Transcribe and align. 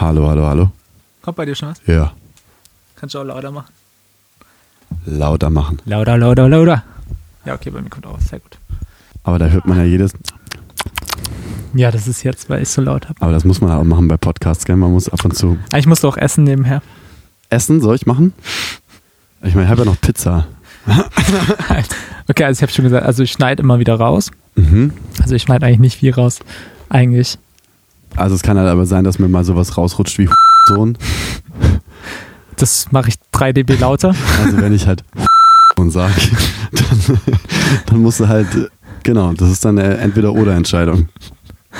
Hallo, 0.00 0.26
hallo, 0.30 0.46
hallo. 0.46 0.70
Kommt 1.20 1.36
bei 1.36 1.44
dir 1.44 1.54
schon 1.54 1.68
was? 1.68 1.82
Ja. 1.84 2.12
Kannst 2.96 3.14
du 3.14 3.18
auch 3.18 3.24
lauter 3.24 3.50
machen? 3.50 3.70
Lauter 5.04 5.50
machen. 5.50 5.78
Lauter, 5.84 6.16
lauter, 6.16 6.48
lauter. 6.48 6.82
Ja, 7.44 7.52
okay, 7.52 7.68
bei 7.68 7.82
mir 7.82 7.90
kommt 7.90 8.06
auch 8.06 8.16
was. 8.16 8.24
Sehr 8.24 8.38
gut. 8.38 8.56
Aber 9.24 9.38
da 9.38 9.48
hört 9.48 9.66
man 9.66 9.76
ja 9.76 9.84
jedes. 9.84 10.14
Ja, 11.74 11.90
das 11.90 12.08
ist 12.08 12.22
jetzt, 12.22 12.48
weil 12.48 12.62
ich 12.62 12.70
so 12.70 12.80
laut 12.80 13.10
habe. 13.10 13.20
Aber 13.20 13.32
das 13.32 13.44
muss 13.44 13.60
man 13.60 13.72
auch 13.72 13.84
machen 13.84 14.08
bei 14.08 14.16
Podcasts, 14.16 14.64
gell? 14.64 14.76
Man 14.76 14.90
muss 14.90 15.10
ab 15.10 15.22
und 15.22 15.36
zu. 15.36 15.58
Ich 15.76 15.86
musste 15.86 16.08
auch 16.08 16.16
essen 16.16 16.44
nebenher. 16.44 16.80
Essen 17.50 17.82
soll 17.82 17.94
ich 17.94 18.06
machen? 18.06 18.32
Ich 19.42 19.54
meine, 19.54 19.66
ich 19.66 19.70
habe 19.70 19.82
ja 19.82 19.84
noch 19.84 20.00
Pizza. 20.00 20.46
okay, 22.26 22.44
also 22.44 22.58
ich 22.58 22.62
habe 22.62 22.72
schon 22.72 22.84
gesagt, 22.84 23.04
also 23.04 23.22
ich 23.22 23.32
schneide 23.32 23.62
immer 23.62 23.78
wieder 23.78 23.96
raus. 23.96 24.30
Mhm. 24.54 24.94
Also 25.20 25.34
ich 25.34 25.42
schneide 25.42 25.66
eigentlich 25.66 25.78
nicht 25.78 25.98
viel 25.98 26.14
raus. 26.14 26.38
Eigentlich. 26.88 27.38
Also 28.16 28.34
es 28.34 28.42
kann 28.42 28.58
halt 28.58 28.68
aber 28.68 28.86
sein, 28.86 29.04
dass 29.04 29.18
mir 29.18 29.28
mal 29.28 29.44
sowas 29.44 29.76
rausrutscht 29.76 30.18
wie 30.18 30.28
Sohn. 30.66 30.96
Das 32.56 32.88
mache 32.92 33.08
ich 33.08 33.14
3 33.32 33.52
dB 33.52 33.76
lauter. 33.76 34.14
Also 34.44 34.58
wenn 34.60 34.72
ich 34.74 34.86
halt 34.86 35.02
und 35.76 35.90
sage, 35.90 36.12
dann, 36.72 37.18
dann 37.86 38.02
musst 38.02 38.20
du 38.20 38.28
halt, 38.28 38.46
genau, 39.02 39.32
das 39.32 39.50
ist 39.50 39.64
dann 39.64 39.78
eine 39.78 39.96
Entweder-Oder-Entscheidung. 39.96 41.08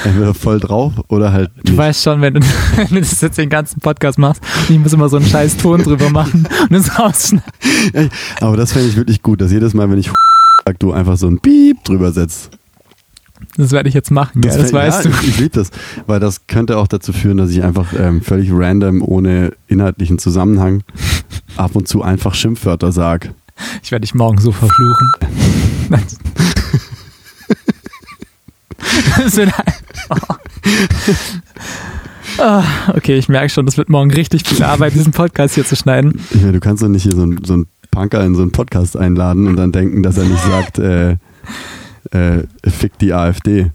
Entweder 0.05 0.33
voll 0.35 0.61
drauf 0.61 0.93
oder 1.09 1.33
halt 1.33 1.51
Du 1.65 1.73
nicht. 1.73 1.77
weißt 1.79 2.05
schon, 2.05 2.21
wenn 2.23 2.35
du, 2.35 2.41
wenn 2.77 2.89
du 2.89 3.01
das 3.01 3.21
jetzt 3.21 3.37
den 3.37 3.51
ganzen 3.51 3.81
Podcast 3.81 4.19
machst, 4.19 4.41
ich 4.69 4.79
muss 4.79 4.93
immer 4.93 5.09
so 5.09 5.17
einen 5.17 5.27
scheiß 5.27 5.57
Ton 5.59 5.83
drüber 5.83 6.09
machen 6.11 6.49
und 6.63 6.73
das 6.73 6.99
rausschneiden. 6.99 8.11
Aber 8.41 8.57
das 8.57 8.73
fände 8.73 8.89
ich 8.89 8.97
wirklich 8.97 9.21
gut, 9.21 9.41
dass 9.41 9.51
jedes 9.53 9.75
Mal, 9.75 9.91
wenn 9.91 9.99
ich 9.99 10.11
sag, 10.65 10.79
du 10.79 10.93
einfach 10.93 11.17
so 11.19 11.27
ein 11.27 11.41
Piep 11.41 11.83
drüber 11.85 12.13
setzt. 12.13 12.51
Das 13.61 13.73
werde 13.73 13.89
ich 13.89 13.95
jetzt 13.95 14.11
machen, 14.11 14.41
das, 14.41 14.57
ja, 14.57 14.63
das 14.63 14.73
weißt 14.73 15.05
ja, 15.05 15.11
du. 15.11 15.17
Ich, 15.23 15.29
ich 15.29 15.39
liebe 15.39 15.51
das, 15.51 15.71
weil 16.07 16.19
das 16.21 16.47
könnte 16.47 16.79
auch 16.79 16.87
dazu 16.89 17.13
führen, 17.13 17.37
dass 17.37 17.51
ich 17.51 17.63
einfach 17.63 17.93
ähm, 17.99 18.23
völlig 18.23 18.51
random, 18.53 19.03
ohne 19.03 19.53
inhaltlichen 19.69 20.19
Zusammenhang, 20.19 20.83
ab 21.57 21.77
und 21.77 21.87
zu 21.89 22.03
einfach 22.03 22.35
Schimpfwörter 22.35 22.91
sag. 22.93 23.33
Ich 23.83 23.91
werde 23.93 24.03
dich 24.03 24.15
morgen 24.15 24.39
so 24.39 24.53
verfluchen. 24.53 25.11
Oh. 30.11 30.17
Ah, 32.39 32.65
Okay, 32.95 33.17
ich 33.17 33.29
merke 33.29 33.49
schon, 33.51 33.67
das 33.67 33.77
wird 33.77 33.89
morgen 33.89 34.11
richtig 34.13 34.47
viel 34.47 34.63
Arbeit, 34.63 34.95
diesen 34.95 35.13
Podcast 35.13 35.55
hier 35.55 35.65
zu 35.67 35.77
schneiden. 35.77 36.21
Meine, 36.33 36.53
du 36.53 36.61
kannst 36.61 36.83
doch 36.83 36.89
nicht 36.89 37.03
hier 37.03 37.15
so, 37.15 37.23
ein- 37.25 37.41
so 37.45 37.55
einen 37.55 37.67
Punker 37.91 38.25
in 38.25 38.35
so 38.35 38.43
einen 38.43 38.53
Podcast 38.53 38.97
einladen 38.97 39.47
und 39.49 39.57
dann 39.57 39.73
denken, 39.73 40.03
dass 40.03 40.17
er 40.17 40.25
nicht 40.25 40.43
sagt, 40.43 40.79
äh, 40.79 41.17
äh, 42.13 42.43
fick 42.69 42.99
die 42.99 43.13
AfD 43.13 43.71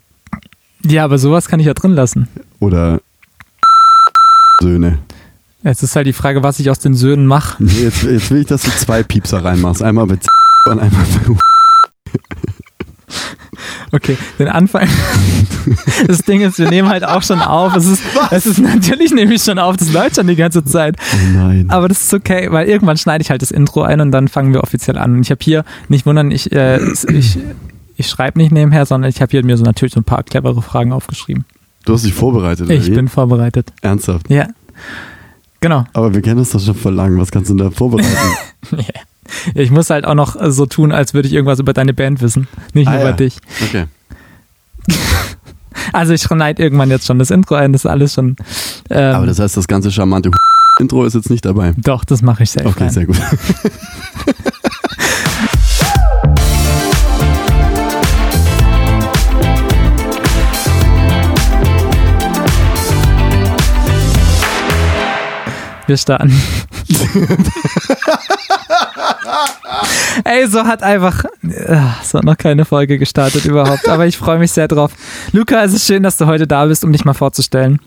Ja, 0.85 1.03
aber 1.05 1.17
sowas 1.17 1.47
kann 1.47 1.59
ich 1.59 1.65
ja 1.67 1.73
drin 1.73 1.93
lassen. 1.93 2.27
oder 2.59 2.99
Söhne. 4.61 4.99
Jetzt 5.63 5.81
ist 5.83 5.95
halt 5.95 6.05
die 6.07 6.13
Frage, 6.13 6.43
was 6.43 6.59
ich 6.59 6.69
aus 6.69 6.79
den 6.79 6.93
Söhnen 6.93 7.25
mache. 7.25 7.61
Nee, 7.63 7.71
Jetzt, 7.83 8.03
jetzt 8.03 8.29
will 8.31 8.41
ich, 8.41 8.47
dass 8.47 8.61
du 8.61 8.71
zwei 8.71 9.01
Piepser 9.03 9.43
reinmachst. 9.43 9.81
Einmal 9.81 10.05
mit 10.05 10.25
und 10.69 10.79
einmal 10.79 11.01
mit 11.27 11.37
Okay, 13.91 14.17
den 14.39 14.47
Anfang. 14.49 14.87
Das 16.07 16.19
Ding 16.19 16.41
ist, 16.41 16.59
wir 16.59 16.69
nehmen 16.69 16.89
halt 16.89 17.03
auch 17.03 17.23
schon 17.23 17.41
auf. 17.41 17.75
Es 17.75 17.87
ist, 17.87 18.03
es 18.29 18.45
ist 18.45 18.59
natürlich 18.59 19.11
nehme 19.11 19.33
ich 19.33 19.41
schon 19.41 19.57
auf, 19.57 19.77
das 19.77 19.91
läuft 19.91 20.17
schon 20.17 20.27
die 20.27 20.35
ganze 20.35 20.63
Zeit. 20.63 20.95
Oh 21.13 21.17
nein. 21.37 21.65
Aber 21.69 21.87
das 21.87 22.01
ist 22.03 22.13
okay, 22.13 22.51
weil 22.51 22.67
irgendwann 22.67 22.97
schneide 22.97 23.23
ich 23.23 23.31
halt 23.31 23.41
das 23.41 23.49
Intro 23.49 23.81
ein 23.81 23.99
und 23.99 24.11
dann 24.11 24.27
fangen 24.27 24.53
wir 24.53 24.61
offiziell 24.61 24.97
an. 24.99 25.15
Und 25.15 25.21
ich 25.23 25.31
habe 25.31 25.39
hier, 25.43 25.65
nicht 25.87 26.05
wundern, 26.05 26.29
ich, 26.29 26.51
äh, 26.51 26.79
ich, 27.11 27.39
ich 27.95 28.07
schreibe 28.09 28.39
nicht 28.39 28.51
nebenher, 28.51 28.85
sondern 28.85 29.09
ich 29.09 29.21
habe 29.21 29.31
hier 29.31 29.43
mir 29.45 29.57
so 29.57 29.63
natürlich 29.63 29.93
so 29.93 29.99
ein 29.99 30.03
paar 30.05 30.23
clevere 30.23 30.61
Fragen 30.61 30.91
aufgeschrieben. 30.93 31.45
Du 31.85 31.93
hast 31.93 32.05
dich 32.05 32.13
vorbereitet, 32.13 32.69
Ich 32.69 32.79
oder 32.81 32.87
wie? 32.87 32.95
bin 32.95 33.07
vorbereitet. 33.07 33.71
Ernsthaft. 33.81 34.29
Ja. 34.29 34.47
Genau. 35.61 35.85
Aber 35.93 36.13
wir 36.13 36.21
kennen 36.21 36.39
uns 36.39 36.51
doch 36.51 36.59
schon 36.59 36.75
voll 36.75 36.93
lang. 36.93 37.17
Was 37.19 37.31
kannst 37.31 37.49
du 37.49 37.55
denn 37.55 37.65
da 37.69 37.71
vorbereiten? 37.71 38.07
Ich 39.55 39.71
muss 39.71 39.89
halt 39.89 40.05
auch 40.05 40.13
noch 40.13 40.35
so 40.51 40.67
tun, 40.67 40.91
als 40.91 41.15
würde 41.15 41.27
ich 41.27 41.33
irgendwas 41.33 41.57
über 41.59 41.73
deine 41.73 41.93
Band 41.95 42.21
wissen. 42.21 42.47
Nicht 42.73 42.85
nur 42.85 42.95
Ah, 42.95 43.01
über 43.01 43.09
ja. 43.09 43.15
dich. 43.15 43.37
Okay. 43.67 43.85
Also 45.93 46.13
ich 46.13 46.21
schneide 46.21 46.61
irgendwann 46.63 46.89
jetzt 46.89 47.05
schon 47.05 47.19
das 47.19 47.31
Intro 47.31 47.55
ein, 47.55 47.73
das 47.73 47.81
ist 47.85 47.89
alles 47.91 48.13
schon. 48.13 48.35
Ähm, 48.89 49.15
Aber 49.15 49.25
das 49.25 49.39
heißt, 49.39 49.57
das 49.57 49.67
ganze 49.67 49.91
charmante 49.91 50.31
Intro 50.79 51.03
ist 51.05 51.13
jetzt 51.15 51.29
nicht 51.29 51.43
dabei. 51.45 51.73
doch, 51.77 52.03
das 52.05 52.21
mache 52.21 52.43
ich 52.43 52.51
selbst. 52.51 52.69
Okay, 52.75 52.89
sehr 52.89 53.05
gut. 53.05 53.17
Wir 65.87 65.97
starten. 65.97 66.33
Ey, 70.23 70.47
so 70.47 70.63
hat 70.63 70.81
einfach, 70.81 71.25
ah, 71.67 71.95
so 72.03 72.19
hat 72.19 72.25
noch 72.25 72.37
keine 72.37 72.65
Folge 72.65 72.97
gestartet 72.97 73.45
überhaupt, 73.45 73.87
aber 73.87 74.07
ich 74.07 74.17
freue 74.17 74.39
mich 74.39 74.51
sehr 74.51 74.67
drauf. 74.67 74.93
Luca, 75.31 75.63
es 75.63 75.73
ist 75.73 75.85
schön, 75.85 76.03
dass 76.03 76.17
du 76.17 76.25
heute 76.25 76.47
da 76.47 76.65
bist, 76.65 76.83
um 76.83 76.91
dich 76.91 77.05
mal 77.05 77.13
vorzustellen. 77.13 77.79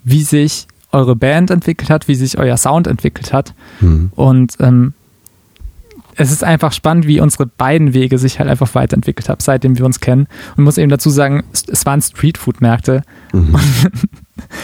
wie 0.04 0.22
sich 0.22 0.66
eure 0.92 1.14
Band 1.14 1.50
entwickelt 1.50 1.90
hat, 1.90 2.08
wie 2.08 2.14
sich 2.14 2.38
euer 2.38 2.56
Sound 2.56 2.86
entwickelt 2.86 3.32
hat. 3.32 3.54
Hm. 3.78 4.10
Und 4.16 4.54
ähm, 4.58 4.94
es 6.16 6.30
ist 6.32 6.44
einfach 6.44 6.72
spannend, 6.72 7.06
wie 7.06 7.20
unsere 7.20 7.46
beiden 7.46 7.94
Wege 7.94 8.18
sich 8.18 8.38
halt 8.38 8.50
einfach 8.50 8.74
weiterentwickelt 8.74 9.28
haben, 9.28 9.40
seitdem 9.40 9.78
wir 9.78 9.86
uns 9.86 10.00
kennen. 10.00 10.26
Und 10.56 10.64
muss 10.64 10.76
eben 10.76 10.90
dazu 10.90 11.08
sagen, 11.08 11.44
es, 11.52 11.86
waren 11.86 12.02
Streetfood-Märkte. 12.02 13.02
Mhm. 13.32 13.56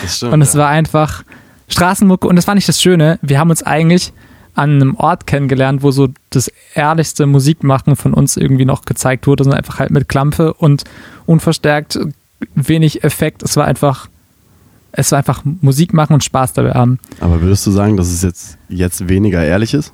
Das 0.03 0.17
stimmt. 0.17 0.33
Und 0.33 0.41
es 0.41 0.55
war 0.55 0.69
einfach 0.71 1.23
Straßenmucke 1.69 2.27
und 2.27 2.37
das 2.37 2.47
war 2.47 2.55
nicht 2.55 2.67
das 2.67 2.81
Schöne. 2.81 3.19
Wir 3.21 3.39
haben 3.39 3.51
uns 3.51 3.63
eigentlich 3.63 4.15
an 4.57 4.71
einem 4.71 4.97
Ort 4.97 5.27
kennengelernt, 5.27 5.83
wo 5.83 5.91
so 5.91 6.09
das 6.31 6.51
ehrlichste 6.75 7.27
Musikmachen 7.27 7.95
von 7.95 8.15
uns 8.15 8.37
irgendwie 8.37 8.65
noch 8.65 8.85
gezeigt 8.85 9.27
wurde, 9.27 9.45
sondern 9.45 9.59
einfach 9.59 9.79
halt 9.79 9.91
mit 9.91 10.09
Klampe 10.09 10.55
und 10.55 10.85
unverstärkt, 11.27 11.99
wenig 12.55 13.05
Effekt. 13.05 13.43
Es 13.43 13.57
war 13.57 13.67
einfach 13.67 14.09
es 14.97 15.09
ist 15.09 15.13
einfach 15.13 15.43
Musik 15.45 15.93
machen 15.93 16.15
und 16.15 16.25
Spaß 16.25 16.55
dabei 16.55 16.73
haben. 16.73 16.99
Aber 17.21 17.43
würdest 17.43 17.67
du 17.67 17.71
sagen, 17.71 17.99
dass 17.99 18.09
es 18.09 18.23
jetzt, 18.23 18.57
jetzt 18.71 19.09
weniger 19.09 19.45
ehrlich 19.45 19.75
ist? 19.75 19.93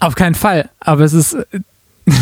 Auf 0.00 0.16
keinen 0.16 0.34
Fall. 0.34 0.68
Aber 0.80 1.02
es 1.02 1.14
ist, 1.14 1.34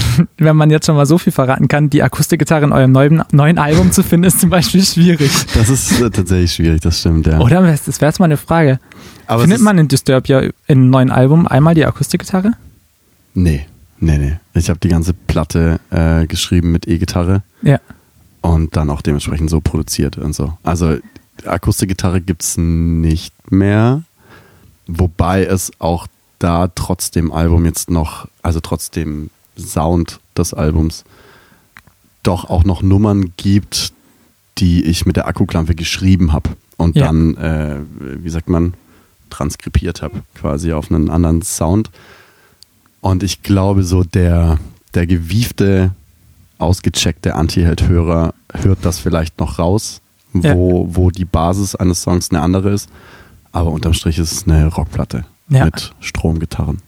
wenn 0.38 0.56
man 0.56 0.70
jetzt 0.70 0.86
schon 0.86 0.96
mal 0.96 1.06
so 1.06 1.18
viel 1.18 1.32
verraten 1.32 1.68
kann, 1.68 1.90
die 1.90 2.02
Akustikgitarre 2.02 2.64
in 2.64 2.72
eurem 2.72 2.92
neuen, 2.92 3.22
neuen 3.32 3.58
Album 3.58 3.92
zu 3.92 4.02
finden, 4.02 4.24
ist 4.26 4.40
zum 4.40 4.50
Beispiel 4.50 4.84
schwierig. 4.84 5.30
Das 5.54 5.68
ist 5.68 6.00
äh, 6.00 6.10
tatsächlich 6.10 6.52
schwierig, 6.52 6.80
das 6.80 7.00
stimmt, 7.00 7.26
ja. 7.26 7.38
Oder? 7.40 7.62
Das 7.62 8.00
wäre 8.00 8.08
jetzt 8.10 8.18
mal 8.18 8.26
eine 8.26 8.36
Frage. 8.36 8.78
Aber 9.26 9.42
es 9.42 9.48
Findet 9.48 9.62
man 9.62 9.78
in 9.78 9.88
Disturbia 9.88 10.40
in 10.40 10.52
einem 10.66 10.90
neuen 10.90 11.10
Album 11.10 11.46
einmal 11.46 11.74
die 11.74 11.86
Akustikgitarre? 11.86 12.52
Nee, 13.34 13.66
nee, 13.98 14.18
nee. 14.18 14.36
Ich 14.54 14.68
habe 14.68 14.78
die 14.80 14.88
ganze 14.88 15.14
Platte 15.14 15.80
äh, 15.90 16.26
geschrieben 16.26 16.72
mit 16.72 16.86
E-Gitarre 16.86 17.42
Ja. 17.62 17.78
und 18.42 18.76
dann 18.76 18.90
auch 18.90 19.00
dementsprechend 19.00 19.48
so 19.48 19.60
produziert 19.60 20.18
und 20.18 20.34
so. 20.34 20.52
Also 20.62 20.98
Akustikgitarre 21.46 22.20
gibt's 22.20 22.56
nicht 22.58 23.32
mehr, 23.50 24.02
wobei 24.86 25.44
es 25.44 25.72
auch 25.78 26.06
da 26.38 26.68
trotz 26.74 27.10
dem 27.10 27.32
Album 27.32 27.64
jetzt 27.64 27.90
noch, 27.90 28.26
also 28.42 28.60
trotz 28.60 28.90
dem 28.90 29.30
Sound 29.58 30.20
des 30.36 30.54
Albums, 30.54 31.04
doch 32.22 32.48
auch 32.48 32.64
noch 32.64 32.82
Nummern 32.82 33.32
gibt, 33.36 33.92
die 34.58 34.84
ich 34.84 35.06
mit 35.06 35.16
der 35.16 35.26
Akkuklampe 35.26 35.74
geschrieben 35.74 36.32
habe 36.32 36.50
und 36.76 36.96
Ja. 36.96 37.06
dann, 37.06 37.36
äh, 37.36 37.76
wie 38.22 38.30
sagt 38.30 38.48
man, 38.48 38.74
transkribiert 39.30 40.02
habe, 40.02 40.22
quasi 40.34 40.72
auf 40.72 40.90
einen 40.90 41.10
anderen 41.10 41.42
Sound. 41.42 41.90
Und 43.00 43.22
ich 43.22 43.42
glaube, 43.42 43.82
so 43.82 44.04
der, 44.04 44.58
der 44.94 45.06
gewiefte, 45.06 45.92
ausgecheckte 46.58 47.34
Anti-Held-Hörer 47.34 48.34
hört 48.62 48.78
das 48.82 48.98
vielleicht 49.00 49.40
noch 49.40 49.58
raus, 49.58 50.00
wo, 50.32 50.86
wo 50.90 51.10
die 51.10 51.24
Basis 51.24 51.74
eines 51.74 52.02
Songs 52.02 52.30
eine 52.30 52.40
andere 52.40 52.70
ist. 52.72 52.88
Aber 53.50 53.70
unterm 53.70 53.94
Strich 53.94 54.18
ist 54.18 54.32
es 54.32 54.44
eine 54.46 54.66
Rockplatte 54.66 55.24
Ja. 55.48 55.64
mit 55.64 55.92
Stromgitarren. 56.00 56.78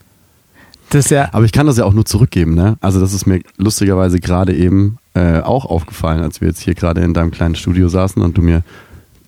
Das 0.94 1.10
ja, 1.10 1.28
Aber 1.32 1.44
ich 1.44 1.50
kann 1.50 1.66
das 1.66 1.76
ja 1.76 1.84
auch 1.84 1.92
nur 1.92 2.04
zurückgeben, 2.04 2.54
ne? 2.54 2.76
Also 2.80 3.00
das 3.00 3.12
ist 3.12 3.26
mir 3.26 3.40
lustigerweise 3.56 4.20
gerade 4.20 4.54
eben 4.54 4.98
äh, 5.14 5.40
auch 5.40 5.64
aufgefallen, 5.64 6.22
als 6.22 6.40
wir 6.40 6.46
jetzt 6.46 6.60
hier 6.60 6.74
gerade 6.74 7.02
in 7.02 7.12
deinem 7.12 7.32
kleinen 7.32 7.56
Studio 7.56 7.88
saßen 7.88 8.22
und 8.22 8.38
du 8.38 8.42
mir 8.42 8.62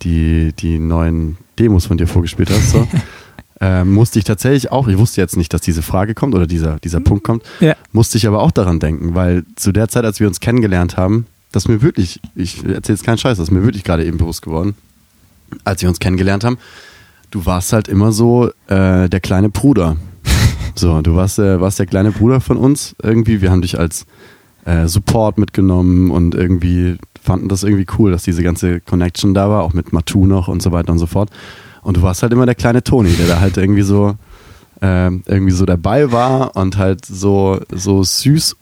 die, 0.02 0.52
die 0.52 0.78
neuen 0.78 1.38
Demos 1.58 1.86
von 1.86 1.98
dir 1.98 2.06
vorgespielt 2.06 2.50
hast. 2.50 2.70
So. 2.70 2.86
äh, 3.60 3.82
musste 3.82 4.20
ich 4.20 4.24
tatsächlich 4.24 4.70
auch, 4.70 4.86
ich 4.86 4.96
wusste 4.96 5.20
jetzt 5.20 5.36
nicht, 5.36 5.52
dass 5.52 5.60
diese 5.60 5.82
Frage 5.82 6.14
kommt 6.14 6.36
oder 6.36 6.46
dieser, 6.46 6.78
dieser 6.78 7.00
Punkt 7.00 7.24
kommt, 7.24 7.42
ja. 7.58 7.74
musste 7.90 8.16
ich 8.16 8.28
aber 8.28 8.42
auch 8.42 8.52
daran 8.52 8.78
denken, 8.78 9.16
weil 9.16 9.44
zu 9.56 9.72
der 9.72 9.88
Zeit, 9.88 10.04
als 10.04 10.20
wir 10.20 10.28
uns 10.28 10.38
kennengelernt 10.38 10.96
haben, 10.96 11.26
das 11.50 11.64
ist 11.64 11.68
mir 11.68 11.82
wirklich, 11.82 12.20
ich 12.36 12.58
erzähle 12.58 12.96
jetzt 12.96 13.04
keinen 13.04 13.18
Scheiß, 13.18 13.38
das 13.38 13.48
ist 13.48 13.52
mir 13.52 13.64
wirklich 13.64 13.82
gerade 13.82 14.04
eben 14.04 14.18
bewusst 14.18 14.42
geworden, 14.42 14.76
als 15.64 15.82
wir 15.82 15.88
uns 15.88 15.98
kennengelernt 15.98 16.44
haben, 16.44 16.58
du 17.32 17.44
warst 17.44 17.72
halt 17.72 17.88
immer 17.88 18.12
so 18.12 18.50
äh, 18.68 19.08
der 19.08 19.20
kleine 19.20 19.48
Bruder. 19.48 19.96
So, 20.78 21.00
du 21.00 21.16
warst, 21.16 21.38
äh, 21.38 21.60
warst 21.60 21.78
der 21.78 21.86
kleine 21.86 22.12
Bruder 22.12 22.40
von 22.40 22.56
uns 22.56 22.94
irgendwie. 23.02 23.40
Wir 23.40 23.50
haben 23.50 23.62
dich 23.62 23.78
als 23.78 24.06
äh, 24.64 24.86
Support 24.86 25.38
mitgenommen 25.38 26.10
und 26.10 26.34
irgendwie 26.34 26.98
fanden 27.22 27.48
das 27.48 27.62
irgendwie 27.62 27.86
cool, 27.98 28.10
dass 28.12 28.22
diese 28.22 28.42
ganze 28.42 28.80
Connection 28.80 29.34
da 29.34 29.48
war, 29.48 29.62
auch 29.62 29.72
mit 29.72 29.92
Matu 29.92 30.26
noch 30.26 30.48
und 30.48 30.62
so 30.62 30.72
weiter 30.72 30.92
und 30.92 30.98
so 30.98 31.06
fort. 31.06 31.30
Und 31.82 31.96
du 31.96 32.02
warst 32.02 32.22
halt 32.22 32.32
immer 32.32 32.46
der 32.46 32.54
kleine 32.54 32.84
Toni, 32.84 33.10
der 33.10 33.26
da 33.26 33.40
halt 33.40 33.56
irgendwie 33.56 33.82
so 33.82 34.16
ähm, 34.82 35.22
irgendwie 35.26 35.52
so 35.52 35.64
dabei 35.64 36.12
war 36.12 36.56
und 36.56 36.76
halt 36.76 37.06
so, 37.06 37.60
so 37.72 38.02
süß, 38.02 38.56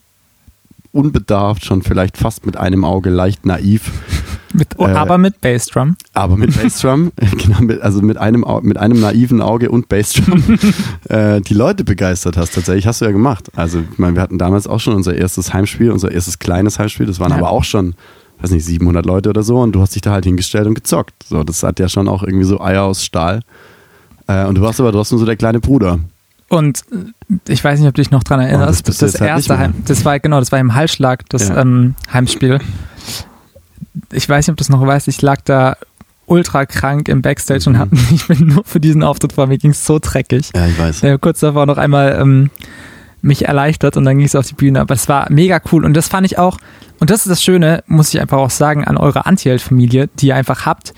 unbedarft, 0.92 1.64
schon 1.64 1.82
vielleicht 1.82 2.16
fast 2.16 2.46
mit 2.46 2.56
einem 2.56 2.84
Auge 2.84 3.10
leicht 3.10 3.44
naiv, 3.44 3.90
Mit, 4.52 4.68
Äh, 4.78 4.84
aber 4.84 5.18
mit 5.18 5.40
Bassdrum. 5.40 5.96
aber 6.12 6.36
mit 6.36 6.54
Bassdrum, 6.60 7.12
genau, 7.38 7.60
mit, 7.60 7.80
also 7.80 8.02
mit 8.02 8.16
einem, 8.18 8.44
mit 8.62 8.76
einem 8.76 9.00
naiven 9.00 9.40
Auge 9.40 9.70
und 9.70 9.88
Bassdrum, 9.88 10.42
äh, 11.08 11.40
die 11.40 11.54
Leute 11.54 11.84
begeistert 11.84 12.36
hast. 12.36 12.54
Tatsächlich 12.54 12.86
hast 12.86 13.00
du 13.00 13.04
ja 13.06 13.10
gemacht. 13.10 13.50
Also, 13.56 13.80
ich 13.90 13.98
meine, 13.98 14.14
wir 14.16 14.22
hatten 14.22 14.38
damals 14.38 14.66
auch 14.66 14.80
schon 14.80 14.94
unser 14.94 15.14
erstes 15.14 15.52
Heimspiel, 15.54 15.90
unser 15.90 16.10
erstes 16.12 16.38
kleines 16.38 16.78
Heimspiel. 16.78 17.06
Das 17.06 17.20
waren 17.20 17.30
Ja. 17.30 17.38
aber 17.38 17.50
auch 17.50 17.64
schon, 17.64 17.94
weiß 18.40 18.50
nicht, 18.50 18.64
700 18.64 19.04
Leute 19.06 19.30
oder 19.30 19.42
so. 19.42 19.58
Und 19.60 19.72
du 19.72 19.80
hast 19.80 19.94
dich 19.94 20.02
da 20.02 20.12
halt 20.12 20.24
hingestellt 20.24 20.66
und 20.66 20.74
gezockt. 20.74 21.14
So, 21.28 21.42
das 21.44 21.62
hat 21.62 21.78
ja 21.80 21.88
schon 21.88 22.08
auch 22.08 22.22
irgendwie 22.22 22.44
so 22.46 22.60
Eier 22.60 22.82
aus 22.84 23.04
Stahl. 23.04 23.40
Äh, 24.26 24.46
und 24.46 24.56
du 24.56 24.62
warst 24.62 24.80
aber 24.80 24.92
trotzdem 24.92 25.18
so 25.18 25.26
der 25.26 25.36
kleine 25.36 25.60
Bruder. 25.60 25.98
Und 26.48 26.82
äh, 26.92 27.52
ich 27.52 27.62
weiß 27.64 27.80
nicht, 27.80 27.88
ob 27.88 27.94
du 27.94 28.02
dich 28.02 28.10
noch 28.10 28.22
dran 28.22 28.38
erinnerst. 28.40 28.84
Oh, 28.84 28.86
das 28.88 28.98
du 28.98 29.06
jetzt 29.06 29.20
halt 29.20 29.30
erste 29.30 29.52
mehr. 29.54 29.58
Heim, 29.60 29.74
das 29.86 30.04
war 30.04 30.18
genau, 30.20 30.38
das 30.40 30.52
war 30.52 30.58
im 30.58 30.74
Hallschlag, 30.74 31.28
das 31.30 31.48
Ja. 31.48 31.60
ähm, 31.62 31.94
Heimspiel. 32.12 32.58
Ich 34.12 34.28
weiß 34.28 34.46
nicht, 34.46 34.52
ob 34.52 34.56
du 34.56 34.62
es 34.62 34.68
noch 34.68 34.84
weißt, 34.84 35.08
ich 35.08 35.20
lag 35.22 35.40
da 35.44 35.76
ultra 36.26 36.64
krank 36.66 37.08
im 37.08 37.22
Backstage 37.22 37.68
Mhm. 37.68 37.74
und 37.74 37.78
hab, 37.78 37.88
ich 38.12 38.26
bin 38.26 38.46
nur 38.48 38.64
für 38.64 38.80
diesen 38.80 39.02
Auftritt 39.02 39.34
vor 39.34 39.46
mir 39.46 39.58
ging 39.58 39.72
es 39.72 39.84
so 39.84 39.98
dreckig. 40.00 40.50
Ja, 40.54 40.66
ich 40.66 40.78
weiß. 40.78 41.02
Habe 41.02 41.18
kurz 41.18 41.40
davor 41.40 41.66
noch 41.66 41.76
einmal 41.78 42.18
ähm, 42.20 42.50
mich 43.22 43.46
erleichtert 43.46 43.96
und 43.96 44.04
dann 44.04 44.16
ging 44.18 44.26
es 44.26 44.34
auf 44.34 44.46
die 44.46 44.54
Bühne. 44.54 44.80
Aber 44.80 44.94
es 44.94 45.08
war 45.08 45.30
mega 45.30 45.60
cool 45.72 45.84
und 45.84 45.94
das 45.94 46.08
fand 46.08 46.26
ich 46.26 46.38
auch, 46.38 46.58
und 47.00 47.10
das 47.10 47.20
ist 47.20 47.30
das 47.30 47.42
Schöne, 47.42 47.82
muss 47.86 48.12
ich 48.14 48.20
einfach 48.20 48.38
auch 48.38 48.50
sagen, 48.50 48.84
an 48.84 48.96
eure 48.96 49.26
Anti-Held-Familie, 49.26 50.08
die 50.18 50.28
ihr 50.28 50.36
einfach 50.36 50.64
habt. 50.66 50.94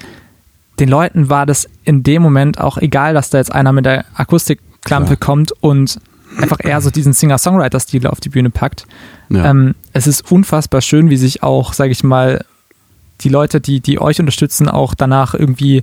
Den 0.78 0.88
Leuten 0.90 1.28
war 1.30 1.46
das 1.46 1.68
in 1.84 2.02
dem 2.02 2.22
Moment 2.22 2.60
auch 2.60 2.76
egal, 2.78 3.14
dass 3.14 3.30
da 3.30 3.38
jetzt 3.38 3.52
einer 3.52 3.72
mit 3.72 3.86
der 3.86 4.04
Akustikklampe 4.14 5.16
Klar. 5.16 5.16
kommt 5.16 5.52
und 5.60 5.98
einfach 6.38 6.58
eher 6.62 6.80
so 6.82 6.90
diesen 6.90 7.14
Singer-Songwriter-Stil 7.14 8.06
auf 8.06 8.20
die 8.20 8.28
Bühne 8.28 8.50
packt. 8.50 8.86
Ja. 9.30 9.50
Ähm, 9.50 9.74
es 9.92 10.06
ist 10.06 10.30
unfassbar 10.30 10.82
schön, 10.82 11.08
wie 11.08 11.16
sich 11.16 11.42
auch, 11.42 11.72
sage 11.72 11.92
ich 11.92 12.04
mal, 12.04 12.44
die 13.20 13.28
Leute, 13.28 13.60
die, 13.60 13.80
die 13.80 14.00
euch 14.00 14.20
unterstützen, 14.20 14.68
auch 14.68 14.94
danach 14.94 15.34
irgendwie 15.34 15.82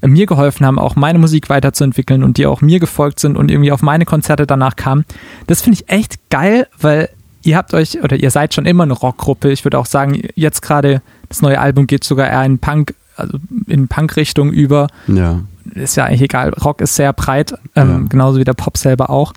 äh, 0.00 0.08
mir 0.08 0.26
geholfen 0.26 0.66
haben, 0.66 0.78
auch 0.78 0.96
meine 0.96 1.18
Musik 1.18 1.48
weiterzuentwickeln 1.48 2.22
und 2.24 2.36
die 2.38 2.46
auch 2.46 2.60
mir 2.60 2.80
gefolgt 2.80 3.20
sind 3.20 3.36
und 3.36 3.50
irgendwie 3.50 3.72
auf 3.72 3.82
meine 3.82 4.04
Konzerte 4.04 4.46
danach 4.46 4.76
kamen. 4.76 5.04
Das 5.46 5.62
finde 5.62 5.80
ich 5.80 5.88
echt 5.88 6.28
geil, 6.30 6.66
weil 6.80 7.08
ihr 7.42 7.56
habt 7.56 7.74
euch 7.74 8.02
oder 8.02 8.16
ihr 8.16 8.30
seid 8.30 8.54
schon 8.54 8.66
immer 8.66 8.84
eine 8.84 8.92
Rockgruppe. 8.92 9.50
Ich 9.50 9.64
würde 9.64 9.78
auch 9.78 9.86
sagen, 9.86 10.20
jetzt 10.34 10.62
gerade 10.62 11.02
das 11.28 11.42
neue 11.42 11.60
Album 11.60 11.86
geht 11.86 12.04
sogar 12.04 12.28
eher 12.28 12.44
in 12.44 12.58
Punk, 12.58 12.94
also 13.16 13.38
in 13.66 13.88
Punk-Richtung 13.88 14.50
über 14.52 14.88
ja. 15.06 15.40
ist 15.74 15.96
ja 15.96 16.04
eigentlich 16.04 16.22
egal. 16.22 16.50
Rock 16.50 16.80
ist 16.80 16.94
sehr 16.96 17.12
breit, 17.12 17.54
ähm, 17.74 17.88
Ja. 17.90 18.08
genauso 18.08 18.38
wie 18.38 18.44
der 18.44 18.54
Pop 18.54 18.76
selber 18.76 19.10
auch. 19.10 19.32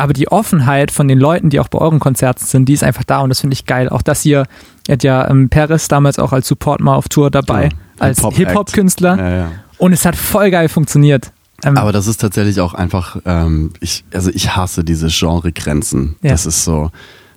Aber 0.00 0.14
die 0.14 0.28
Offenheit 0.28 0.90
von 0.90 1.08
den 1.08 1.18
Leuten, 1.18 1.50
die 1.50 1.60
auch 1.60 1.68
bei 1.68 1.78
euren 1.78 2.00
Konzerten 2.00 2.44
sind, 2.44 2.66
die 2.66 2.72
ist 2.72 2.82
einfach 2.82 3.04
da 3.04 3.20
und 3.20 3.28
das 3.28 3.40
finde 3.40 3.52
ich 3.52 3.66
geil. 3.66 3.90
Auch 3.90 4.00
dass 4.00 4.24
ihr, 4.24 4.44
ihr 4.88 4.92
habt 4.92 5.02
ja 5.02 5.28
ähm, 5.28 5.50
Paris 5.50 5.88
damals 5.88 6.18
auch 6.18 6.32
als 6.32 6.48
Support 6.48 6.80
mal 6.80 6.94
auf 6.94 7.08
Tour 7.08 7.30
dabei, 7.30 7.64
Ja, 7.64 7.70
als. 7.98 8.20
Hip-Hop-Künstler 8.20 9.16
Ja, 9.18 9.36
ja. 9.36 9.52
und 9.76 9.92
es 9.92 10.06
hat 10.06 10.16
voll 10.16 10.50
geil 10.50 10.70
funktioniert. 10.70 11.32
Ähm, 11.64 11.76
Aber 11.76 11.92
das 11.92 12.06
ist 12.06 12.18
tatsächlich 12.18 12.60
auch 12.60 12.72
einfach, 12.72 13.18
ähm, 13.26 13.72
ich, 13.80 14.04
also 14.14 14.30
ich 14.32 14.56
hasse 14.56 14.84
diese 14.84 15.08
Genregrenzen. 15.08 16.16
Ja. 16.22 16.30
Das 16.30 16.46
ist 16.46 16.64
so, 16.64 16.90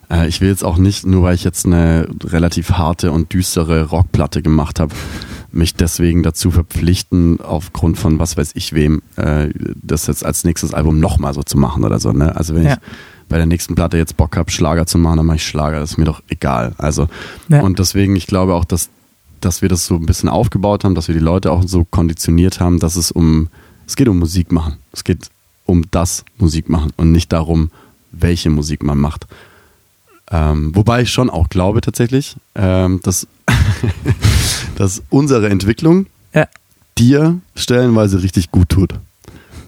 äh, 0.10 0.28
ich 0.30 0.40
will 0.40 0.48
jetzt 0.48 0.64
auch 0.64 0.78
nicht, 0.78 1.06
nur 1.06 1.24
weil 1.24 1.36
ich 1.36 1.44
jetzt 1.44 1.66
eine 1.66 2.08
relativ 2.24 2.72
harte 2.72 3.12
und 3.12 3.34
düstere 3.34 3.84
Rockplatte 3.90 4.42
gemacht 4.42 4.80
habe, 4.80 4.96
mich 5.54 5.76
deswegen 5.76 6.24
dazu 6.24 6.52
verpflichten, 6.52 7.40
aufgrund 7.42 7.98
von 7.98 8.20
was 8.20 8.38
weiß 8.38 8.52
ich 8.56 8.74
wem, 8.74 9.02
äh, 9.16 9.50
das 9.82 10.08
jetzt 10.08 10.26
als 10.26 10.44
nächstes 10.44 10.74
Album 10.74 11.00
nochmal 11.00 11.34
so 11.34 11.44
zu 11.44 11.58
machen 11.58 11.84
oder 11.84 12.00
so. 12.00 12.12
Ne? 12.12 12.36
Also 12.36 12.56
wenn 12.56 12.64
Ja. 12.64 12.74
ich 12.74 12.80
bei 13.30 13.38
der 13.38 13.46
nächsten 13.46 13.76
Platte 13.76 13.98
jetzt 13.98 14.18
Bock 14.18 14.36
habe, 14.36 14.52
Schlager 14.52 14.86
zu 14.86 14.98
machen, 14.98 15.18
dann 15.18 15.26
mache 15.26 15.38
ich 15.38 15.48
Schlager. 15.48 15.80
Das 15.80 15.92
ist 15.92 15.98
mir 15.98 16.06
doch 16.06 16.22
egal. 16.28 16.74
Also 16.78 17.08
Ja. 17.50 17.62
und 17.62 17.80
deswegen, 17.80 18.16
ich 18.16 18.28
glaube 18.28 18.54
auch, 18.56 18.66
dass, 18.66 18.90
dass 19.42 19.62
wir 19.62 19.70
das 19.70 19.86
so 19.86 19.96
ein 19.96 20.06
bisschen 20.06 20.30
aufgebaut 20.30 20.84
haben, 20.84 20.96
dass 20.96 21.08
wir 21.08 21.16
die 21.16 21.22
Leute 21.22 21.52
auch 21.52 21.64
so 21.66 21.84
konditioniert 21.86 22.60
haben, 22.60 22.80
dass 22.80 22.96
es 22.96 23.12
um, 23.12 23.48
es 23.88 23.96
geht 23.96 24.08
um 24.08 24.20
Musik 24.20 24.52
machen. 24.52 24.78
Es 24.92 25.04
geht 25.04 25.30
um 25.66 25.84
das 25.92 26.26
Musik 26.38 26.68
machen 26.70 26.92
und 26.98 27.12
nicht 27.12 27.32
darum, 27.32 27.70
welche 28.12 28.50
Musik 28.50 28.84
man 28.84 28.98
macht. 29.00 29.28
Ähm, 30.32 30.72
wobei 30.76 31.02
ich 31.02 31.12
schon 31.12 31.30
auch 31.30 31.50
glaube 31.50 31.82
tatsächlich, 31.82 32.36
ähm, 32.56 33.00
dass, 33.04 33.28
dass 34.76 35.04
unsere 35.10 35.50
Entwicklung 35.50 36.08
Ja. 36.34 36.48
dir 36.98 37.40
stellenweise 37.56 38.24
richtig 38.24 38.52
gut 38.52 38.70
tut. 38.70 38.94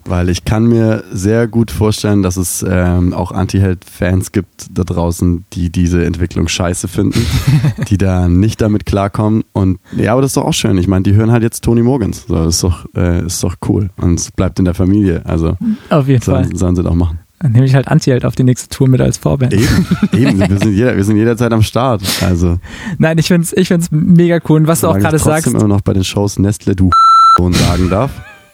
Weil 0.08 0.30
ich 0.30 0.46
kann 0.46 0.68
mir 0.68 1.04
sehr 1.12 1.48
gut 1.48 1.72
vorstellen, 1.72 2.22
dass 2.22 2.38
es 2.38 2.64
ähm, 2.68 3.12
auch 3.12 3.32
Anti-Held-Fans 3.32 4.32
gibt 4.32 4.68
da 4.72 4.84
draußen, 4.84 5.46
die 5.54 5.72
diese 5.72 6.06
Entwicklung 6.06 6.48
scheiße 6.48 6.88
finden, 6.88 7.26
die 7.90 7.98
da 7.98 8.28
nicht 8.28 8.62
damit 8.62 8.86
klarkommen. 8.86 9.44
Und 9.52 9.80
ja, 9.98 10.12
aber 10.12 10.22
das 10.22 10.30
ist 10.30 10.38
doch 10.38 10.46
auch 10.46 10.54
schön. 10.54 10.78
Ich 10.78 10.88
meine, 10.88 11.02
die 11.02 11.16
hören 11.16 11.32
halt 11.32 11.42
jetzt 11.42 11.64
Tony 11.64 11.82
Morgans. 11.82 12.26
So, 12.28 12.36
das 12.36 12.56
ist 12.56 12.64
doch, 12.64 12.86
äh, 12.96 13.26
ist 13.26 13.44
doch 13.44 13.56
cool. 13.68 13.90
Und 13.98 14.20
es 14.20 14.32
bleibt 14.32 14.60
in 14.60 14.66
der 14.66 14.76
Familie. 14.76 15.24
Also 15.26 15.58
auf 15.90 16.08
jeden 16.08 16.22
Fall. 16.22 16.44
sollen, 16.44 16.56
sollen 16.56 16.76
sie 16.76 16.84
doch 16.84 16.94
machen. 16.94 17.18
Dann 17.46 17.52
nehme 17.52 17.68
ich 17.68 17.76
halt 17.76 17.88
Anti-Held 17.88 18.26
auf 18.26 18.34
die 18.34 18.44
nächste 18.44 18.70
Tour 18.70 18.88
mit 18.88 19.00
als 19.02 19.20
Vorband. 19.20 19.54
Eben, 19.54 19.86
eben. 20.14 20.40
Wir 20.40 20.58
sind, 20.58 20.74
jeder, 20.74 20.98
wir 20.98 21.04
sind 21.04 21.16
jederzeit 21.16 21.54
am 21.54 21.62
Start. 21.62 22.02
Also 22.24 22.58
Nein, 22.98 23.20
ich 23.20 23.28
finde 23.28 23.44
es 23.44 23.54
ich 23.54 23.68
find's 23.68 23.92
mega 23.92 24.40
cool. 24.50 24.62
Und 24.62 24.68
was 24.68 24.82
du 24.82 24.88
auch 24.88 24.98
gerade 24.98 25.20
sagst, 25.20 25.46
immer 25.46 25.68
noch 25.68 25.82
bei 25.82 25.94
den 25.94 26.04
Shows 26.04 26.40
Nestle 26.40 26.76
du 26.76 26.90
sagen 27.38 27.92
darf, 27.92 28.10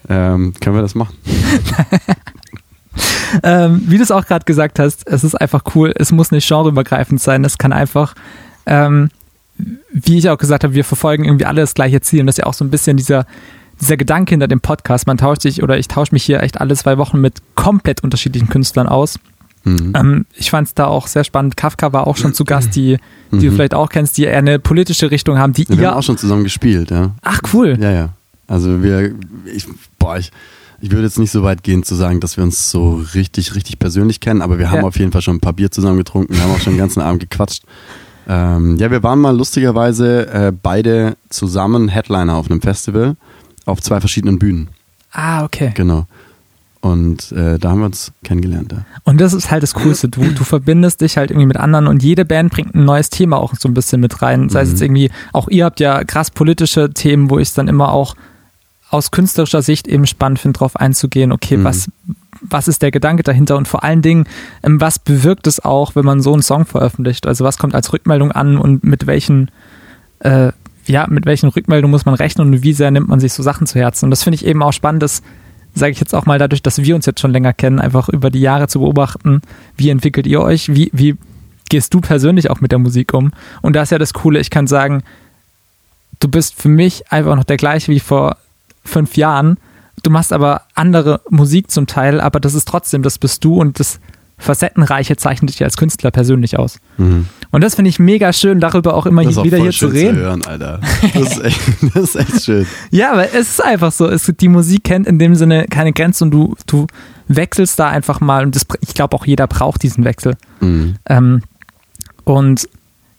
ähm, 0.10 0.51
können 0.60 0.75
wir 0.75 0.81
das 0.81 0.93
machen. 0.95 1.15
ähm, 3.43 3.81
wie 3.88 3.95
du 3.95 4.03
es 4.03 4.12
auch 4.12 4.25
gerade 4.25 4.43
gesagt 4.43 4.77
hast, 4.77 5.07
es 5.07 5.24
ist 5.24 5.36
einfach 5.36 5.63
cool, 5.74 5.93
es 5.95 6.12
muss 6.12 6.31
nicht 6.31 6.45
genreübergreifend 6.45 7.21
sein, 7.21 7.45
es 7.45 7.57
kann 7.57 7.71
einfach, 7.71 8.13
ähm, 8.65 9.10
wie 9.93 10.17
ich 10.17 10.29
auch 10.29 10.38
gesagt 10.38 10.65
habe, 10.65 10.74
wir 10.74 10.83
verfolgen 10.83 11.24
irgendwie 11.24 11.45
alle 11.45 11.62
das 11.62 11.75
gleiche 11.75 12.01
Ziel 12.01 12.19
und 12.19 12.25
das 12.25 12.33
ist 12.33 12.39
ja 12.39 12.45
auch 12.45 12.53
so 12.53 12.65
ein 12.65 12.71
bisschen 12.71 12.98
dieser, 12.98 13.25
dieser 13.81 13.97
Gedanke 13.97 14.31
hinter 14.31 14.47
dem 14.47 14.61
Podcast, 14.61 15.07
man 15.07 15.17
tauscht 15.17 15.41
sich 15.41 15.61
oder 15.61 15.77
ich 15.77 15.88
tausche 15.88 16.13
mich 16.13 16.23
hier 16.23 16.41
echt 16.41 16.61
alle 16.61 16.75
zwei 16.75 16.97
Wochen 16.97 17.19
mit 17.19 17.41
komplett 17.55 18.03
unterschiedlichen 18.03 18.47
Künstlern 18.47 18.88
aus. 18.88 19.19
Mhm. 19.63 19.93
Ähm, 19.95 20.25
ich 20.35 20.50
fand 20.50 20.67
es 20.67 20.73
da 20.73 20.88
auch 20.88 21.07
sehr 21.07 21.23
spannend. 21.23 21.57
Kafka 21.57 21.93
war 21.93 22.07
auch 22.07 22.17
schon 22.17 22.33
zu 22.33 22.45
Gast, 22.45 22.75
die, 22.75 22.97
die 23.31 23.35
mhm. 23.35 23.41
du 23.41 23.51
vielleicht 23.51 23.73
auch 23.73 23.89
kennst, 23.89 24.17
die 24.17 24.23
eher 24.23 24.38
eine 24.38 24.59
politische 24.59 25.11
Richtung 25.11 25.38
haben, 25.38 25.53
die 25.53 25.65
ja, 25.69 25.77
Wir 25.77 25.89
haben 25.89 25.97
auch 25.97 26.03
schon 26.03 26.17
zusammen 26.17 26.43
gespielt, 26.43 26.91
ja. 26.91 27.11
Ach, 27.21 27.41
cool. 27.53 27.77
Ja, 27.79 27.91
ja. 27.91 28.09
Also 28.47 28.81
wir, 28.83 29.13
ich, 29.45 29.67
boah, 30.00 30.17
ich, 30.17 30.31
ich 30.81 30.91
würde 30.91 31.03
jetzt 31.03 31.19
nicht 31.19 31.31
so 31.31 31.43
weit 31.43 31.63
gehen 31.63 31.83
zu 31.83 31.95
sagen, 31.95 32.19
dass 32.19 32.38
wir 32.38 32.43
uns 32.43 32.71
so 32.71 33.03
richtig, 33.13 33.55
richtig 33.55 33.77
persönlich 33.79 34.19
kennen, 34.19 34.41
aber 34.41 34.57
wir 34.57 34.71
haben 34.71 34.81
ja. 34.81 34.88
auf 34.88 34.97
jeden 34.97 35.11
Fall 35.11 35.21
schon 35.21 35.38
ein 35.38 35.41
paar 35.41 35.53
Bier 35.53 35.71
zusammen 35.71 35.97
getrunken, 35.97 36.33
wir 36.33 36.43
haben 36.43 36.51
auch 36.51 36.59
schon 36.59 36.73
den 36.73 36.79
ganzen 36.79 37.01
Abend 37.01 37.21
gequatscht. 37.21 37.63
Ähm, 38.27 38.77
ja, 38.77 38.91
wir 38.91 39.03
waren 39.03 39.19
mal 39.19 39.35
lustigerweise 39.35 40.27
äh, 40.27 40.51
beide 40.51 41.17
zusammen 41.29 41.88
Headliner 41.88 42.35
auf 42.35 42.50
einem 42.50 42.61
Festival 42.61 43.15
auf 43.65 43.82
zwei 43.82 44.00
verschiedenen 44.00 44.39
Bühnen. 44.39 44.70
Ah, 45.12 45.44
okay. 45.44 45.72
Genau. 45.75 46.06
Und 46.82 47.32
äh, 47.32 47.60
da 47.60 47.70
haben 47.70 47.80
wir 47.80 47.86
uns 47.86 48.12
kennengelernt. 48.24 48.72
Ja. 48.72 48.86
Und 49.03 49.22
das 49.22 49.34
ist 49.34 49.51
halt 49.51 49.62
das 49.62 49.75
Coolste. 49.75 50.10
Du, 50.10 50.22
du 50.22 50.44
verbindest 50.44 51.01
dich 51.01 51.15
halt 51.15 51.30
irgendwie 51.30 51.46
mit 51.46 51.58
anderen 51.58 51.86
und 51.86 52.01
jede 52.01 52.25
Band 52.25 52.51
bringt 52.51 52.74
ein 52.74 52.86
neues 52.86 53.12
Thema 53.12 53.38
auch 53.38 53.53
so 53.56 53.70
ein 53.70 53.75
bisschen 53.75 54.01
mit 54.01 54.24
rein. 54.24 54.48
Das 54.48 54.56
heißt 54.56 54.70
mhm. 54.70 54.74
jetzt 54.74 54.82
irgendwie, 54.82 55.12
auch 55.32 55.48
ihr 55.48 55.65
habt 55.65 55.80
ja 55.80 56.03
krass 56.03 56.32
politische 56.32 56.89
Themen, 56.91 57.30
wo 57.30 57.38
ich 57.38 57.50
es 57.50 57.53
dann 57.53 57.68
immer 57.68 57.91
auch 57.91 58.15
aus 58.89 59.12
künstlerischer 59.12 59.62
Sicht 59.62 59.88
eben 59.88 60.08
spannend 60.08 60.39
finde, 60.39 60.58
darauf 60.58 60.75
einzugehen, 60.75 61.32
okay, 61.32 61.58
mhm. 61.58 61.63
was, 61.63 61.89
was 62.41 62.68
ist 62.68 62.82
der 62.82 62.91
Gedanke 62.91 63.22
dahinter 63.22 63.58
und 63.58 63.68
vor 63.68 63.84
allen 63.84 64.01
Dingen, 64.01 64.25
ähm, 64.63 64.82
was 64.82 64.98
bewirkt 64.98 65.46
es 65.46 65.63
auch, 65.63 65.96
wenn 65.96 66.03
man 66.03 66.22
so 66.22 66.34
einen 66.34 66.41
Song 66.41 66.65
veröffentlicht? 66.65 67.27
Also 67.27 67.46
was 67.46 67.60
kommt 67.60 67.75
als 67.75 67.94
Rückmeldung 67.94 68.32
an 68.32 68.58
und 68.58 68.84
mit 68.84 69.06
welchen 69.06 69.51
äh, 70.20 70.51
ja, 70.85 71.07
mit 71.09 71.25
welchen 71.25 71.50
Rückmeldungen 71.50 71.91
muss 71.91 72.05
man 72.05 72.15
rechnen 72.15 72.47
und 72.47 72.63
wie 72.63 72.73
sehr 72.73 72.91
nimmt 72.91 73.07
man 73.07 73.19
sich 73.19 73.33
so 73.33 73.43
Sachen 73.43 73.67
zu 73.67 73.79
Herzen. 73.79 74.05
Und 74.05 74.11
das 74.11 74.23
finde 74.23 74.35
ich 74.35 74.45
eben 74.45 74.63
auch 74.63 74.73
spannend, 74.73 75.03
das 75.03 75.21
sage 75.73 75.91
ich 75.91 76.00
jetzt 76.00 76.13
auch 76.13 76.25
mal 76.25 76.39
dadurch, 76.39 76.61
dass 76.61 76.83
wir 76.83 76.95
uns 76.95 77.05
jetzt 77.05 77.21
schon 77.21 77.31
länger 77.31 77.53
kennen, 77.53 77.79
einfach 77.79 78.09
über 78.09 78.29
die 78.29 78.41
Jahre 78.41 78.67
zu 78.67 78.79
beobachten, 78.79 79.41
wie 79.77 79.89
entwickelt 79.89 80.27
ihr 80.27 80.41
euch, 80.41 80.73
wie, 80.73 80.89
wie 80.93 81.15
gehst 81.69 81.93
du 81.93 82.01
persönlich 82.01 82.50
auch 82.50 82.61
mit 82.61 82.71
der 82.71 82.79
Musik 82.79 83.13
um? 83.13 83.31
Und 83.61 83.75
da 83.75 83.83
ist 83.83 83.91
ja 83.91 83.97
das 83.97 84.13
Coole, 84.13 84.39
ich 84.39 84.50
kann 84.50 84.67
sagen, 84.67 85.03
du 86.19 86.27
bist 86.27 86.61
für 86.61 86.69
mich 86.69 87.11
einfach 87.11 87.35
noch 87.35 87.45
der 87.45 87.57
gleiche 87.57 87.91
wie 87.91 88.00
vor 88.00 88.38
fünf 88.83 89.15
Jahren. 89.15 89.57
Du 90.03 90.09
machst 90.09 90.33
aber 90.33 90.63
andere 90.73 91.21
Musik 91.29 91.71
zum 91.71 91.88
Teil, 91.88 92.19
aber 92.19 92.39
das 92.39 92.53
ist 92.53 92.67
trotzdem, 92.67 93.03
das 93.03 93.17
bist 93.17 93.43
du 93.45 93.55
und 93.55 93.79
das 93.79 94.00
Facettenreiche 94.41 95.15
zeichnet 95.15 95.51
dich 95.51 95.63
als 95.63 95.77
Künstler 95.77 96.12
persönlich 96.12 96.57
aus. 96.57 96.79
Mhm. 96.98 97.27
Und 97.51 97.63
das 97.63 97.75
finde 97.75 97.89
ich 97.89 98.00
mega 98.00 98.33
schön, 98.33 98.60
darüber 98.60 98.95
auch 98.95 99.05
immer 99.05 99.21
wieder 99.21 99.57
hier 99.57 99.71
zu 99.71 99.88
reden. 99.88 100.15
Zu 100.15 100.21
hören, 100.21 100.45
Alter. 100.45 100.79
Das 101.13 101.38
ist, 101.38 101.43
echt, 101.43 101.60
das 101.93 102.03
ist 102.03 102.15
echt 102.15 102.43
schön. 102.43 102.65
ja, 102.89 103.12
aber 103.12 103.33
es 103.33 103.50
ist 103.50 103.63
einfach 103.63 103.91
so. 103.91 104.07
Es, 104.07 104.31
die 104.39 104.48
Musik 104.48 104.83
kennt 104.83 105.07
in 105.07 105.19
dem 105.19 105.36
Sinne 105.36 105.65
keine 105.69 105.93
Grenzen 105.93 106.25
und 106.25 106.31
du, 106.31 106.55
du 106.65 106.88
wechselst 107.27 107.77
da 107.79 107.89
einfach 107.89 108.19
mal. 108.19 108.45
Und 108.45 108.55
das, 108.55 108.65
ich 108.81 108.93
glaube, 108.93 109.15
auch 109.15 109.25
jeder 109.25 109.48
braucht 109.48 109.83
diesen 109.83 110.03
Wechsel. 110.03 110.36
Mhm. 110.60 110.95
Ähm, 111.07 111.41
und 112.24 112.67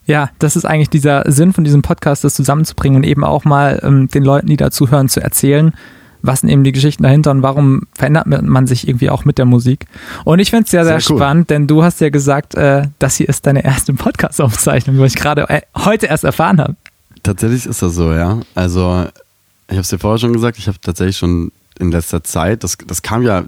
ja, 0.06 0.30
das 0.38 0.56
ist 0.56 0.64
eigentlich 0.64 0.90
dieser 0.90 1.30
Sinn 1.30 1.52
von 1.52 1.64
diesem 1.64 1.82
Podcast, 1.82 2.24
das 2.24 2.34
zusammenzubringen 2.34 2.96
und 2.96 3.04
eben 3.04 3.24
auch 3.24 3.44
mal 3.44 3.80
ähm, 3.82 4.08
den 4.08 4.24
Leuten, 4.24 4.48
die 4.48 4.56
dazu 4.56 4.90
hören, 4.90 5.08
zu 5.08 5.20
erzählen, 5.20 5.72
was 6.22 6.40
sind 6.40 6.48
eben 6.48 6.64
die 6.64 6.72
Geschichten 6.72 7.02
dahinter 7.02 7.30
und 7.32 7.42
warum 7.42 7.82
verändert 7.94 8.26
man 8.26 8.66
sich 8.66 8.88
irgendwie 8.88 9.10
auch 9.10 9.24
mit 9.24 9.38
der 9.38 9.44
Musik. 9.44 9.86
Und 10.24 10.38
ich 10.38 10.50
finde 10.50 10.64
es 10.64 10.70
sehr, 10.70 10.84
sehr, 10.84 11.00
sehr 11.00 11.10
cool. 11.10 11.18
spannend, 11.18 11.50
denn 11.50 11.66
du 11.66 11.82
hast 11.82 12.00
ja 12.00 12.10
gesagt, 12.10 12.54
äh, 12.54 12.88
das 12.98 13.16
hier 13.16 13.28
ist 13.28 13.46
deine 13.46 13.64
erste 13.64 13.92
Podcast-Aufzeichnung, 13.94 14.98
was 14.98 15.14
ich 15.14 15.20
gerade 15.20 15.48
äh, 15.48 15.62
heute 15.76 16.06
erst 16.06 16.24
erfahren 16.24 16.60
habe. 16.60 16.76
Tatsächlich 17.22 17.66
ist 17.66 17.82
das 17.82 17.94
so, 17.94 18.12
ja. 18.12 18.40
Also, 18.54 19.06
ich 19.68 19.72
habe 19.72 19.80
es 19.80 19.88
dir 19.88 19.98
vorher 19.98 20.18
schon 20.18 20.32
gesagt, 20.32 20.58
ich 20.58 20.68
habe 20.68 20.80
tatsächlich 20.80 21.16
schon 21.16 21.52
in 21.78 21.90
letzter 21.90 22.22
Zeit, 22.24 22.64
das, 22.64 22.78
das 22.86 23.02
kam 23.02 23.22
ja, 23.22 23.44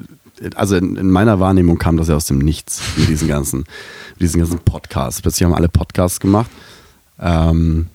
also 0.57 0.76
in, 0.76 0.97
in, 0.97 1.11
meiner 1.11 1.40
Wahrnehmung 1.40 1.78
kam 1.78 1.97
das 1.97 2.09
ja 2.09 2.16
aus 2.16 2.26
dem 2.26 2.38
Nichts 2.38 2.83
mit 2.97 3.09
diesen 3.09 3.28
ganzen, 3.28 3.61
mit 3.61 4.23
diesen 4.23 4.40
ganzen 4.40 4.59
Podcasts. 4.59 5.23
Plötzlich 5.23 5.45
haben 5.45 5.54
alle 5.54 5.69
Podcasts 5.69 6.21
gemacht. 6.21 6.50
Ähm, 7.21 7.87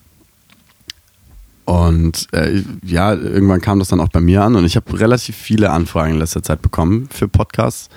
und 1.70 2.26
äh, 2.32 2.64
ja, 2.84 3.14
irgendwann 3.14 3.60
kam 3.60 3.78
das 3.78 3.86
dann 3.86 4.00
auch 4.00 4.08
bei 4.08 4.20
mir 4.20 4.42
an 4.42 4.56
und 4.56 4.64
ich 4.64 4.74
habe 4.74 4.98
relativ 4.98 5.36
viele 5.36 5.70
Anfragen 5.70 6.14
in 6.14 6.18
letzter 6.18 6.42
Zeit 6.42 6.62
bekommen 6.62 7.08
für 7.12 7.28
Podcasts 7.28 7.88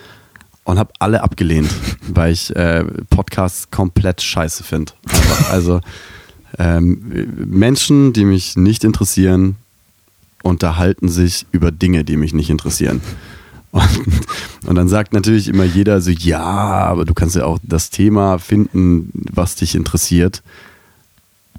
und 0.64 0.78
habe 0.78 0.94
alle 1.00 1.24
abgelehnt, 1.24 1.74
weil 2.08 2.34
ich 2.34 2.56
äh, 2.56 2.84
Podcasts 3.10 3.72
komplett 3.72 4.22
scheiße 4.22 4.64
finde. 4.64 4.94
Also 5.50 5.82
ähm, 6.60 7.26
Menschen, 7.48 8.14
die 8.14 8.26
mich 8.26 8.56
nicht 8.56 8.84
interessieren, 8.84 9.56
unterhalten 10.44 11.10
sich 11.10 11.48
über 11.52 11.72
Dinge, 11.72 12.04
die 12.04 12.16
mich 12.16 12.36
nicht 12.36 12.52
interessieren. 12.52 13.02
Und, 13.72 13.90
und, 14.68 14.76
dann 14.76 14.88
sagt 14.88 15.14
natürlich 15.14 15.48
immer 15.48 15.64
jeder 15.64 16.00
so, 16.00 16.12
ja, 16.12 16.44
aber 16.44 17.06
du 17.06 17.16
kannst 17.16 17.36
ja 17.36 17.46
auch 17.46 17.58
das 17.64 17.90
Thema 17.90 18.38
finden, 18.38 19.10
was 19.34 19.56
dich 19.56 19.74
interessiert. 19.74 20.44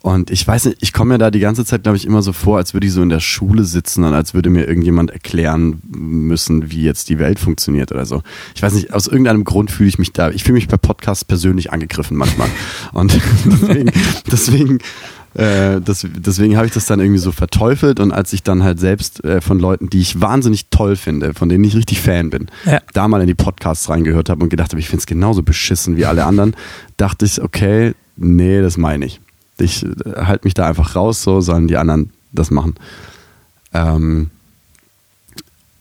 Und 0.04 0.30
ich 0.30 0.46
weiß 0.46 0.66
nicht, 0.66 0.76
ich 0.82 0.92
komme 0.92 1.14
mir 1.14 1.18
da 1.18 1.30
die 1.30 1.40
ganze 1.40 1.64
Zeit, 1.64 1.84
glaube 1.84 1.96
ich, 1.96 2.06
immer 2.06 2.20
so 2.20 2.34
vor, 2.34 2.58
als 2.58 2.74
würde 2.74 2.86
ich 2.86 2.92
so 2.92 3.00
in 3.00 3.08
der 3.08 3.20
Schule 3.20 3.64
sitzen 3.64 4.04
und 4.04 4.12
als 4.12 4.34
würde 4.34 4.50
mir 4.50 4.68
irgendjemand 4.68 5.10
erklären 5.10 5.80
müssen, 5.88 6.70
wie 6.70 6.82
jetzt 6.82 7.08
die 7.08 7.18
Welt 7.18 7.38
funktioniert 7.38 7.90
oder 7.90 8.04
so. 8.04 8.22
Ich 8.54 8.62
weiß 8.62 8.74
nicht, 8.74 8.92
aus 8.92 9.06
irgendeinem 9.06 9.44
Grund 9.44 9.70
fühle 9.70 9.88
ich 9.88 9.98
mich 9.98 10.12
da, 10.12 10.28
ich 10.28 10.44
fühle 10.44 10.56
mich 10.56 10.68
bei 10.68 10.76
Podcasts 10.76 11.24
persönlich 11.24 11.72
angegriffen 11.72 12.18
manchmal. 12.18 12.50
Und 12.92 13.18
deswegen, 13.46 13.90
deswegen 14.30 14.78
äh, 15.32 15.80
das, 15.80 16.06
deswegen 16.06 16.58
habe 16.58 16.66
ich 16.66 16.74
das 16.74 16.84
dann 16.84 17.00
irgendwie 17.00 17.18
so 17.18 17.32
verteufelt 17.32 17.98
und 17.98 18.12
als 18.12 18.32
ich 18.34 18.42
dann 18.42 18.62
halt 18.62 18.78
selbst 18.78 19.24
äh, 19.24 19.40
von 19.40 19.58
Leuten, 19.58 19.88
die 19.88 20.00
ich 20.00 20.20
wahnsinnig 20.20 20.66
toll 20.68 20.96
finde, 20.96 21.32
von 21.32 21.48
denen 21.48 21.64
ich 21.64 21.74
richtig 21.74 22.02
Fan 22.02 22.28
bin, 22.28 22.50
ja. 22.66 22.80
da 22.92 23.08
mal 23.08 23.22
in 23.22 23.26
die 23.26 23.34
Podcasts 23.34 23.88
reingehört 23.88 24.28
habe 24.28 24.44
und 24.44 24.50
gedacht 24.50 24.70
habe, 24.70 24.80
ich 24.80 24.86
finde 24.86 25.00
es 25.00 25.06
genauso 25.06 25.42
beschissen 25.42 25.96
wie 25.96 26.04
alle 26.04 26.24
anderen, 26.26 26.54
dachte 26.98 27.24
ich, 27.24 27.42
okay, 27.42 27.94
nee, 28.16 28.60
das 28.60 28.76
meine 28.76 29.06
ich 29.06 29.20
ich 29.58 29.86
halte 30.16 30.44
mich 30.44 30.54
da 30.54 30.66
einfach 30.66 30.96
raus, 30.96 31.22
so 31.22 31.40
sollen 31.40 31.68
die 31.68 31.76
anderen 31.76 32.10
das 32.32 32.50
machen. 32.50 32.74
Ähm, 33.72 34.30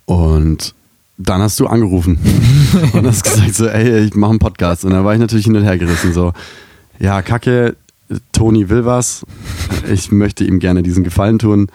und 0.06 0.74
dann 1.18 1.42
hast 1.42 1.60
du 1.60 1.68
angerufen 1.68 2.20
und 2.94 3.08
hast 3.08 3.24
gesagt 3.24 3.56
so, 3.56 3.68
ey, 3.68 4.06
ich 4.06 4.16
mache 4.16 4.32
einen 4.32 4.40
Podcast. 4.40 4.86
Und 4.86 4.92
da 4.92 5.06
war 5.06 5.14
ich 5.14 5.20
natürlich 5.20 5.46
hin 5.46 5.56
und 5.56 5.64
her 5.64 5.78
gerissen, 5.78 6.14
so, 6.14 6.34
ja, 7.00 7.22
Kacke, 7.22 7.76
Toni 8.32 8.70
will 8.70 8.86
was, 8.86 9.26
ich 9.90 10.12
möchte 10.12 10.44
ihm 10.44 10.60
gerne 10.60 10.84
diesen 10.84 11.04
Gefallen 11.04 11.40
tun. 11.40 11.68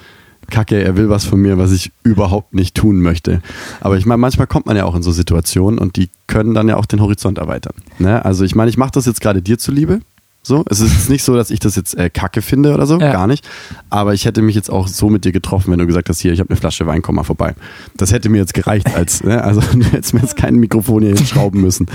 Kacke, 0.51 0.83
er 0.83 0.97
will 0.97 1.11
was 1.11 1.25
von 1.25 1.41
mir, 1.41 1.59
was 1.59 1.73
ich 1.73 1.93
überhaupt 2.03 2.55
nicht 2.55 2.75
tun 2.75 3.01
möchte. 3.01 3.43
Aber 3.81 3.99
ich 3.99 4.07
meine, 4.07 4.19
manchmal 4.19 4.47
kommt 4.47 4.67
man 4.67 4.77
ja 4.77 4.85
auch 4.85 4.95
in 4.95 5.03
so 5.03 5.13
Situationen 5.13 5.79
und 5.79 5.97
die 5.97 6.09
können 6.27 6.55
dann 6.55 6.69
ja 6.69 6.77
auch 6.77 6.87
den 6.87 7.01
Horizont 7.01 7.39
erweitern. 7.39 7.75
Ne? 7.99 8.25
Also 8.25 8.45
ich 8.45 8.55
meine, 8.55 8.71
ich 8.71 8.79
mache 8.79 8.93
das 8.93 9.05
jetzt 9.05 9.21
gerade 9.21 9.43
dir 9.43 9.59
zuliebe, 9.59 10.01
so, 10.43 10.65
es 10.71 10.81
ist 10.81 11.11
nicht 11.11 11.25
so, 11.25 11.37
dass 11.37 11.51
ich 11.51 11.61
das 11.61 11.77
jetzt 11.77 11.95
äh, 11.99 12.09
kacke 12.09 12.41
finde 12.41 12.73
oder 12.73 12.87
so, 12.87 12.99
ja. 12.99 13.13
gar 13.13 13.27
nicht. 13.27 13.47
Aber 13.91 14.15
ich 14.15 14.25
hätte 14.25 14.41
mich 14.41 14.55
jetzt 14.55 14.71
auch 14.71 14.89
so 14.89 15.11
mit 15.11 15.25
dir 15.25 15.33
getroffen, 15.33 15.71
wenn 15.73 15.79
du 15.79 15.87
gesagt 15.87 16.09
hast, 16.09 16.21
hier, 16.21 16.33
ich 16.33 16.41
habe 16.41 16.49
eine 16.49 16.57
Flasche 16.57 16.87
Wein, 16.87 17.03
komm 17.03 17.17
mal 17.17 17.25
vorbei. 17.25 17.55
Das 17.97 18.13
hätte 18.13 18.31
mir 18.31 18.39
jetzt 18.39 18.55
gereicht, 18.55 18.95
als, 18.95 19.23
ne? 19.23 19.43
also 19.45 19.61
du 19.73 19.85
hättest 19.85 20.15
mir 20.15 20.21
jetzt 20.21 20.37
kein 20.37 20.55
Mikrofon 20.55 21.03
hier 21.03 21.15
hinschrauben 21.15 21.61
müssen. 21.61 21.87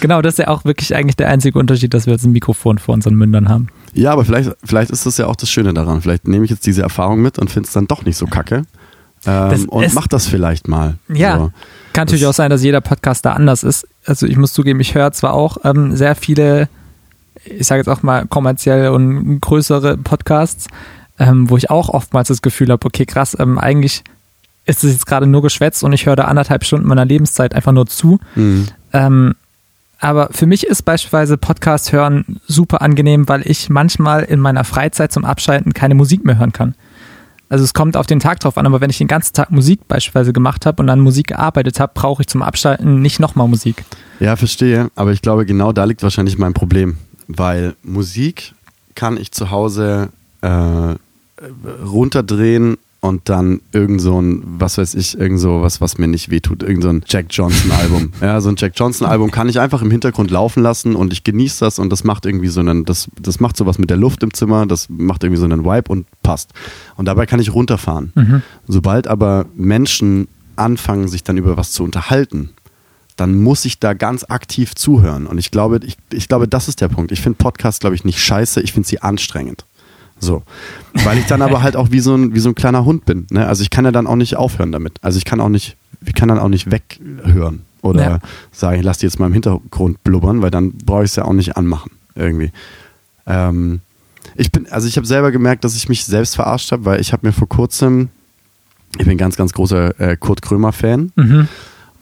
Genau, 0.00 0.22
das 0.22 0.34
ist 0.34 0.38
ja 0.38 0.48
auch 0.48 0.64
wirklich 0.64 0.96
eigentlich 0.96 1.16
der 1.16 1.28
einzige 1.28 1.58
Unterschied, 1.58 1.94
dass 1.94 2.06
wir 2.06 2.14
jetzt 2.14 2.24
ein 2.24 2.32
Mikrofon 2.32 2.78
vor 2.78 2.94
unseren 2.94 3.14
Mündern 3.14 3.48
haben. 3.48 3.68
Ja, 3.92 4.12
aber 4.12 4.24
vielleicht, 4.24 4.50
vielleicht 4.64 4.90
ist 4.90 5.06
das 5.06 5.18
ja 5.18 5.26
auch 5.26 5.36
das 5.36 5.50
Schöne 5.50 5.72
daran. 5.72 6.00
Vielleicht 6.00 6.26
nehme 6.26 6.44
ich 6.44 6.50
jetzt 6.50 6.66
diese 6.66 6.82
Erfahrung 6.82 7.20
mit 7.20 7.38
und 7.38 7.50
finde 7.50 7.66
es 7.68 7.72
dann 7.72 7.86
doch 7.86 8.04
nicht 8.04 8.16
so 8.16 8.26
kacke. 8.26 8.64
Ähm, 9.26 9.68
und 9.68 9.94
mach 9.94 10.08
das 10.08 10.26
vielleicht 10.26 10.66
mal. 10.66 10.96
Ja. 11.08 11.36
So. 11.36 11.52
Kann 11.92 12.06
natürlich 12.06 12.22
das, 12.22 12.30
auch 12.30 12.34
sein, 12.34 12.50
dass 12.50 12.62
jeder 12.62 12.80
Podcast 12.80 13.24
da 13.24 13.34
anders 13.34 13.62
ist. 13.62 13.86
Also 14.04 14.26
ich 14.26 14.36
muss 14.36 14.52
zugeben, 14.52 14.80
ich 14.80 14.94
höre 14.94 15.12
zwar 15.12 15.34
auch 15.34 15.58
ähm, 15.64 15.94
sehr 15.94 16.14
viele 16.14 16.68
ich 17.50 17.66
sage 17.66 17.80
jetzt 17.80 17.88
auch 17.88 18.02
mal 18.02 18.26
kommerziell 18.26 18.88
und 18.88 19.40
größere 19.40 19.96
Podcasts, 19.96 20.68
ähm, 21.18 21.50
wo 21.50 21.56
ich 21.56 21.70
auch 21.70 21.88
oftmals 21.88 22.28
das 22.28 22.42
Gefühl 22.42 22.70
habe, 22.70 22.86
okay, 22.86 23.04
krass, 23.06 23.36
ähm, 23.38 23.58
eigentlich 23.58 24.02
ist 24.66 24.84
es 24.84 24.92
jetzt 24.92 25.06
gerade 25.06 25.26
nur 25.26 25.42
geschwätzt 25.42 25.82
und 25.84 25.92
ich 25.92 26.06
höre 26.06 26.16
da 26.16 26.24
anderthalb 26.24 26.64
Stunden 26.64 26.86
meiner 26.86 27.04
Lebenszeit 27.04 27.54
einfach 27.54 27.72
nur 27.72 27.86
zu. 27.86 28.20
Mhm. 28.34 28.68
Ähm, 28.92 29.34
aber 29.98 30.30
für 30.32 30.46
mich 30.46 30.66
ist 30.66 30.82
beispielsweise 30.84 31.36
Podcast 31.36 31.92
hören 31.92 32.40
super 32.46 32.80
angenehm, 32.80 33.28
weil 33.28 33.42
ich 33.44 33.68
manchmal 33.68 34.22
in 34.22 34.40
meiner 34.40 34.64
Freizeit 34.64 35.12
zum 35.12 35.26
Abschalten 35.26 35.74
keine 35.74 35.94
Musik 35.94 36.24
mehr 36.24 36.38
hören 36.38 36.52
kann. 36.52 36.74
Also 37.50 37.64
es 37.64 37.74
kommt 37.74 37.96
auf 37.96 38.06
den 38.06 38.20
Tag 38.20 38.40
drauf 38.40 38.56
an, 38.56 38.64
aber 38.64 38.80
wenn 38.80 38.90
ich 38.90 38.98
den 38.98 39.08
ganzen 39.08 39.34
Tag 39.34 39.50
Musik 39.50 39.88
beispielsweise 39.88 40.32
gemacht 40.32 40.64
habe 40.64 40.80
und 40.80 40.86
dann 40.86 41.00
Musik 41.00 41.26
gearbeitet 41.28 41.80
habe, 41.80 41.92
brauche 41.94 42.22
ich 42.22 42.28
zum 42.28 42.42
Abschalten 42.42 43.02
nicht 43.02 43.18
nochmal 43.18 43.48
Musik. 43.48 43.84
Ja, 44.20 44.36
verstehe. 44.36 44.88
Aber 44.94 45.10
ich 45.12 45.20
glaube, 45.20 45.44
genau 45.44 45.72
da 45.72 45.84
liegt 45.84 46.02
wahrscheinlich 46.02 46.38
mein 46.38 46.54
Problem 46.54 46.96
weil 47.36 47.74
Musik 47.82 48.54
kann 48.94 49.16
ich 49.16 49.32
zu 49.32 49.50
Hause 49.50 50.10
äh, 50.42 50.94
runterdrehen 51.84 52.76
und 53.00 53.30
dann 53.30 53.62
irgend 53.72 54.00
so 54.00 54.20
ein, 54.20 54.42
was 54.44 54.76
weiß 54.76 54.94
ich, 54.94 55.18
irgend 55.18 55.40
so 55.40 55.62
was, 55.62 55.80
was 55.80 55.96
mir 55.96 56.06
nicht 56.06 56.30
wehtut, 56.30 56.62
irgend 56.62 56.82
so 56.82 56.90
ein 56.90 57.02
Jack 57.06 57.26
Johnson 57.30 57.72
Album. 57.72 58.12
ja, 58.20 58.40
so 58.42 58.50
ein 58.50 58.56
Jack 58.58 58.72
Johnson 58.76 59.06
Album 59.06 59.30
kann 59.30 59.48
ich 59.48 59.58
einfach 59.58 59.80
im 59.80 59.90
Hintergrund 59.90 60.30
laufen 60.30 60.62
lassen 60.62 60.94
und 60.94 61.12
ich 61.12 61.24
genieße 61.24 61.64
das 61.64 61.78
und 61.78 61.90
das 61.90 62.04
macht 62.04 62.26
irgendwie 62.26 62.48
so 62.48 62.60
einen, 62.60 62.84
das, 62.84 63.08
das 63.18 63.40
macht 63.40 63.56
sowas 63.56 63.78
mit 63.78 63.88
der 63.88 63.96
Luft 63.96 64.22
im 64.22 64.34
Zimmer, 64.34 64.66
das 64.66 64.88
macht 64.90 65.24
irgendwie 65.24 65.40
so 65.40 65.46
einen 65.46 65.64
Vibe 65.64 65.90
und 65.90 66.06
passt. 66.22 66.50
Und 66.96 67.06
dabei 67.06 67.24
kann 67.24 67.40
ich 67.40 67.54
runterfahren. 67.54 68.12
Mhm. 68.14 68.42
Sobald 68.68 69.08
aber 69.08 69.46
Menschen 69.56 70.28
anfangen, 70.56 71.08
sich 71.08 71.24
dann 71.24 71.38
über 71.38 71.56
was 71.56 71.72
zu 71.72 71.82
unterhalten, 71.82 72.50
dann 73.20 73.40
muss 73.42 73.64
ich 73.64 73.78
da 73.78 73.92
ganz 73.94 74.24
aktiv 74.24 74.74
zuhören. 74.74 75.26
Und 75.26 75.38
ich 75.38 75.50
glaube, 75.50 75.80
ich, 75.84 75.96
ich 76.12 76.28
glaube, 76.28 76.48
das 76.48 76.68
ist 76.68 76.80
der 76.80 76.88
Punkt. 76.88 77.12
Ich 77.12 77.20
finde 77.20 77.36
Podcasts, 77.36 77.80
glaube 77.80 77.94
ich, 77.94 78.04
nicht 78.04 78.18
scheiße, 78.22 78.60
ich 78.60 78.72
finde 78.72 78.88
sie 78.88 79.02
anstrengend. 79.02 79.64
So. 80.18 80.42
Weil 81.04 81.18
ich 81.18 81.26
dann 81.26 81.40
aber 81.42 81.62
halt 81.62 81.76
auch 81.76 81.90
wie 81.90 82.00
so 82.00 82.14
ein, 82.14 82.34
wie 82.34 82.40
so 82.40 82.48
ein 82.50 82.54
kleiner 82.54 82.84
Hund 82.84 83.04
bin. 83.06 83.26
Ne? 83.30 83.46
Also 83.46 83.62
ich 83.62 83.70
kann 83.70 83.84
ja 83.84 83.92
dann 83.92 84.06
auch 84.06 84.16
nicht 84.16 84.36
aufhören 84.36 84.70
damit. 84.72 84.98
Also 85.02 85.16
ich 85.18 85.24
kann 85.24 85.40
auch 85.40 85.48
nicht, 85.48 85.76
ich 86.04 86.14
kann 86.14 86.28
dann 86.28 86.38
auch 86.38 86.48
nicht 86.48 86.70
weghören 86.70 87.62
oder 87.82 88.02
Ja. 88.02 88.18
sagen, 88.52 88.78
ich 88.78 88.84
lasse 88.84 89.00
die 89.00 89.06
jetzt 89.06 89.18
mal 89.18 89.26
im 89.26 89.32
Hintergrund 89.32 90.02
blubbern, 90.04 90.42
weil 90.42 90.50
dann 90.50 90.72
brauche 90.72 91.04
ich 91.04 91.10
es 91.10 91.16
ja 91.16 91.24
auch 91.24 91.32
nicht 91.32 91.56
anmachen. 91.56 91.90
Irgendwie. 92.14 92.52
Ähm, 93.26 93.80
ich 94.34 94.52
bin, 94.52 94.66
also 94.70 94.86
ich 94.88 94.96
habe 94.96 95.06
selber 95.06 95.30
gemerkt, 95.32 95.64
dass 95.64 95.74
ich 95.76 95.88
mich 95.88 96.04
selbst 96.04 96.34
verarscht 96.34 96.72
habe, 96.72 96.84
weil 96.84 97.00
ich 97.00 97.12
habe 97.12 97.26
mir 97.26 97.32
vor 97.32 97.48
kurzem, 97.48 98.08
ich 98.98 99.06
bin 99.06 99.16
ganz, 99.16 99.36
ganz 99.36 99.52
großer 99.54 99.98
äh, 100.00 100.16
Kurt 100.18 100.42
Krömer-Fan 100.42 101.12
Mhm. 101.16 101.48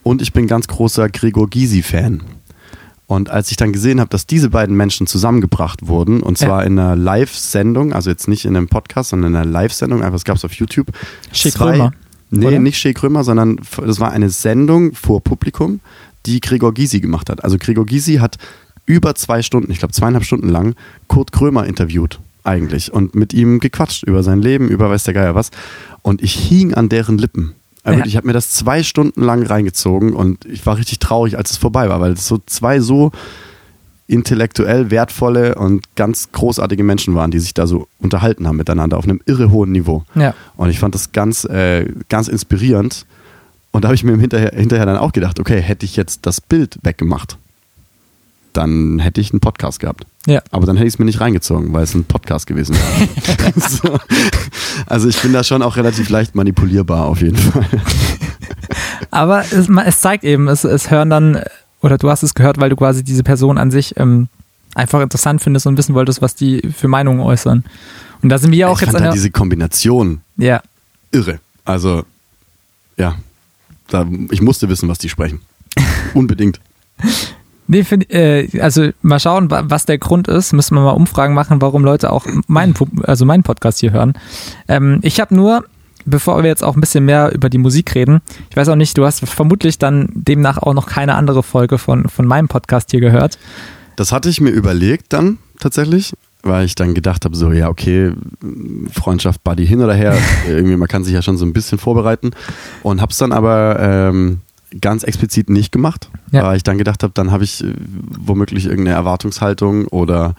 Und 0.09 0.23
ich 0.23 0.33
bin 0.33 0.47
ganz 0.47 0.67
großer 0.69 1.09
Gregor 1.11 1.49
Gysi-Fan. 1.51 2.23
Und 3.07 3.31
als 3.31 3.51
ich 3.51 3.57
dann 3.57 3.73
gesehen 3.73 4.01
habe, 4.01 4.09
dass 4.11 4.27
diese 4.27 4.51
beiden 4.51 4.77
Menschen 4.77 5.07
zusammengebracht 5.07 5.87
wurden, 5.87 6.23
und 6.23 6.37
zwar 6.39 6.65
in 6.65 6.79
einer 6.79 6.97
Live-Sendung, 6.97 7.93
also 7.93 8.11
jetzt 8.11 8.27
nicht 8.29 8.45
in 8.45 8.57
einem 8.57 8.69
Podcast, 8.69 9.11
sondern 9.11 9.33
in 9.33 9.37
einer 9.37 9.51
Live-Sendung, 9.51 10.01
einfach, 10.03 10.15
das 10.15 10.25
gab 10.25 10.37
es 10.37 10.45
auf 10.45 10.53
YouTube. 10.55 10.89
Zwei- 11.33 11.51
Krömer, 11.51 11.93
Nee, 12.31 12.47
oder? 12.47 12.59
nicht 12.59 12.79
Shea 12.79 12.93
Krömer, 12.93 13.25
sondern 13.25 13.59
das 13.85 14.01
war 14.01 14.13
eine 14.13 14.29
Sendung 14.29 14.95
vor 14.95 15.23
Publikum, 15.23 15.81
die 16.27 16.41
Gregor 16.41 16.75
Gysi 16.75 17.01
gemacht 17.01 17.31
hat. 17.31 17.43
Also 17.45 17.57
Gregor 17.59 17.87
Gysi 17.87 18.17
hat 18.17 18.37
über 18.85 19.15
zwei 19.15 19.41
Stunden, 19.43 19.71
ich 19.71 19.79
glaube 19.79 19.93
zweieinhalb 19.95 20.25
Stunden 20.25 20.49
lang, 20.49 20.75
Kurt 21.07 21.33
Krömer 21.33 21.67
interviewt 21.67 22.21
eigentlich 22.45 22.93
und 22.93 23.15
mit 23.15 23.33
ihm 23.33 23.61
gequatscht 23.61 24.05
über 24.05 24.23
sein 24.23 24.43
Leben, 24.43 24.69
über 24.69 24.91
weiß 24.91 25.05
der 25.05 25.15
Geier 25.15 25.35
was. 25.35 25.51
Und 26.03 26.23
ich 26.23 26.35
hing 26.35 26.75
an 26.75 26.89
deren 26.91 27.17
Lippen. 27.17 27.55
Also 27.89 27.95
Ja. 27.95 27.99
wirklich, 28.01 28.13
Ich 28.15 28.17
habe 28.17 28.27
mir 28.27 28.33
das 28.33 28.51
zwei 28.51 28.83
Stunden 28.83 29.23
lang 29.23 29.45
reingezogen 29.47 30.13
und 30.15 30.45
ich 30.45 30.65
war 30.67 30.77
richtig 30.77 30.99
traurig, 30.99 31.37
als 31.39 31.51
es 31.53 31.57
vorbei 31.57 31.89
war, 31.89 32.01
weil 32.01 32.13
es 32.13 32.27
so 32.27 32.39
zwei 32.47 32.81
so 32.81 33.11
intellektuell 34.07 34.91
wertvolle 34.91 35.55
und 35.57 35.85
ganz 35.95 36.33
großartige 36.33 36.83
Menschen 36.83 37.15
waren, 37.15 37.31
die 37.31 37.39
sich 37.39 37.53
da 37.53 37.67
so 37.67 37.89
unterhalten 37.99 38.47
haben 38.49 38.57
miteinander 38.57 38.97
auf 38.97 39.05
einem 39.05 39.21
irre 39.27 39.51
hohen 39.51 39.71
Niveau. 39.73 40.05
Ja. 40.15 40.35
Und 40.57 40.71
ich 40.71 40.79
fand 40.79 40.95
das 40.95 41.13
ganz, 41.13 41.45
äh, 41.45 41.87
ganz 42.09 42.29
inspirierend. 42.29 43.05
Und 43.71 43.83
da 43.85 43.89
habe 43.89 43.95
ich 43.97 44.05
mir 44.05 44.17
hinterher, 44.17 44.53
hinterher 44.55 44.87
dann 44.87 44.97
auch 44.97 45.13
gedacht, 45.13 45.39
okay, 45.39 45.61
hätte 45.61 45.85
ich 45.85 45.95
jetzt 45.97 46.25
das 46.25 46.41
Bild 46.41 46.79
weggemacht, 46.83 47.37
dann 48.53 48.99
hätte 48.99 49.21
ich 49.21 49.33
einen 49.33 49.41
Podcast 49.41 49.81
gehabt. 49.81 50.05
Ja. 50.27 50.43
Aber 50.51 50.67
dann 50.67 50.77
hätte 50.77 50.89
ich 50.89 50.95
es 50.95 50.99
mir 50.99 51.05
nicht 51.05 51.21
reingezogen, 51.21 51.73
weil 51.73 51.85
es 51.85 51.95
ein 51.95 52.05
Podcast 52.05 52.47
gewesen 52.47 52.77
wäre. 52.77 53.53
so. 53.69 53.99
Also 54.87 55.09
ich 55.09 55.21
bin 55.21 55.33
da 55.33 55.45
schon 55.45 55.63
auch 55.63 55.77
relativ 55.77 56.09
leicht 56.09 56.35
manipulierbar 56.35 57.07
auf 57.07 57.21
jeden 57.21 57.37
Fall. 57.37 57.67
Aber 59.11 59.41
es, 59.41 59.69
es 59.69 60.01
zeigt 60.01 60.25
eben, 60.25 60.49
es, 60.49 60.65
es 60.65 60.91
hören 60.91 61.11
dann, 61.11 61.43
oder 61.81 61.99
du 61.99 62.11
hast 62.11 62.23
es 62.23 62.35
gehört, 62.35 62.59
weil 62.59 62.71
du 62.71 62.77
quasi 62.77 63.05
diese 63.05 63.23
Person 63.23 63.59
an 63.59 63.71
sich 63.71 63.97
ähm, 63.97 64.29
einfach 64.75 65.01
interessant 65.01 65.43
findest 65.43 65.67
und 65.67 65.77
wissen 65.77 65.95
wolltest, 65.95 66.23
was 66.23 66.35
die 66.35 66.63
für 66.77 66.89
Meinungen 66.89 67.21
äußern. 67.21 67.65
Und 68.23 68.29
da 68.29 68.39
sind 68.39 68.51
wir 68.51 68.59
ja 68.59 68.69
auch 68.69 68.77
ich 68.77 68.83
jetzt 68.83 68.91
fand 68.91 69.03
an 69.03 69.05
halt 69.07 69.15
diese 69.15 69.31
Kombination 69.31 70.21
Ja, 70.37 70.63
irre. 71.13 71.41
Also, 71.65 72.05
ja, 72.97 73.17
da, 73.89 74.07
ich 74.31 74.41
musste 74.41 74.69
wissen, 74.69 74.89
was 74.89 74.99
die 74.99 75.09
sprechen. 75.09 75.41
Unbedingt. 76.15 76.61
Nee, 77.69 77.85
find, 77.85 78.11
äh, 78.13 78.49
also 78.61 78.89
mal 79.03 79.21
schauen, 79.21 79.51
wa- 79.51 79.65
was 79.67 79.85
der 79.87 79.99
Grund 79.99 80.27
ist. 80.27 80.53
Müssen 80.55 80.75
wir 80.75 80.81
mal 80.81 80.91
Umfragen 80.93 81.35
machen, 81.35 81.61
warum 81.61 81.85
Leute 81.85 82.11
auch 82.11 82.27
meinen, 82.47 82.75
also 83.03 83.25
meinen 83.27 83.43
Podcast 83.43 83.81
hier 83.81 83.93
hören. 83.93 84.15
Ähm, 84.69 84.99
ich 85.03 85.21
habe 85.21 85.35
nur, 85.35 85.65
bevor 86.07 86.43
wir 86.43 86.49
jetzt 86.49 86.65
auch 86.65 86.75
ein 86.77 86.81
bisschen 86.81 87.05
mehr 87.05 87.31
über 87.35 87.51
die 87.51 87.59
Musik 87.59 87.95
reden, 87.95 88.23
ich 88.51 88.57
weiß 88.57 88.71
auch 88.71 88.75
nicht, 88.77 88.97
du 88.97 89.05
hast 89.05 89.21
vermutlich 89.29 89.79
dann 89.79 90.09
demnach 90.15 90.57
auch 90.59 90.73
noch 90.73 90.87
keine 90.87 91.15
andere 91.15 91.43
Folge 91.43 91.77
von, 91.79 92.09
von 92.09 92.27
meinem 92.27 92.49
Podcast 92.49 92.91
hier 92.91 93.01
gehört. 93.01 93.39
Das 93.97 94.13
hatte 94.13 94.29
ich 94.31 94.41
mir 94.41 94.51
überlegt 94.51 95.13
dann 95.13 95.37
tatsächlich, 95.61 96.15
weil 96.43 96.65
ich 96.65 96.75
dann 96.75 96.95
gedacht 96.95 97.25
habe, 97.27 97.37
so, 97.37 97.53
ja, 97.53 97.69
okay, 97.69 98.13
Freundschaft, 98.93 99.43
Buddy 99.45 99.67
hin 99.67 99.83
oder 99.83 99.95
her, 99.95 100.17
irgendwie, 100.49 100.77
man 100.77 100.89
kann 100.89 101.05
sich 101.05 101.13
ja 101.13 101.21
schon 101.21 101.37
so 101.37 101.45
ein 101.45 101.53
bisschen 101.53 101.79
vorbereiten. 101.79 102.31
Und 102.83 103.03
hab's 103.03 103.19
dann 103.19 103.33
aber 103.33 103.79
ähm, 103.81 104.41
ganz 104.81 105.03
explizit 105.03 105.49
nicht 105.51 105.73
gemacht, 105.73 106.11
Ja. 106.31 106.45
weil 106.45 106.57
ich 106.57 106.63
dann 106.63 106.79
gedacht 106.79 107.03
habe, 107.03 107.13
dann 107.15 107.31
habe 107.31 107.45
ich 107.45 107.65
äh, 107.65 107.73
womöglich 108.19 108.67
irgendeine 108.67 108.97
Erwartungshaltung 108.97 109.87
oder 109.89 110.35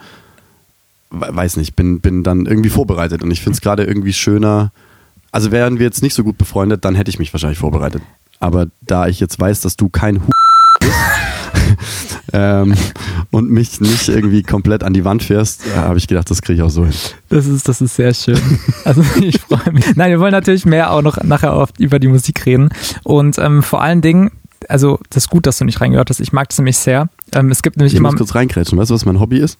we- 1.10 1.28
weiß 1.30 1.56
nicht, 1.56 1.74
bin, 1.76 2.00
bin 2.00 2.22
dann 2.22 2.46
irgendwie 2.46 2.70
vorbereitet. 2.70 3.22
Und 3.22 3.30
ich 3.30 3.40
finde 3.40 3.54
es 3.56 3.60
gerade 3.60 3.84
irgendwie 3.84 4.12
schöner. 4.12 4.70
Also 5.32 5.50
wären 5.50 5.78
wir 5.78 5.86
jetzt 5.86 6.02
nicht 6.02 6.14
so 6.14 6.24
gut 6.24 6.38
befreundet, 6.38 6.84
dann 6.84 6.94
hätte 6.94 7.10
ich 7.10 7.18
mich 7.18 7.32
wahrscheinlich 7.32 7.58
vorbereitet. 7.58 8.02
Aber 8.38 8.66
da 8.80 9.06
ich 9.08 9.20
jetzt 9.20 9.38
weiß, 9.38 9.60
dass 9.60 9.76
du 9.76 9.88
kein 9.88 10.16
Hu 10.20 10.30
ähm, 12.32 12.74
und 13.30 13.50
mich 13.50 13.80
nicht 13.80 14.08
irgendwie 14.08 14.42
komplett 14.42 14.82
an 14.84 14.92
die 14.94 15.04
Wand 15.04 15.22
fährst, 15.22 15.66
äh, 15.66 15.76
habe 15.76 15.98
ich 15.98 16.06
gedacht, 16.06 16.30
das 16.30 16.42
kriege 16.42 16.58
ich 16.58 16.62
auch 16.62 16.70
so 16.70 16.84
hin. 16.84 16.94
Das 17.28 17.46
ist, 17.46 17.68
das 17.68 17.80
ist 17.80 17.96
sehr 17.96 18.14
schön. 18.14 18.40
Also 18.84 19.02
ich 19.20 19.40
freue 19.40 19.72
mich. 19.72 19.96
Nein, 19.96 20.10
wir 20.10 20.20
wollen 20.20 20.32
natürlich 20.32 20.64
mehr 20.66 20.92
auch 20.92 21.02
noch 21.02 21.22
nachher 21.22 21.52
auf, 21.54 21.70
über 21.78 21.98
die 21.98 22.08
Musik 22.08 22.44
reden. 22.46 22.70
Und 23.04 23.38
ähm, 23.38 23.62
vor 23.62 23.82
allen 23.82 24.00
Dingen, 24.00 24.30
also 24.68 24.98
das 25.10 25.24
ist 25.24 25.30
gut, 25.30 25.46
dass 25.46 25.58
du 25.58 25.64
nicht 25.64 25.80
reingehört 25.80 26.10
hast. 26.10 26.20
Ich 26.20 26.32
mag 26.32 26.48
das 26.48 26.58
nämlich 26.58 26.76
sehr. 26.76 27.08
Ähm, 27.32 27.50
es 27.50 27.62
gibt 27.62 27.76
nämlich 27.76 27.92
Ich 27.94 27.98
immer. 27.98 28.10
muss 28.10 28.18
kurz 28.18 28.34
reinkrätschen. 28.34 28.78
Weißt 28.78 28.90
du, 28.90 28.94
was 28.94 29.04
mein 29.04 29.20
Hobby 29.20 29.38
ist? 29.38 29.58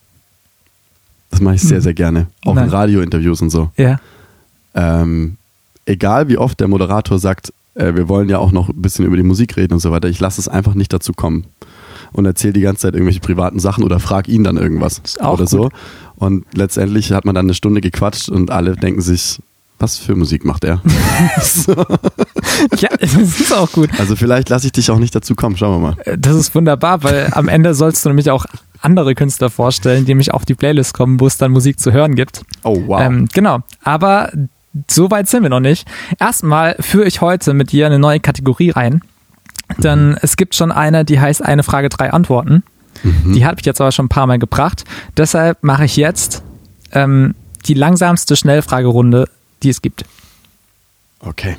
Das 1.30 1.40
mache 1.40 1.54
ich 1.54 1.62
sehr, 1.62 1.80
sehr 1.80 1.94
gerne. 1.94 2.26
Auch 2.44 2.54
Nein. 2.54 2.64
in 2.64 2.70
Radiointerviews 2.70 3.40
und 3.40 3.50
so. 3.50 3.70
Ja. 3.76 3.98
Ähm, 4.74 5.36
egal 5.86 6.28
wie 6.28 6.36
oft 6.38 6.58
der 6.60 6.68
Moderator 6.68 7.18
sagt, 7.18 7.52
äh, 7.74 7.94
wir 7.94 8.08
wollen 8.08 8.28
ja 8.28 8.38
auch 8.38 8.52
noch 8.52 8.68
ein 8.68 8.82
bisschen 8.82 9.04
über 9.04 9.16
die 9.16 9.22
Musik 9.22 9.56
reden 9.56 9.74
und 9.74 9.80
so 9.80 9.90
weiter, 9.90 10.08
ich 10.08 10.20
lasse 10.20 10.40
es 10.40 10.48
einfach 10.48 10.74
nicht 10.74 10.92
dazu 10.92 11.12
kommen. 11.12 11.44
Und 12.12 12.26
erzähle 12.26 12.52
die 12.54 12.60
ganze 12.60 12.82
Zeit 12.82 12.94
irgendwelche 12.94 13.20
privaten 13.20 13.60
Sachen 13.60 13.84
oder 13.84 14.00
frag 14.00 14.28
ihn 14.28 14.44
dann 14.44 14.56
irgendwas 14.56 15.00
auch 15.20 15.34
oder 15.34 15.46
so. 15.46 15.62
gut. 15.64 15.72
Und 16.16 16.44
letztendlich 16.54 17.12
hat 17.12 17.24
man 17.24 17.34
dann 17.34 17.46
eine 17.46 17.54
Stunde 17.54 17.80
gequatscht 17.80 18.28
und 18.28 18.50
alle 18.50 18.76
denken 18.76 19.00
sich, 19.00 19.38
was 19.78 19.96
für 19.96 20.14
Musik 20.14 20.44
macht 20.44 20.64
er? 20.64 20.82
so. 21.42 21.72
ja, 22.76 22.88
das 23.00 23.14
ist 23.14 23.52
auch 23.52 23.70
gut. 23.72 23.88
Also 23.98 24.16
vielleicht 24.16 24.48
lasse 24.50 24.66
ich 24.66 24.72
dich 24.72 24.90
auch 24.90 24.98
nicht 24.98 25.14
dazu 25.14 25.34
kommen, 25.34 25.56
schauen 25.56 25.80
wir 25.80 25.88
mal. 25.90 25.96
Äh, 26.04 26.18
Das 26.18 26.36
ist 26.36 26.54
wunderbar, 26.54 27.02
weil 27.02 27.28
am 27.32 27.48
Ende 27.48 27.74
sollst 27.74 28.04
du 28.04 28.10
nämlich 28.10 28.30
auch 28.30 28.44
andere 28.82 29.14
Künstler 29.14 29.50
vorstellen, 29.50 30.04
die 30.04 30.10
nämlich 30.10 30.32
auf 30.32 30.44
die 30.44 30.54
Playlist 30.54 30.94
kommen, 30.94 31.20
wo 31.20 31.26
es 31.26 31.38
dann 31.38 31.52
Musik 31.52 31.78
zu 31.80 31.92
hören 31.92 32.14
gibt. 32.14 32.42
Oh 32.64 32.82
wow. 32.86 33.00
Ähm, 33.00 33.28
genau. 33.32 33.60
Aber 33.82 34.30
so 34.88 35.10
weit 35.10 35.28
sind 35.28 35.42
wir 35.42 35.50
noch 35.50 35.60
nicht. 35.60 35.86
Erstmal 36.18 36.76
führe 36.80 37.06
ich 37.06 37.20
heute 37.20 37.54
mit 37.54 37.72
dir 37.72 37.86
eine 37.86 37.98
neue 37.98 38.20
Kategorie 38.20 38.70
rein. 38.70 39.00
Denn 39.78 40.16
es 40.20 40.36
gibt 40.36 40.54
schon 40.54 40.72
eine, 40.72 41.04
die 41.04 41.20
heißt 41.20 41.42
eine 41.42 41.62
Frage, 41.62 41.88
drei 41.88 42.12
Antworten. 42.12 42.62
Die 43.02 43.46
habe 43.46 43.56
ich 43.58 43.66
jetzt 43.66 43.80
aber 43.80 43.92
schon 43.92 44.06
ein 44.06 44.10
paar 44.10 44.26
Mal 44.26 44.38
gebracht. 44.38 44.84
Deshalb 45.16 45.62
mache 45.62 45.84
ich 45.84 45.96
jetzt 45.96 46.42
ähm, 46.92 47.34
die 47.66 47.74
langsamste 47.74 48.36
Schnellfragerunde, 48.36 49.28
die 49.62 49.70
es 49.70 49.80
gibt. 49.82 50.04
okay. 51.20 51.56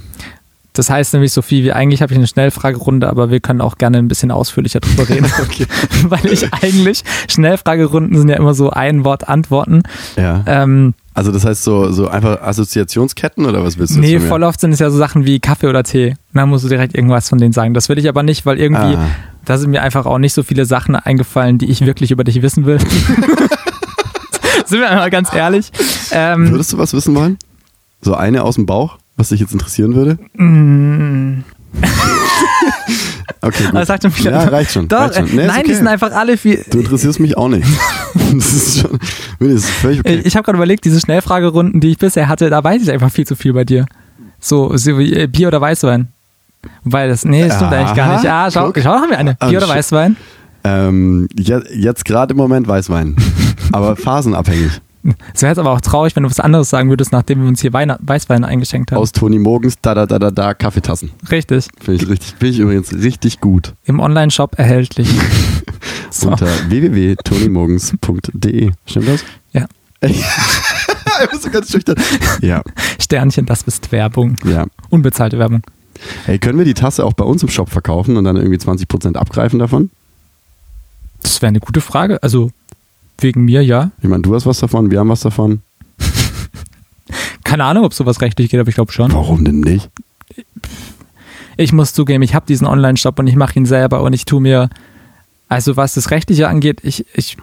Das 0.74 0.90
heißt 0.90 1.12
nämlich 1.14 1.34
so 1.34 1.42
viel 1.42 1.64
wie 1.66 1.74
eigentlich 1.74 2.02
habe 2.02 2.14
ich 2.14 2.18
eine 2.18 2.28
Schnellfragerunde, 2.28 3.10
aber 3.10 3.30
wir 3.30 3.42
können 3.42 3.60
auch 3.60 3.78
gerne 3.78 3.98
ein 3.98 4.08
bisschen 4.08 4.32
ausführlicher 4.32 4.80
drüber 4.80 5.08
reden. 5.10 5.26
Okay. 5.42 5.66
Weil 6.10 6.26
ich 6.28 6.54
eigentlich, 6.54 7.04
Schnellfragerunden 7.30 8.18
sind 8.18 8.30
ja 8.30 8.38
immer 8.38 8.54
so 8.54 8.70
ein 8.70 9.04
Wort 9.04 9.28
Antworten. 9.28 9.84
Ja. 10.16 10.44
Ähm, 10.46 10.94
Also 11.14 11.32
das 11.34 11.44
heißt 11.44 11.64
so, 11.64 11.92
so 11.92 12.08
einfach 12.08 12.42
Assoziationsketten 12.42 13.46
oder 13.46 13.64
was 13.66 13.78
willst 13.78 13.96
du 13.96 14.00
nee, 14.00 14.20
voll 14.20 14.44
oft 14.44 14.62
sind 14.62 14.72
es 14.72 14.80
ja 14.80 14.90
so 14.90 14.98
Sachen 14.98 15.26
wie 15.26 15.40
Kaffee 15.42 15.68
oder 15.68 15.84
Tee. 15.84 16.12
Und 16.12 16.16
dann 16.36 16.48
musst 16.50 16.64
du 16.64 16.70
direkt 16.70 16.96
irgendwas 16.96 17.28
von 17.28 17.38
denen 17.38 17.52
sagen. 17.52 17.74
Das 17.74 17.90
will 17.90 17.98
ich 17.98 18.08
aber 18.08 18.24
nicht, 18.24 18.46
weil 18.46 18.58
irgendwie, 18.58 18.96
Ah. 18.96 19.10
da 19.44 19.58
sind 19.58 19.72
mir 19.72 19.82
einfach 19.82 20.06
auch 20.06 20.20
nicht 20.20 20.34
so 20.34 20.42
viele 20.44 20.66
Sachen 20.66 20.96
eingefallen, 20.96 21.58
die 21.58 21.70
ich 21.70 21.86
wirklich 21.86 22.12
über 22.12 22.24
dich 22.24 22.42
wissen 22.42 22.66
will. 22.66 22.80
sind 24.66 24.80
wir 24.80 24.90
einmal 24.90 25.10
ganz 25.10 25.34
ehrlich. 25.34 25.72
Ähm, 26.12 26.52
Würdest 26.52 26.72
du 26.74 26.78
was 26.78 26.94
wissen 26.94 27.14
wollen? 27.16 27.38
So 28.02 28.14
eine 28.16 28.44
aus 28.44 28.56
dem 28.56 28.66
Bauch, 28.66 28.98
was 29.22 29.30
dich 29.30 29.40
jetzt 29.40 29.54
interessieren 29.54 29.96
würde? 29.96 30.18
mm, 30.34 31.44
Okay, 33.44 33.64
gut. 33.64 33.76
aber 33.76 33.86
sag 33.86 34.02
schon 34.02 34.16
wieder. 34.16 34.32
Ja, 34.32 34.44
reicht 34.44 34.72
schon. 34.72 34.88
Doch, 34.88 35.00
reicht 35.00 35.16
schon. 35.16 35.26
Nee, 35.36 35.48
nein, 35.48 35.62
die 35.64 35.72
okay. 35.72 35.74
sind 35.76 35.88
einfach 35.88 36.12
alle 36.12 36.38
viel. 36.38 36.64
Du 36.70 36.80
interessierst 36.80 37.20
mich 37.20 37.38
auch 37.38 37.48
nicht. 37.48 37.68
Das 38.34 38.52
ist 38.54 38.80
schon, 38.82 39.00
das 39.40 39.50
ist 39.50 39.70
völlig 39.70 40.00
okay. 40.00 40.22
Ich 40.26 40.36
habe 40.36 40.44
gerade 40.44 40.58
überlegt, 40.58 40.84
diese 40.84 41.00
Schnellfragerunden, 41.00 41.80
die 41.80 41.92
ich 41.92 41.98
bisher 41.98 42.28
hatte, 42.28 42.50
da 42.50 42.62
weiß 42.62 42.82
ich 42.82 42.92
einfach 42.92 43.10
viel 43.10 43.26
zu 43.26 43.36
viel 43.36 43.54
bei 43.54 43.64
dir. 43.64 43.86
So, 44.40 44.74
äh, 44.74 45.28
Bier 45.28 45.48
oder 45.48 45.62
Weißwein? 45.62 46.10
Weil 46.84 47.10
das, 47.10 47.24
nee, 47.24 47.48
das 47.48 47.56
stimmt 47.56 47.72
Aha, 47.72 47.80
eigentlich 47.80 47.96
gar 47.96 48.16
nicht. 48.16 48.30
Ah, 48.30 48.52
schau, 48.52 48.66
guck. 48.68 48.84
schau, 48.84 48.92
haben 48.92 49.10
wir 49.10 49.18
eine. 49.18 49.38
Ah, 49.40 49.48
Bier 49.48 49.60
oder 49.60 49.68
shit. 49.68 49.76
Weißwein? 49.78 50.18
Ähm, 50.66 51.28
je, 51.38 51.60
jetzt 51.74 52.04
gerade 52.06 52.32
im 52.32 52.38
Moment 52.38 52.68
Weißwein. 52.68 53.16
Aber 53.72 53.96
phasenabhängig. 53.96 54.82
Es 55.34 55.42
wäre 55.42 55.52
jetzt 55.52 55.58
aber 55.58 55.72
auch 55.72 55.82
traurig, 55.82 56.16
wenn 56.16 56.24
du 56.24 56.30
was 56.30 56.40
anderes 56.40 56.70
sagen 56.70 56.90
würdest, 56.90 57.12
nachdem 57.12 57.42
wir 57.42 57.48
uns 57.48 57.62
hier 57.62 57.74
Weine, 57.74 57.98
Weißwein 58.02 58.44
eingeschenkt 58.44 58.92
haben. 58.92 59.00
Aus 59.00 59.12
Toni 59.12 59.40
Morgens, 59.40 59.78
da, 59.82 59.96
da, 59.96 60.06
da, 60.06 60.20
da, 60.20 60.30
da, 60.30 60.54
Kaffeetassen. 60.54 61.10
Richtig. 61.32 61.68
Finde 61.80 62.04
ich 62.04 62.10
richtig, 62.10 62.36
finde 62.38 62.48
ich 62.48 62.60
übrigens 62.60 62.94
richtig 62.94 63.42
gut. 63.42 63.74
Im 63.86 64.00
Online-Shop 64.00 64.60
erhältlich. 64.60 65.10
so. 66.12 66.30
Unter 66.30 66.48
www.tonymorgens.de. 66.70 68.72
Stimmt 68.86 69.08
das? 69.08 69.24
Ja. 69.54 69.66
ich 70.02 70.24
bin 71.30 71.40
so 71.40 71.50
ganz 71.50 71.72
schüchtern. 71.72 71.96
Ja, 72.42 72.62
Sternchen, 73.00 73.46
das 73.46 73.64
ist 73.64 73.92
Werbung. 73.92 74.38
ja. 74.46 74.66
Unbezahlte 74.90 75.40
Werbung. 75.40 75.62
Hey, 76.26 76.40
können 76.40 76.58
wir 76.58 76.66
die 76.66 76.74
Tasse 76.74 77.06
auch 77.06 77.14
bei 77.14 77.24
uns 77.24 77.44
im 77.44 77.50
Shop 77.50 77.70
verkaufen 77.70 78.18
und 78.18 78.24
dann 78.24 78.36
irgendwie 78.36 78.58
20% 78.58 79.16
abgreifen 79.16 79.60
davon? 79.60 79.92
Das 81.22 81.42
wäre 81.42 81.50
eine 81.50 81.60
gute 81.60 81.82
Frage. 81.82 82.22
Also 82.24 82.50
wegen 83.24 83.44
mir 83.46 83.64
ja. 83.64 83.92
Ich 84.02 84.08
meine, 84.10 84.22
du 84.22 84.34
hast 84.36 84.46
was 84.46 84.60
davon, 84.60 84.92
wir 84.92 85.00
haben 85.00 85.10
was 85.10 85.22
davon. 85.22 85.62
Keine 87.44 87.64
Ahnung, 87.66 87.84
ob 87.86 87.94
sowas 87.94 88.22
rechtlich 88.22 88.50
geht, 88.50 88.60
aber 88.60 88.70
ich 88.70 88.76
glaube 88.76 88.92
schon. 88.92 89.12
Warum 89.14 89.44
denn 89.44 89.60
nicht? 89.60 89.90
Ich 91.58 91.74
muss 91.74 91.94
zugeben, 91.94 92.24
ich 92.24 92.34
habe 92.34 92.46
diesen 92.46 92.66
Online-Shop 92.66 93.20
und 93.20 93.28
ich 93.28 93.36
mache 93.36 93.60
ihn 93.60 93.66
selber 93.66 94.02
und 94.04 94.14
ich 94.14 94.26
tue 94.26 94.42
mir, 94.42 94.70
also 95.50 95.76
was 95.76 95.94
das 95.96 96.10
Rechtliche 96.12 96.48
angeht, 96.48 96.80
ich, 96.84 97.06
ich 97.14 97.38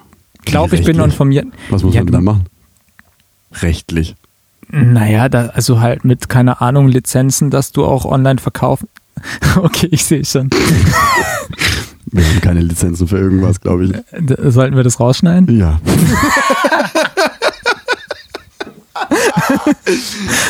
glaube, 0.45 0.77
ich 0.77 0.85
bin 0.85 0.99
informiert. 0.99 1.47
Was 1.71 1.83
muss 1.83 1.95
Ja, 1.95 2.01
man 2.01 2.07
denn 2.07 2.15
da 2.15 2.21
machen? 2.21 2.47
Rechtlich. 3.53 4.17
Naja, 4.71 5.29
da, 5.29 5.47
also 5.49 5.81
halt 5.81 6.05
mit, 6.05 6.29
keine 6.29 6.61
Ahnung, 6.61 6.89
Lizenzen, 6.89 7.51
dass 7.51 7.73
du 7.73 7.85
auch 7.85 8.05
online 8.05 8.39
verkaufen. 8.39 8.89
Okay, 9.57 9.89
ich 9.91 10.05
sehe 10.05 10.25
schon. 10.25 10.49
Wir 12.13 12.25
haben 12.25 12.41
keine 12.41 12.61
Lizenzen 12.61 13.07
für 13.09 13.19
irgendwas, 13.19 13.61
glaube 13.61 13.85
ich. 13.87 13.93
D- 14.19 14.51
Sollten 14.51 14.77
wir 14.77 14.83
das 14.85 14.99
rausschneiden? 15.01 15.59
Ja. 15.59 15.81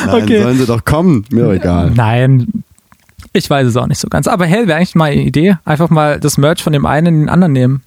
Nein, 0.05 0.23
Okay. 0.23 0.41
sollen 0.43 0.57
sie 0.57 0.65
doch 0.65 0.83
kommen. 0.85 1.25
Mir 1.31 1.45
doch 1.45 1.53
egal. 1.53 1.91
Nein, 1.91 2.63
ich 3.33 3.49
weiß 3.49 3.67
es 3.67 3.77
auch 3.77 3.87
nicht 3.87 3.99
so 3.99 4.07
ganz. 4.07 4.27
Aber 4.27 4.45
hey, 4.45 4.67
wäre 4.67 4.77
eigentlich 4.77 4.95
mal 4.95 5.11
eine 5.11 5.21
Idee. 5.23 5.57
Einfach 5.65 5.89
mal 5.89 6.19
das 6.19 6.37
Merch 6.37 6.63
von 6.63 6.73
dem 6.73 6.85
einen 6.85 7.07
in 7.07 7.19
den 7.21 7.29
anderen 7.29 7.53
nehmen. 7.53 7.81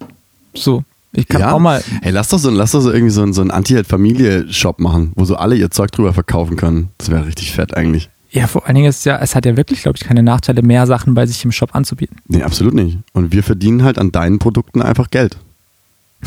So, 0.53 0.83
ich 1.11 1.27
kann 1.27 1.41
ja? 1.41 1.51
auch 1.51 1.59
mal. 1.59 1.83
Hey, 2.01 2.11
lass 2.11 2.29
doch 2.29 2.39
so, 2.39 2.49
lass 2.49 2.71
doch 2.71 2.81
so 2.81 2.91
irgendwie 2.91 3.11
so, 3.11 3.23
einen- 3.23 3.33
so 3.33 3.41
einen 3.41 3.51
Anti-Held-Familie-Shop 3.51 4.79
machen, 4.79 5.11
wo 5.15 5.25
so 5.25 5.35
alle 5.35 5.55
ihr 5.55 5.71
Zeug 5.71 5.91
drüber 5.91 6.13
verkaufen 6.13 6.55
können. 6.57 6.89
Das 6.97 7.09
wäre 7.11 7.25
richtig 7.25 7.51
fett 7.53 7.75
eigentlich. 7.75 8.09
Ja, 8.35 8.47
vor 8.47 8.65
allen 8.65 8.73
Dingen 8.75 8.89
ist 8.89 9.05
ja, 9.05 9.19
es 9.19 9.35
hat 9.35 9.45
ja 9.45 9.55
wirklich, 9.55 9.83
glaube 9.83 9.97
ich, 10.01 10.03
keine 10.07 10.23
Nachteile, 10.23 10.63
mehr 10.63 10.87
Sachen 10.87 11.13
bei 11.13 11.27
sich 11.27 11.45
im 11.45 11.51
Shop 11.51 11.75
anzubieten. 11.75 12.17
Nee, 12.27 12.41
absolut 12.41 12.73
nicht. 12.73 12.97
Und 13.13 13.31
wir 13.31 13.43
verdienen 13.43 13.83
halt 13.83 13.99
an 13.99 14.11
deinen 14.11 14.39
Produkten 14.39 14.81
einfach 14.81 15.11
Geld. 15.11 15.37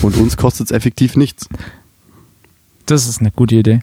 Und 0.03 0.17
uns 0.17 0.37
kostet 0.37 0.67
es 0.67 0.71
effektiv 0.71 1.17
nichts. 1.17 1.49
Das 2.87 3.09
ist 3.09 3.19
eine 3.21 3.33
gute 3.33 3.57
Idee. 3.57 3.81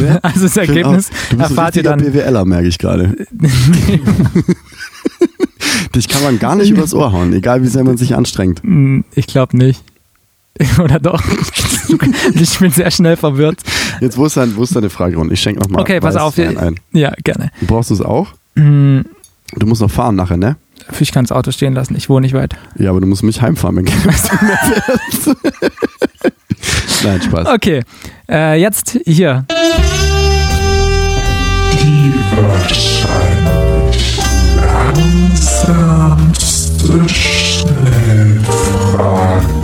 Ja, 0.00 0.16
Also 0.22 0.42
das 0.42 0.56
Ergebnis 0.56 1.10
auch, 1.10 1.30
du 1.30 1.36
bist 1.38 1.50
erfahrt 1.50 1.74
ein 1.74 1.78
ihr 1.78 1.82
dann. 1.82 1.98
BWLer, 2.00 2.44
merke 2.44 2.68
ich 2.68 2.78
gerade. 2.78 3.16
Dich 5.94 6.08
kann 6.08 6.22
man 6.22 6.38
gar 6.38 6.54
nicht 6.54 6.70
übers 6.70 6.94
Ohr 6.94 7.12
hauen, 7.12 7.32
egal 7.32 7.62
wie 7.62 7.66
sehr 7.68 7.82
man 7.84 7.96
sich 7.96 8.14
anstrengt. 8.14 8.62
Hm, 8.62 9.04
Ich 9.14 9.26
glaube 9.26 9.56
nicht. 9.56 9.82
Oder 10.82 10.98
doch? 10.98 11.22
ich 12.34 12.58
bin 12.58 12.70
sehr 12.70 12.90
schnell 12.90 13.16
verwirrt. 13.16 13.60
Jetzt, 14.00 14.16
wo 14.16 14.24
ist, 14.26 14.36
dein, 14.36 14.54
wo 14.56 14.62
ist 14.62 14.74
deine 14.76 14.90
Fragerunde? 14.90 15.34
Ich 15.34 15.40
schenke 15.40 15.60
nochmal 15.60 15.82
Okay, 15.82 16.00
pass 16.00 16.16
auf. 16.16 16.38
ein. 16.38 16.78
Ja, 16.92 17.12
gerne. 17.24 17.50
Du 17.60 17.66
brauchst 17.66 17.90
es 17.90 18.00
auch? 18.00 18.28
Hm, 18.56 19.04
Du 19.56 19.66
musst 19.66 19.80
noch 19.80 19.90
fahren 19.90 20.14
nachher, 20.16 20.36
ne? 20.36 20.56
Ich 21.00 21.10
kann 21.12 21.24
das 21.24 21.32
Auto 21.32 21.50
stehen 21.52 21.72
lassen, 21.74 21.94
ich 21.96 22.08
wohne 22.10 22.26
nicht 22.26 22.34
weit. 22.34 22.54
Ja, 22.78 22.90
aber 22.90 23.00
du 23.00 23.06
musst 23.06 23.22
mich 23.22 23.40
heimfahren, 23.40 23.76
wenn 23.76 23.86
fährst. 23.86 24.30
Nein, 27.04 27.22
Spaß. 27.22 27.46
Okay, 27.48 27.82
äh, 28.28 28.60
jetzt 28.60 28.98
hier. 29.06 29.46
Die 31.72 32.12
wahrscheinlich 32.36 34.18
langsamste 34.56 37.08
Schnellfrage. 37.08 39.57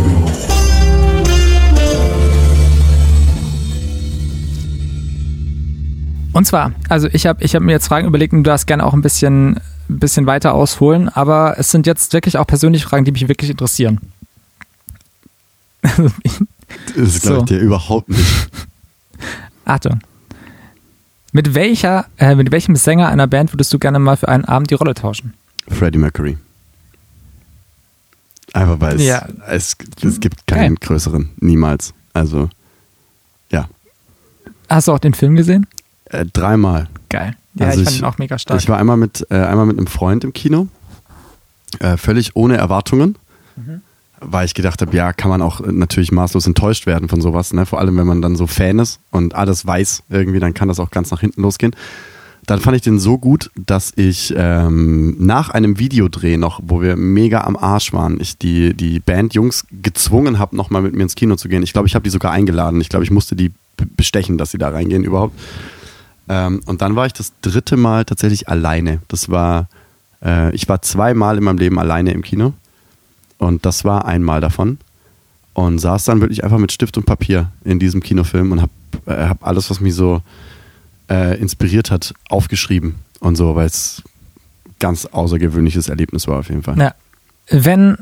Und 6.35 6.47
zwar, 6.47 6.73
also 6.89 7.09
ich 7.13 7.27
habe 7.27 7.43
ich 7.43 7.55
hab 7.55 7.63
mir 7.63 7.73
jetzt 7.73 7.87
Fragen 7.87 8.07
überlegt 8.07 8.33
und 8.33 8.41
du 8.45 8.51
darfst 8.51 8.67
gerne 8.67 8.85
auch 8.85 8.93
ein 8.93 9.03
bisschen, 9.03 9.61
bisschen 9.89 10.27
weiter 10.27 10.53
ausholen, 10.53 11.09
aber 11.09 11.55
es 11.59 11.71
sind 11.71 11.87
jetzt 11.87 12.13
wirklich 12.13 12.37
auch 12.39 12.47
persönliche 12.47 12.87
Fragen, 12.87 13.05
die 13.05 13.13
mich 13.13 13.29
wirklich 13.29 13.51
interessieren. 13.51 14.01
Das 16.97 17.21
glaube 17.23 17.41
ich 17.41 17.45
dir 17.47 17.59
überhaupt 17.61 18.09
nicht. 18.09 18.49
Achtung. 19.65 20.01
Mit 21.33 21.55
welcher, 21.55 22.07
äh, 22.19 22.35
mit 22.35 22.51
welchem 22.51 22.75
Sänger 22.75 23.09
einer 23.09 23.27
Band 23.29 23.53
würdest 23.53 23.73
du 23.73 23.79
gerne 23.79 23.99
mal 24.01 24.17
für 24.17 24.29
einen 24.29 24.45
Abend 24.45 24.71
die 24.71 24.75
Rolle 24.75 24.95
tauschen? 24.95 25.35
Freddie 25.69 25.99
Mercury. 25.99 26.37
Einfach 28.53 28.81
weil 28.81 28.97
es, 28.97 29.03
Ja. 29.03 29.27
es, 29.47 29.77
es 30.03 30.21
gibt 30.21 30.47
keinen 30.47 30.75
Geil. 30.77 30.89
größeren. 30.89 31.31
Niemals. 31.41 31.95
Also, 32.13 32.51
ja. 33.51 33.69
Hast 34.69 34.89
du 34.89 34.93
auch 34.93 34.99
den 34.99 35.15
Film 35.15 35.37
gesehen? 35.37 35.67
Äh, 36.15 36.27
dreimal. 36.33 36.89
Geil. 37.09 37.37
Ja, 37.55 37.67
Also 37.67 37.81
ich 37.81 37.85
fand 37.85 37.97
ich- 37.97 38.03
ihn 38.03 38.07
auch 38.07 38.19
mega 38.19 38.39
stark. 38.39 38.61
Ich 38.61 38.69
war 38.69 38.79
einmal 38.79 38.97
mit, 38.97 39.27
äh, 39.31 39.35
einmal 39.37 39.67
mit 39.67 39.79
einem 39.79 39.87
Freund 39.87 40.25
im 40.25 40.33
Kino. 40.33 40.69
Äh, 41.81 41.97
völlig 41.97 42.35
ohne 42.37 42.57
Erwartungen. 42.57 43.17
Mhm. 43.57 43.81
Weil 44.21 44.47
ich 44.47 44.55
gedacht 44.55 44.81
habe, 44.81 44.97
ja, 44.97 45.13
kann 45.13 45.29
man 45.29 45.43
auch 45.43 45.61
äh, 45.61 45.71
natürlich 45.73 46.11
maßlos 46.13 46.47
enttäuscht 46.47 46.87
werden 46.87 47.09
von 47.09 47.21
sowas. 47.21 47.53
Ne? 47.53 47.67
Vor 47.67 47.79
allem, 47.81 47.97
wenn 47.97 48.07
man 48.07 48.23
dann 48.23 48.37
so 48.37 48.47
Fan 48.47 48.79
ist 48.79 48.99
und 49.11 49.35
alles 49.35 49.67
weiß 49.67 50.05
irgendwie, 50.09 50.41
dann 50.41 50.55
kann 50.55 50.69
das 50.69 50.81
auch 50.81 50.91
ganz 50.91 51.11
nach 51.11 51.21
hinten 51.21 51.43
losgehen. 51.43 51.75
Dann 52.47 52.61
fand 52.61 52.77
ich 52.77 52.83
den 52.83 52.99
so 52.99 53.17
gut, 53.17 53.51
dass 53.57 53.93
ich 53.97 54.35
ähm, 54.37 55.17
nach 55.19 55.49
einem 55.51 55.79
Videodreh 55.79 56.37
noch, 56.37 56.61
wo 56.63 56.83
wir 56.83 56.95
mega 56.97 57.41
am 57.43 57.57
Arsch 57.57 57.93
waren, 57.95 58.21
ich 58.21 58.37
die, 58.37 58.75
die 58.75 59.01
Bandjungs 59.01 59.67
gezwungen 59.83 60.39
habe, 60.39 60.55
nochmal 60.55 60.83
mit 60.83 60.95
mir 60.95 61.05
ins 61.05 61.15
Kino 61.15 61.37
zu 61.37 61.49
gehen. 61.49 61.63
Ich 61.63 61.73
glaube, 61.73 61.89
ich 61.89 61.95
habe 61.95 62.03
die 62.03 62.11
sogar 62.11 62.33
eingeladen. 62.33 62.81
Ich 62.83 62.91
glaube, 62.91 63.05
ich 63.05 63.11
musste 63.11 63.35
die 63.35 63.51
bestechen, 63.97 64.37
dass 64.37 64.51
sie 64.51 64.59
da 64.59 64.69
reingehen 64.69 65.05
überhaupt. 65.05 65.39
Ähm, 66.29 66.61
und 66.67 66.83
dann 66.83 66.97
war 66.97 67.07
ich 67.07 67.13
das 67.13 67.33
dritte 67.43 67.77
Mal 67.77 68.05
tatsächlich 68.05 68.49
alleine. 68.49 69.01
Das 69.09 69.29
war, 69.29 69.69
äh, 70.23 70.55
ich 70.55 70.69
war 70.69 70.83
zweimal 70.83 71.37
in 71.39 71.45
meinem 71.45 71.59
Leben 71.59 71.79
alleine 71.79 72.13
im 72.13 72.23
Kino. 72.23 72.55
Und 73.39 73.67
das 73.67 73.85
war 73.85 74.07
einmal 74.07 74.41
davon. 74.41 74.79
Und 75.53 75.79
saß 75.79 76.05
dann 76.05 76.21
wirklich 76.21 76.43
einfach 76.43 76.59
mit 76.59 76.73
Stift 76.73 76.97
und 76.97 77.07
Papier 77.07 77.53
in 77.65 77.79
diesem 77.79 78.03
Kinofilm 78.03 78.53
und 78.53 78.63
habe 78.63 78.73
äh, 79.07 79.29
hab 79.29 79.47
alles, 79.47 79.71
was 79.71 79.81
mich 79.81 79.95
so 79.95 80.23
äh, 81.09 81.39
inspiriert 81.39 81.91
hat, 81.91 82.15
aufgeschrieben 82.29 82.97
und 83.21 83.37
so, 83.37 83.55
weil 83.55 83.67
es 83.67 84.03
ganz 84.81 85.07
außergewöhnliches 85.07 85.89
Erlebnis 85.89 86.27
war 86.27 86.41
auf 86.41 86.49
jeden 86.49 86.63
Fall. 86.63 86.79
Ja. 86.79 86.95
Wenn 87.49 87.99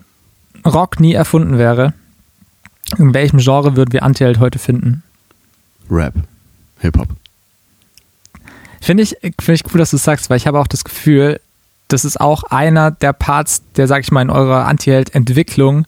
Rock 0.65 1.01
nie 1.01 1.13
erfunden 1.13 1.59
wäre, 1.59 1.95
in 2.99 3.15
welchem 3.15 3.39
Genre 3.39 3.77
würden 3.77 3.93
wir 3.93 4.03
Antiheld 4.03 4.39
heute 4.39 4.59
finden? 4.59 5.03
Rap, 5.91 6.15
Hip-Hop. 6.81 7.09
Finde 8.83 9.05
ich, 9.05 9.17
finde 9.21 9.53
ich 9.53 9.63
cool, 9.73 9.79
dass 9.79 9.91
du 9.91 9.97
es 9.97 10.03
sagst, 10.03 10.29
weil 10.29 10.37
ich 10.37 10.49
habe 10.49 10.59
auch 10.59 10.67
das 10.67 10.83
Gefühl, 10.83 11.41
das 11.87 12.05
ist 12.05 12.21
auch 12.21 12.43
einer 12.43 12.91
der 12.91 13.13
Parts, 13.13 13.63
der, 13.77 13.87
sag 13.87 14.03
ich 14.03 14.11
mal, 14.11 14.23
in 14.23 14.31
eurer 14.31 14.67
Antiheld-Entwicklung 14.67 15.87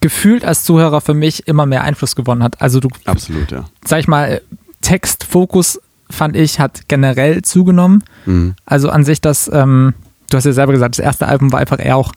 gefühlt 0.00 0.46
als 0.46 0.64
Zuhörer 0.64 1.02
für 1.02 1.12
mich 1.12 1.46
immer 1.46 1.66
mehr 1.66 1.84
Einfluss 1.84 2.16
gewonnen 2.16 2.42
hat. 2.42 2.62
Also 2.62 2.80
du, 2.80 2.88
Absolut, 3.04 3.50
ja. 3.50 3.66
sag 3.84 4.00
ich 4.00 4.08
mal, 4.08 4.40
Textfokus 4.80 5.78
fand 6.08 6.36
ich, 6.36 6.58
hat 6.58 6.88
generell 6.88 7.42
zugenommen. 7.42 8.02
Mhm. 8.24 8.54
Also 8.64 8.88
an 8.88 9.04
sich 9.04 9.20
das, 9.20 9.50
ähm, 9.52 9.92
du 10.30 10.38
hast 10.38 10.46
ja 10.46 10.52
selber 10.52 10.72
gesagt, 10.72 10.98
das 10.98 11.04
erste 11.04 11.28
Album 11.28 11.52
war 11.52 11.60
einfach 11.60 11.84
eher 11.84 11.96
auch 11.96 12.12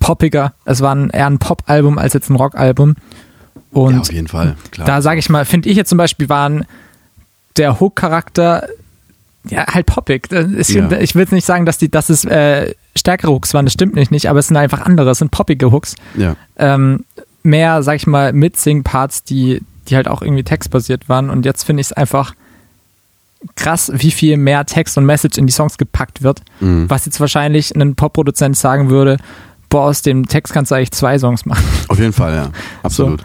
poppiger. 0.00 0.54
Es 0.64 0.80
war 0.80 0.94
ein, 0.94 1.10
eher 1.10 1.26
ein 1.26 1.38
Pop-Album 1.38 1.98
als 1.98 2.14
jetzt 2.14 2.30
ein 2.30 2.36
Rock-Album. 2.36 2.96
Und 3.72 3.94
ja, 3.94 4.00
auf 4.00 4.12
jeden 4.12 4.28
Fall, 4.28 4.56
klar. 4.70 4.86
da 4.86 5.02
sage 5.02 5.18
ich 5.18 5.28
mal, 5.28 5.44
finde 5.44 5.68
ich 5.68 5.76
jetzt 5.76 5.90
zum 5.90 5.98
Beispiel 5.98 6.30
waren 6.30 6.64
der 7.58 7.78
Hook-Charakter 7.78 8.68
ja 9.48 9.66
halt 9.66 9.86
poppig. 9.86 10.28
Ja. 10.30 10.42
Ich 11.00 11.14
will 11.14 11.22
jetzt 11.22 11.32
nicht 11.32 11.46
sagen, 11.46 11.66
dass 11.66 11.78
die, 11.78 11.90
dass 11.90 12.08
es 12.10 12.24
äh, 12.24 12.74
stärkere 12.96 13.32
Hooks 13.32 13.54
waren, 13.54 13.66
das 13.66 13.72
stimmt 13.72 13.94
nicht, 13.94 14.10
nicht, 14.10 14.28
aber 14.28 14.38
es 14.38 14.48
sind 14.48 14.56
einfach 14.56 14.80
andere, 14.82 15.10
es 15.10 15.18
sind 15.18 15.30
poppige 15.30 15.72
Hooks. 15.72 15.96
ja. 16.16 16.36
Ähm, 16.56 17.04
mehr, 17.42 17.82
sag 17.82 17.96
ich 17.96 18.06
mal, 18.06 18.32
Mitsing-Parts, 18.32 19.24
die, 19.24 19.62
die 19.88 19.96
halt 19.96 20.08
auch 20.08 20.22
irgendwie 20.22 20.44
textbasiert 20.44 21.08
waren. 21.08 21.30
Und 21.30 21.44
jetzt 21.44 21.64
finde 21.64 21.80
ich 21.80 21.88
es 21.88 21.92
einfach 21.92 22.34
krass, 23.56 23.90
wie 23.94 24.10
viel 24.10 24.36
mehr 24.36 24.64
Text 24.64 24.96
und 24.96 25.04
Message 25.04 25.38
in 25.38 25.46
die 25.46 25.52
Songs 25.52 25.78
gepackt 25.78 26.22
wird. 26.22 26.42
Mhm. 26.60 26.88
Was 26.88 27.06
jetzt 27.06 27.20
wahrscheinlich 27.20 27.74
ein 27.74 27.94
Pop-Produzent 27.94 28.56
sagen 28.56 28.90
würde, 28.90 29.16
boah, 29.68 29.86
aus 29.86 30.02
dem 30.02 30.28
Text 30.28 30.52
kannst 30.52 30.70
du 30.70 30.76
eigentlich 30.76 30.92
zwei 30.92 31.18
Songs 31.18 31.44
machen. 31.44 31.64
Auf 31.88 31.98
jeden 31.98 32.12
Fall, 32.12 32.34
ja. 32.34 32.50
Absolut. 32.82 33.24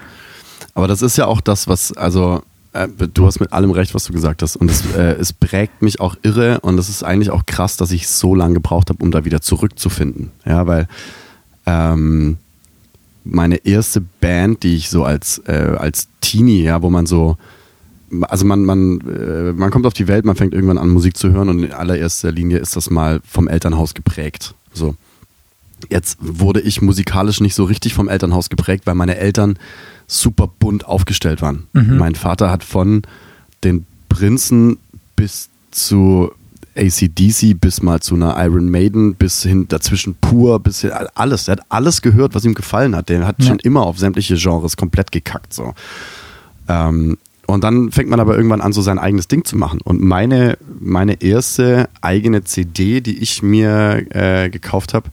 Aber 0.73 0.87
das 0.87 1.01
ist 1.01 1.17
ja 1.17 1.25
auch 1.25 1.41
das, 1.41 1.67
was, 1.67 1.95
also, 1.95 2.41
du 2.85 3.25
hast 3.25 3.39
mit 3.39 3.53
allem 3.53 3.71
recht, 3.71 3.95
was 3.95 4.05
du 4.05 4.13
gesagt 4.13 4.41
hast. 4.43 4.55
Und 4.55 4.69
es, 4.69 4.83
äh, 4.95 5.15
es 5.19 5.33
prägt 5.33 5.81
mich 5.81 5.99
auch 5.99 6.15
irre 6.21 6.59
und 6.61 6.77
es 6.77 6.89
ist 6.89 7.03
eigentlich 7.03 7.31
auch 7.31 7.45
krass, 7.45 7.77
dass 7.77 7.91
ich 7.91 8.07
so 8.07 8.35
lange 8.35 8.55
gebraucht 8.55 8.89
habe, 8.89 9.03
um 9.03 9.11
da 9.11 9.25
wieder 9.25 9.41
zurückzufinden. 9.41 10.31
Ja, 10.45 10.67
weil 10.67 10.87
ähm, 11.65 12.37
meine 13.23 13.57
erste 13.65 14.01
Band, 14.01 14.63
die 14.63 14.75
ich 14.75 14.89
so 14.89 15.03
als, 15.03 15.41
äh, 15.47 15.75
als 15.77 16.07
Teenie, 16.21 16.63
ja, 16.63 16.81
wo 16.81 16.89
man 16.89 17.05
so 17.05 17.37
also 18.21 18.45
man, 18.45 18.63
man, 18.63 19.01
äh, 19.01 19.53
man 19.53 19.71
kommt 19.71 19.85
auf 19.85 19.93
die 19.93 20.07
Welt, 20.07 20.25
man 20.25 20.35
fängt 20.35 20.53
irgendwann 20.53 20.77
an, 20.77 20.89
Musik 20.89 21.17
zu 21.17 21.31
hören 21.31 21.49
und 21.49 21.63
in 21.63 21.73
allererster 21.73 22.31
Linie 22.31 22.59
ist 22.59 22.75
das 22.75 22.89
mal 22.89 23.19
vom 23.27 23.47
Elternhaus 23.47 23.93
geprägt. 23.93 24.55
So. 24.73 24.95
Jetzt 25.89 26.17
wurde 26.21 26.61
ich 26.61 26.81
musikalisch 26.81 27.41
nicht 27.41 27.53
so 27.53 27.63
richtig 27.65 27.93
vom 27.93 28.07
Elternhaus 28.07 28.49
geprägt, 28.49 28.87
weil 28.87 28.95
meine 28.95 29.17
Eltern 29.17 29.59
super 30.07 30.47
bunt 30.47 30.85
aufgestellt 30.85 31.41
waren. 31.41 31.67
Mhm. 31.73 31.97
Mein 31.97 32.15
Vater 32.15 32.49
hat 32.49 32.63
von 32.63 33.03
den 33.63 33.85
Prinzen 34.09 34.77
bis 35.15 35.49
zu 35.71 36.31
ACDC 36.77 37.59
bis 37.59 37.81
mal 37.81 37.99
zu 37.99 38.15
einer 38.15 38.35
Iron 38.43 38.69
Maiden 38.69 39.15
bis 39.15 39.43
hin 39.43 39.67
dazwischen 39.67 40.15
pur 40.15 40.59
bis 40.59 40.81
hin, 40.81 40.91
alles. 41.15 41.47
Er 41.47 41.53
hat 41.53 41.65
alles 41.69 42.01
gehört, 42.01 42.35
was 42.35 42.45
ihm 42.45 42.53
gefallen 42.53 42.95
hat. 42.95 43.09
Der 43.09 43.25
hat 43.25 43.37
ja. 43.39 43.47
schon 43.47 43.59
immer 43.59 43.81
auf 43.81 43.97
sämtliche 43.97 44.35
Genres 44.35 44.77
komplett 44.77 45.11
gekackt. 45.11 45.53
So. 45.53 45.73
Ähm, 46.67 47.17
und 47.47 47.63
dann 47.63 47.91
fängt 47.91 48.09
man 48.09 48.19
aber 48.19 48.35
irgendwann 48.35 48.61
an, 48.61 48.73
so 48.73 48.81
sein 48.81 48.99
eigenes 48.99 49.27
Ding 49.27 49.45
zu 49.45 49.55
machen. 49.55 49.79
Und 49.81 50.01
meine, 50.01 50.57
meine 50.79 51.21
erste 51.21 51.89
eigene 52.01 52.43
CD, 52.43 53.01
die 53.01 53.19
ich 53.19 53.41
mir 53.41 54.05
äh, 54.09 54.49
gekauft 54.49 54.93
habe, 54.93 55.09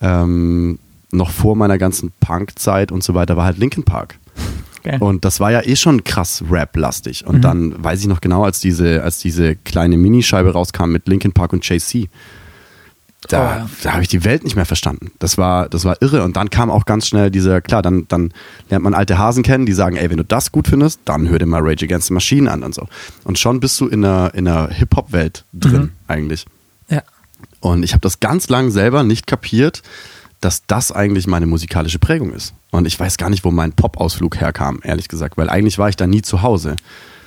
ähm, 0.00 0.78
noch 1.12 1.30
vor 1.30 1.56
meiner 1.56 1.78
ganzen 1.78 2.12
Punk-Zeit 2.20 2.92
und 2.92 3.04
so 3.04 3.14
weiter, 3.14 3.36
war 3.36 3.44
halt 3.44 3.58
Linkin 3.58 3.84
Park. 3.84 4.18
Okay. 4.84 4.98
Und 4.98 5.24
das 5.24 5.38
war 5.38 5.52
ja 5.52 5.62
eh 5.62 5.76
schon 5.76 6.02
krass 6.02 6.42
Rap-lastig. 6.50 7.26
Und 7.26 7.36
mhm. 7.36 7.42
dann 7.42 7.84
weiß 7.84 8.00
ich 8.00 8.06
noch 8.06 8.20
genau, 8.20 8.44
als 8.44 8.58
diese, 8.58 9.02
als 9.02 9.18
diese 9.18 9.54
kleine 9.54 9.96
Minischeibe 9.96 10.52
rauskam 10.52 10.90
mit 10.90 11.06
Linkin 11.06 11.32
Park 11.32 11.52
und 11.52 11.68
JC, 11.68 12.08
da, 13.28 13.38
oh, 13.38 13.58
ja. 13.58 13.70
da 13.84 13.92
habe 13.92 14.02
ich 14.02 14.08
die 14.08 14.24
Welt 14.24 14.42
nicht 14.42 14.56
mehr 14.56 14.66
verstanden. 14.66 15.12
Das 15.20 15.38
war, 15.38 15.68
das 15.68 15.84
war 15.84 16.00
irre. 16.02 16.24
Und 16.24 16.36
dann 16.36 16.50
kam 16.50 16.70
auch 16.70 16.84
ganz 16.84 17.06
schnell 17.06 17.30
dieser, 17.30 17.60
klar, 17.60 17.80
dann, 17.80 18.06
dann 18.08 18.32
lernt 18.68 18.82
man 18.82 18.94
alte 18.94 19.16
Hasen 19.16 19.44
kennen, 19.44 19.64
die 19.64 19.72
sagen, 19.72 19.96
ey, 19.96 20.10
wenn 20.10 20.16
du 20.16 20.24
das 20.24 20.50
gut 20.50 20.66
findest, 20.66 21.00
dann 21.04 21.28
hör 21.28 21.38
dir 21.38 21.46
mal 21.46 21.60
Rage 21.62 21.84
Against 21.84 22.08
the 22.08 22.14
Machine 22.14 22.50
an 22.50 22.64
und 22.64 22.74
so. 22.74 22.88
Und 23.22 23.38
schon 23.38 23.60
bist 23.60 23.80
du 23.80 23.86
in 23.86 24.04
einer, 24.04 24.34
in 24.34 24.48
einer 24.48 24.68
Hip-Hop-Welt 24.68 25.44
drin, 25.52 25.82
mhm. 25.82 25.90
eigentlich. 26.08 26.46
Ja. 26.88 27.02
Und 27.60 27.84
ich 27.84 27.92
habe 27.92 28.00
das 28.00 28.18
ganz 28.18 28.48
lang 28.48 28.72
selber 28.72 29.04
nicht 29.04 29.28
kapiert, 29.28 29.82
dass 30.42 30.66
das 30.66 30.92
eigentlich 30.92 31.26
meine 31.26 31.46
musikalische 31.46 31.98
Prägung 31.98 32.32
ist. 32.32 32.52
Und 32.70 32.86
ich 32.86 32.98
weiß 32.98 33.16
gar 33.16 33.30
nicht, 33.30 33.44
wo 33.44 33.50
mein 33.50 33.72
Pop-Ausflug 33.72 34.40
herkam, 34.40 34.80
ehrlich 34.82 35.08
gesagt, 35.08 35.38
weil 35.38 35.48
eigentlich 35.48 35.78
war 35.78 35.88
ich 35.88 35.96
da 35.96 36.06
nie 36.06 36.20
zu 36.20 36.42
Hause. 36.42 36.76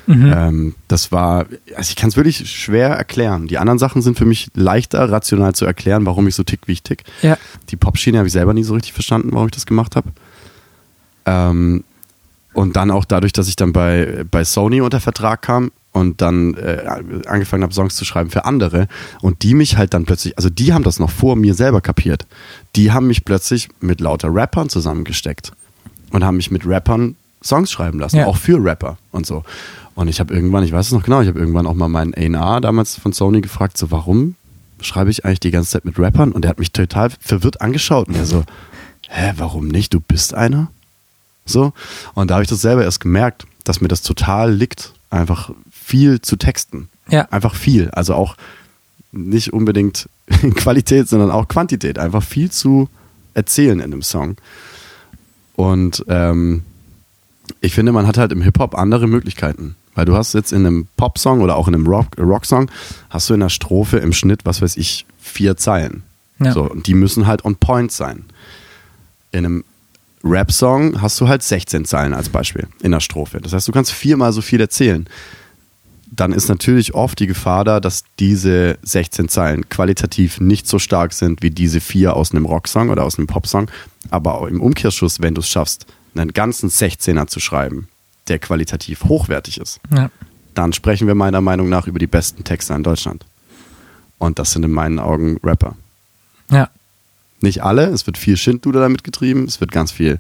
Mhm. 0.06 0.34
Ähm, 0.36 0.76
das 0.88 1.12
war, 1.12 1.46
also 1.76 1.90
ich 1.90 1.96
kann 1.96 2.10
es 2.10 2.18
wirklich 2.18 2.50
schwer 2.52 2.90
erklären. 2.90 3.48
Die 3.48 3.58
anderen 3.58 3.80
Sachen 3.80 4.02
sind 4.02 4.18
für 4.18 4.26
mich 4.26 4.50
leichter, 4.54 5.10
rational 5.10 5.56
zu 5.56 5.66
erklären, 5.66 6.06
warum 6.06 6.28
ich 6.28 6.36
so 6.36 6.44
tick, 6.44 6.68
wie 6.68 6.74
ich 6.74 6.84
tick. 6.84 7.04
Ja. 7.22 7.38
Die 7.70 7.78
Pop-Schiene 7.78 8.18
habe 8.18 8.28
ich 8.28 8.34
selber 8.34 8.54
nie 8.54 8.64
so 8.64 8.74
richtig 8.74 8.94
verstanden, 8.94 9.30
warum 9.32 9.48
ich 9.48 9.54
das 9.54 9.66
gemacht 9.66 9.96
habe. 9.96 10.10
Ähm, 11.26 11.84
und 12.54 12.76
dann 12.76 12.92
auch 12.92 13.06
dadurch, 13.06 13.34
dass 13.34 13.48
ich 13.48 13.56
dann 13.56 13.74
bei, 13.74 14.26
bei 14.30 14.44
Sony 14.44 14.82
unter 14.82 15.00
Vertrag 15.00 15.42
kam 15.42 15.72
und 15.96 16.22
dann 16.22 16.56
äh, 16.56 16.84
angefangen 17.26 17.64
habe, 17.64 17.74
Songs 17.74 17.96
zu 17.96 18.04
schreiben 18.04 18.30
für 18.30 18.44
andere 18.44 18.90
und 19.22 19.44
die 19.44 19.54
mich 19.54 19.78
halt 19.78 19.94
dann 19.94 20.04
plötzlich, 20.04 20.38
also 20.38 20.50
die 20.50 20.74
haben 20.74 20.84
das 20.84 21.00
noch 21.00 21.10
vor 21.10 21.38
mir 21.38 21.54
selber 21.54 21.80
kapiert. 21.80 22.28
Die 22.76 22.92
haben 22.92 23.08
mich 23.08 23.24
plötzlich 23.24 23.70
mit 23.80 24.02
lauter 24.02 24.28
Rappern 24.30 24.68
zusammengesteckt 24.68 25.54
und 26.12 26.26
haben 26.26 26.36
mich 26.36 26.52
mit 26.52 26.68
Rappern 26.68 27.16
Songs 27.42 27.72
schreiben 27.72 28.00
lassen, 28.00 28.18
ja. 28.18 28.26
auch 28.26 28.36
für 28.36 28.62
Rapper 28.62 28.98
und 29.12 29.26
so. 29.26 29.44
Und 29.94 30.10
ich 30.10 30.20
habe 30.20 30.34
irgendwann, 30.34 30.66
ich 30.66 30.74
weiß 30.74 30.88
es 30.88 30.92
noch 30.92 31.04
genau, 31.04 31.22
ich 31.22 31.30
habe 31.30 31.40
irgendwann 31.40 31.66
auch 31.66 31.74
mal 31.74 31.88
meinen 31.88 32.14
A&R 32.14 32.60
damals 32.60 32.98
von 32.98 33.14
Sony 33.14 33.40
gefragt, 33.40 33.78
so 33.78 33.90
warum 33.90 34.36
schreibe 34.82 35.10
ich 35.12 35.24
eigentlich 35.24 35.40
die 35.40 35.52
ganze 35.52 35.70
Zeit 35.70 35.86
mit 35.86 35.98
Rappern? 35.98 36.34
Und 36.34 36.42
der 36.42 36.50
hat 36.50 36.60
mich 36.60 36.74
total 36.74 37.10
verwirrt 37.22 37.62
angeschaut 37.62 38.10
und 38.10 38.16
er 38.16 38.26
so, 38.26 38.44
hä, 39.08 39.32
warum 39.38 39.70
nicht? 39.70 39.94
Du 39.94 40.02
bist 40.02 40.34
einer? 40.34 40.68
So. 41.46 41.72
Und 42.16 42.32
da 42.32 42.36
habe 42.36 42.44
ich 42.44 42.50
das 42.50 42.60
selber 42.60 42.84
erst 42.84 43.00
gemerkt, 43.00 43.48
dass 43.64 43.80
mir 43.80 43.88
das 43.88 44.02
total 44.02 44.54
liegt, 44.54 44.94
einfach 45.10 45.52
viel 45.86 46.20
zu 46.20 46.36
texten. 46.36 46.90
Ja. 47.10 47.28
Einfach 47.30 47.54
viel. 47.54 47.92
Also 47.92 48.16
auch 48.16 48.36
nicht 49.12 49.54
unbedingt 49.54 50.10
Qualität, 50.56 51.08
sondern 51.08 51.30
auch 51.30 51.48
Quantität. 51.48 52.00
Einfach 52.00 52.24
viel 52.24 52.50
zu 52.50 52.90
erzählen 53.36 53.80
in 53.80 53.94
einem 53.94 54.02
Song. 54.02 54.38
Und 55.56 56.04
ähm, 56.08 56.64
ich 57.62 57.76
finde, 57.76 57.92
man 57.92 58.08
hat 58.08 58.18
halt 58.18 58.32
im 58.32 58.42
Hip-Hop 58.42 58.76
andere 58.76 59.08
Möglichkeiten. 59.08 59.76
Weil 59.94 60.06
du 60.06 60.16
hast 60.16 60.34
jetzt 60.34 60.52
in 60.52 60.66
einem 60.66 60.88
Pop-Song 60.98 61.42
oder 61.42 61.56
auch 61.56 61.68
in 61.68 61.76
einem 61.76 61.88
Rock-Song, 61.88 62.70
hast 63.10 63.30
du 63.30 63.36
in 63.36 63.40
der 63.40 63.50
Strophe 63.50 63.98
im 63.98 64.12
Schnitt, 64.12 64.42
was 64.44 64.62
weiß 64.62 64.78
ich, 64.78 65.06
vier 65.22 65.56
Zeilen. 65.56 66.04
Ja. 66.40 66.52
So, 66.52 66.64
und 66.64 66.88
die 66.88 66.96
müssen 66.96 67.28
halt 67.28 67.46
on 67.46 67.56
point 67.56 67.92
sein. 67.92 68.26
In 69.32 69.46
einem 69.46 69.64
Rap-Song 70.24 71.02
hast 71.02 71.22
du 71.22 71.28
halt 71.28 71.44
16 71.44 71.86
Zeilen 71.86 72.14
als 72.14 72.30
Beispiel 72.30 72.68
in 72.82 72.92
der 72.92 73.00
Strophe. 73.00 73.40
Das 73.40 73.54
heißt, 73.54 73.68
du 73.68 73.72
kannst 73.72 73.92
viermal 73.92 74.34
so 74.34 74.42
viel 74.42 74.60
erzählen. 74.60 75.08
Dann 76.16 76.32
ist 76.32 76.48
natürlich 76.48 76.94
oft 76.94 77.20
die 77.20 77.28
Gefahr 77.28 77.66
da, 77.66 77.80
dass 77.80 78.06
diese 78.20 78.78
16 78.84 79.28
Zeilen 79.28 79.68
qualitativ 79.70 80.40
nicht 80.40 80.68
so 80.68 80.80
stark 80.80 81.14
sind 81.14 81.42
wie 81.42 81.52
diese 81.52 81.82
vier 81.82 82.16
aus 82.16 82.32
einem 82.32 82.46
Rocksong 82.46 82.90
oder 82.90 83.04
aus 83.04 83.18
einem 83.18 83.28
Popsong. 83.28 83.70
Aber 84.12 84.36
auch 84.36 84.48
im 84.48 84.62
Umkehrschluss, 84.62 85.22
wenn 85.22 85.36
du 85.36 85.42
es 85.42 85.50
schaffst, 85.50 85.88
einen 86.16 86.32
ganzen 86.32 86.70
16er 86.70 87.28
zu 87.28 87.40
schreiben, 87.40 87.90
der 88.28 88.40
qualitativ 88.40 89.04
hochwertig 89.06 89.60
ist, 89.60 89.80
ja. 89.94 90.10
dann 90.54 90.72
sprechen 90.72 91.08
wir 91.08 91.16
meiner 91.16 91.42
Meinung 91.42 91.68
nach 91.68 91.88
über 91.88 92.00
die 92.00 92.08
besten 92.08 92.44
Texter 92.44 92.76
in 92.76 92.84
Deutschland. 92.84 93.26
Und 94.18 94.40
das 94.40 94.52
sind 94.52 94.64
in 94.64 94.72
meinen 94.72 95.00
Augen 95.00 95.38
Rapper. 95.44 95.76
Ja. 96.50 96.70
Nicht 97.42 97.64
alle, 97.64 97.88
es 97.88 98.08
wird 98.08 98.18
viel 98.18 98.38
Schindluder 98.38 98.80
damit 98.80 99.04
getrieben, 99.04 99.44
es 99.46 99.60
wird 99.60 99.72
ganz 99.72 99.92
viel 99.92 100.20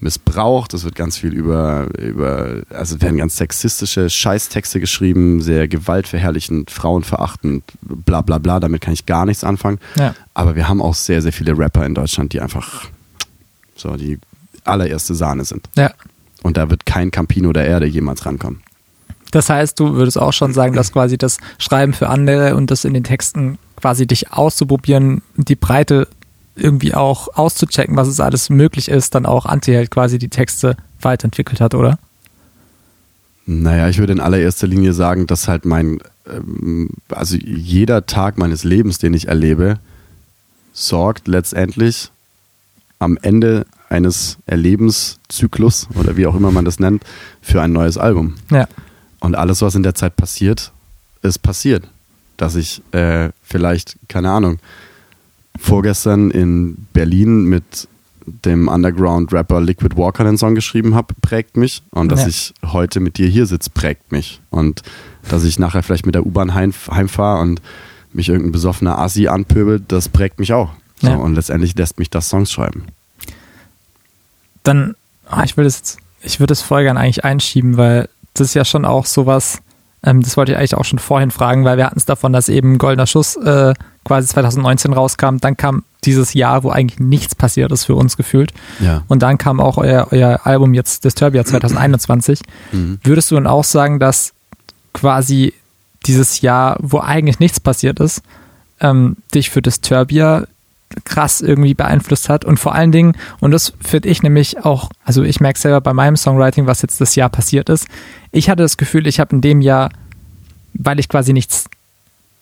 missbraucht, 0.00 0.74
es 0.74 0.84
wird 0.84 0.94
ganz 0.94 1.16
viel 1.16 1.32
über, 1.32 1.88
über, 1.98 2.62
also 2.70 2.96
es 2.96 3.02
werden 3.02 3.18
ganz 3.18 3.36
sexistische 3.36 4.08
Scheißtexte 4.08 4.80
geschrieben, 4.80 5.40
sehr 5.40 5.68
gewaltverherrlichend, 5.68 6.70
frauenverachtend, 6.70 7.64
bla 7.82 8.20
bla 8.22 8.38
bla, 8.38 8.60
damit 8.60 8.80
kann 8.80 8.92
ich 8.92 9.06
gar 9.06 9.26
nichts 9.26 9.44
anfangen. 9.44 9.78
Ja. 9.96 10.14
Aber 10.34 10.54
wir 10.54 10.68
haben 10.68 10.80
auch 10.80 10.94
sehr, 10.94 11.22
sehr 11.22 11.32
viele 11.32 11.58
Rapper 11.58 11.84
in 11.84 11.94
Deutschland, 11.94 12.32
die 12.32 12.40
einfach 12.40 12.84
so 13.74 13.96
die 13.96 14.18
allererste 14.64 15.14
Sahne 15.14 15.44
sind. 15.44 15.68
Ja. 15.76 15.92
Und 16.42 16.56
da 16.56 16.70
wird 16.70 16.86
kein 16.86 17.10
Campino 17.10 17.52
der 17.52 17.66
Erde 17.66 17.86
jemals 17.86 18.24
rankommen. 18.24 18.62
Das 19.30 19.50
heißt, 19.50 19.78
du 19.78 19.94
würdest 19.94 20.18
auch 20.18 20.32
schon 20.32 20.54
sagen, 20.54 20.74
dass 20.74 20.92
quasi 20.92 21.18
das 21.18 21.38
Schreiben 21.58 21.92
für 21.92 22.08
andere 22.08 22.56
und 22.56 22.70
das 22.70 22.84
in 22.84 22.94
den 22.94 23.04
Texten 23.04 23.58
quasi 23.76 24.06
dich 24.06 24.32
auszuprobieren, 24.32 25.22
die 25.36 25.56
Breite 25.56 26.08
irgendwie 26.60 26.94
auch 26.94 27.28
auszuchecken, 27.36 27.96
was 27.96 28.08
es 28.08 28.20
alles 28.20 28.50
möglich 28.50 28.88
ist, 28.88 29.14
dann 29.14 29.26
auch 29.26 29.46
Antiheld 29.46 29.90
quasi 29.90 30.18
die 30.18 30.28
Texte 30.28 30.76
weiterentwickelt 31.00 31.60
hat, 31.60 31.74
oder? 31.74 31.98
Naja, 33.46 33.88
ich 33.88 33.98
würde 33.98 34.12
in 34.12 34.20
allererster 34.20 34.66
Linie 34.66 34.92
sagen, 34.92 35.26
dass 35.26 35.48
halt 35.48 35.64
mein, 35.64 36.00
ähm, 36.30 36.90
also 37.08 37.36
jeder 37.36 38.04
Tag 38.04 38.36
meines 38.36 38.62
Lebens, 38.62 38.98
den 38.98 39.14
ich 39.14 39.28
erlebe, 39.28 39.78
sorgt 40.72 41.28
letztendlich 41.28 42.10
am 42.98 43.18
Ende 43.22 43.66
eines 43.88 44.36
Erlebenszyklus 44.46 45.88
oder 45.94 46.16
wie 46.16 46.26
auch 46.26 46.34
immer 46.34 46.50
man 46.50 46.64
das 46.64 46.78
nennt, 46.78 47.02
für 47.40 47.62
ein 47.62 47.72
neues 47.72 47.96
Album. 47.96 48.34
Ja. 48.50 48.68
Und 49.20 49.34
alles, 49.34 49.62
was 49.62 49.74
in 49.74 49.82
der 49.82 49.94
Zeit 49.94 50.16
passiert, 50.16 50.72
ist 51.22 51.38
passiert. 51.38 51.88
Dass 52.36 52.54
ich 52.54 52.82
äh, 52.92 53.30
vielleicht, 53.42 53.96
keine 54.08 54.30
Ahnung, 54.30 54.58
vorgestern 55.58 56.30
in 56.30 56.86
Berlin 56.92 57.44
mit 57.44 57.88
dem 58.44 58.68
Underground-Rapper 58.68 59.60
Liquid 59.60 59.96
Walker 59.96 60.24
einen 60.24 60.38
Song 60.38 60.54
geschrieben 60.54 60.94
habe, 60.94 61.14
prägt 61.20 61.56
mich. 61.56 61.82
Und 61.90 62.12
dass 62.12 62.22
ja. 62.22 62.28
ich 62.28 62.54
heute 62.64 63.00
mit 63.00 63.18
dir 63.18 63.28
hier 63.28 63.46
sitze, 63.46 63.70
prägt 63.70 64.12
mich. 64.12 64.40
Und 64.50 64.82
dass 65.28 65.44
ich 65.44 65.58
nachher 65.58 65.82
vielleicht 65.82 66.06
mit 66.06 66.14
der 66.14 66.26
U-Bahn 66.26 66.54
heim, 66.54 66.72
heimfahre 66.90 67.40
und 67.40 67.62
mich 68.12 68.28
irgendein 68.28 68.52
besoffener 68.52 68.98
Assi 68.98 69.28
anpöbelt, 69.28 69.84
das 69.88 70.08
prägt 70.08 70.38
mich 70.38 70.52
auch. 70.52 70.70
So, 71.00 71.08
ja. 71.08 71.16
Und 71.16 71.34
letztendlich 71.34 71.76
lässt 71.76 71.98
mich 71.98 72.10
das 72.10 72.28
Songs 72.28 72.50
schreiben 72.50 72.84
dann, 74.68 74.94
oh, 75.32 75.40
ich 75.44 75.56
will 75.56 75.64
das 75.64 75.78
jetzt, 75.78 75.98
ich 76.22 76.40
würde 76.40 76.52
das 76.52 76.62
voll 76.62 76.82
gerne 76.82 77.00
eigentlich 77.00 77.24
einschieben, 77.24 77.76
weil 77.76 78.08
das 78.34 78.48
ist 78.48 78.54
ja 78.54 78.64
schon 78.64 78.84
auch 78.84 79.06
sowas, 79.06 79.60
ähm, 80.04 80.22
das 80.22 80.36
wollte 80.36 80.52
ich 80.52 80.58
eigentlich 80.58 80.76
auch 80.76 80.84
schon 80.84 80.98
vorhin 80.98 81.30
fragen, 81.30 81.64
weil 81.64 81.78
wir 81.78 81.86
hatten 81.86 81.98
es 81.98 82.04
davon, 82.04 82.32
dass 82.32 82.48
eben 82.48 82.78
Goldener 82.78 83.06
Schuss 83.06 83.36
äh, 83.36 83.74
quasi 84.08 84.26
2019 84.28 84.92
rauskam, 84.92 85.36
dann 85.40 85.56
kam 85.56 85.84
dieses 86.04 86.34
Jahr, 86.34 86.64
wo 86.64 86.70
eigentlich 86.70 86.98
nichts 86.98 87.34
passiert 87.34 87.70
ist 87.70 87.84
für 87.84 87.94
uns 87.94 88.16
gefühlt. 88.16 88.52
Ja. 88.80 89.02
Und 89.08 89.22
dann 89.22 89.38
kam 89.38 89.60
auch 89.60 89.76
euer, 89.76 90.08
euer 90.10 90.40
Album 90.44 90.74
jetzt 90.74 91.04
Disturbia 91.04 91.44
2021. 91.44 92.40
Mhm. 92.72 92.98
Würdest 93.02 93.30
du 93.30 93.34
dann 93.36 93.46
auch 93.46 93.64
sagen, 93.64 93.98
dass 93.98 94.32
quasi 94.92 95.54
dieses 96.06 96.40
Jahr, 96.40 96.76
wo 96.80 97.00
eigentlich 97.00 97.38
nichts 97.38 97.60
passiert 97.60 98.00
ist, 98.00 98.22
ähm, 98.80 99.16
dich 99.34 99.50
für 99.50 99.62
Disturbia 99.62 100.46
krass 101.04 101.40
irgendwie 101.40 101.74
beeinflusst 101.74 102.28
hat. 102.28 102.44
Und 102.44 102.58
vor 102.58 102.74
allen 102.74 102.92
Dingen, 102.92 103.14
und 103.40 103.50
das 103.50 103.72
finde 103.80 104.08
ich 104.08 104.22
nämlich 104.22 104.64
auch, 104.64 104.90
also 105.04 105.22
ich 105.22 105.40
merke 105.40 105.58
selber 105.58 105.80
bei 105.80 105.92
meinem 105.92 106.16
Songwriting, 106.16 106.66
was 106.66 106.82
jetzt 106.82 107.00
das 107.00 107.14
Jahr 107.14 107.28
passiert 107.28 107.68
ist. 107.68 107.86
Ich 108.32 108.50
hatte 108.50 108.62
das 108.62 108.76
Gefühl, 108.76 109.06
ich 109.06 109.20
habe 109.20 109.34
in 109.34 109.40
dem 109.40 109.60
Jahr, 109.60 109.90
weil 110.74 110.98
ich 110.98 111.08
quasi 111.08 111.32
nichts, 111.32 111.66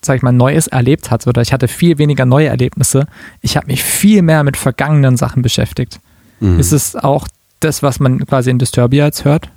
sag 0.07 0.17
ich 0.17 0.23
mal, 0.23 0.33
Neues 0.33 0.67
erlebt 0.67 1.11
hatte 1.11 1.29
oder 1.29 1.43
ich 1.43 1.53
hatte 1.53 1.69
viel 1.69 1.99
weniger 1.99 2.25
neue 2.25 2.49
Erlebnisse, 2.49 3.07
ich 3.43 3.57
habe 3.57 3.67
mich 3.67 3.83
viel 3.83 4.23
mehr 4.23 4.45
mit 4.45 4.57
vergangenen 4.57 5.17
Sachen 5.17 5.43
beschäftigt. 5.43 6.01
Mhm. 6.41 6.59
Ist 6.59 6.73
es 6.73 6.97
auch 6.97 7.29
das, 7.61 7.83
was 7.83 8.01
man 8.01 8.25
quasi 8.27 8.51
in 8.51 8.59
Disturbia 8.59 9.07
jetzt 9.07 9.25
hört? 9.25 9.49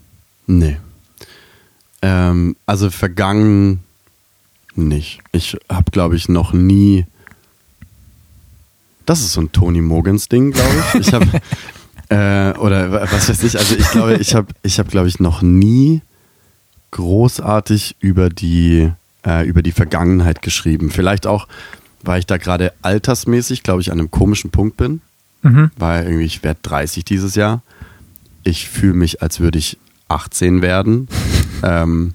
Nee. 0.48 0.78
Ähm, 2.02 2.56
also 2.66 2.90
vergangen 2.90 3.84
nicht. 4.76 5.20
Ich 5.32 5.58
habe, 5.70 5.92
glaube 5.92 6.16
ich, 6.16 6.30
noch 6.30 6.54
nie. 6.54 7.06
Das 9.06 9.22
ist 9.22 9.34
so 9.34 9.42
ein 9.42 9.52
Tony 9.52 9.82
Morgans 9.82 10.30
Ding, 10.30 10.52
glaube 10.52 10.84
ich. 10.94 11.08
Ich 11.08 11.14
habe 11.14 11.26
äh, 12.10 12.58
oder 12.58 12.92
was 13.12 13.30
weiß 13.30 13.44
ich. 13.44 13.58
Also 13.58 13.76
ich 13.76 13.90
glaube, 13.92 14.16
ich 14.16 14.36
habe, 14.36 14.48
ich 14.64 14.80
habe, 14.80 14.90
glaube 14.90 15.08
ich, 15.08 15.20
noch 15.20 15.42
nie 15.42 16.02
großartig 16.92 17.98
über 18.00 18.30
die 18.30 18.92
äh, 19.25 19.47
über 19.47 19.62
die 19.62 19.71
Vergangenheit 19.71 20.41
geschrieben. 20.41 20.89
Vielleicht 20.91 21.27
auch, 21.27 21.47
weil 22.01 22.19
ich 22.19 22.25
da 22.25 22.38
gerade 22.38 22.73
altersmäßig, 22.82 23.63
glaube 23.63 23.82
ich, 23.82 23.91
an 23.91 23.99
einem 23.99 24.12
komischen 24.12 24.51
Punkt 24.51 24.77
bin. 24.77 25.01
Mhm. 25.41 25.71
Weil 25.77 26.05
irgendwie 26.05 26.25
ich 26.25 26.43
werde 26.43 26.60
30 26.63 27.05
dieses 27.05 27.36
Jahr. 27.36 27.62
Ich 28.43 28.69
fühle 28.69 28.93
mich, 28.93 29.21
als 29.21 29.39
würde 29.39 29.60
ich 29.60 29.77
18 30.08 30.62
werden. 30.62 31.08
ähm, 31.63 32.13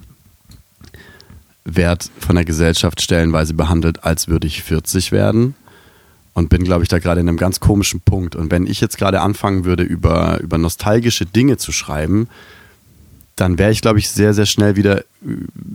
werd 1.63 2.11
von 2.19 2.35
der 2.35 2.45
Gesellschaft 2.45 3.01
stellenweise 3.01 3.55
behandelt, 3.55 4.03
als 4.03 4.27
würde 4.27 4.47
ich 4.47 4.63
40 4.63 5.11
werden. 5.11 5.55
Und 6.33 6.49
bin, 6.49 6.63
glaube 6.63 6.83
ich, 6.83 6.89
da 6.89 6.99
gerade 6.99 7.21
in 7.21 7.29
einem 7.29 7.37
ganz 7.37 7.59
komischen 7.59 8.01
Punkt. 8.01 8.35
Und 8.35 8.51
wenn 8.51 8.67
ich 8.67 8.81
jetzt 8.81 8.97
gerade 8.97 9.21
anfangen 9.21 9.63
würde, 9.63 9.83
über, 9.83 10.39
über 10.41 10.57
nostalgische 10.57 11.25
Dinge 11.25 11.57
zu 11.57 11.71
schreiben, 11.71 12.27
dann 13.35 13.57
wäre 13.57 13.71
ich, 13.71 13.81
glaube 13.81 13.99
ich, 13.99 14.09
sehr, 14.09 14.33
sehr 14.33 14.45
schnell 14.45 14.75
wieder, 14.75 14.99
äh, 14.99 15.03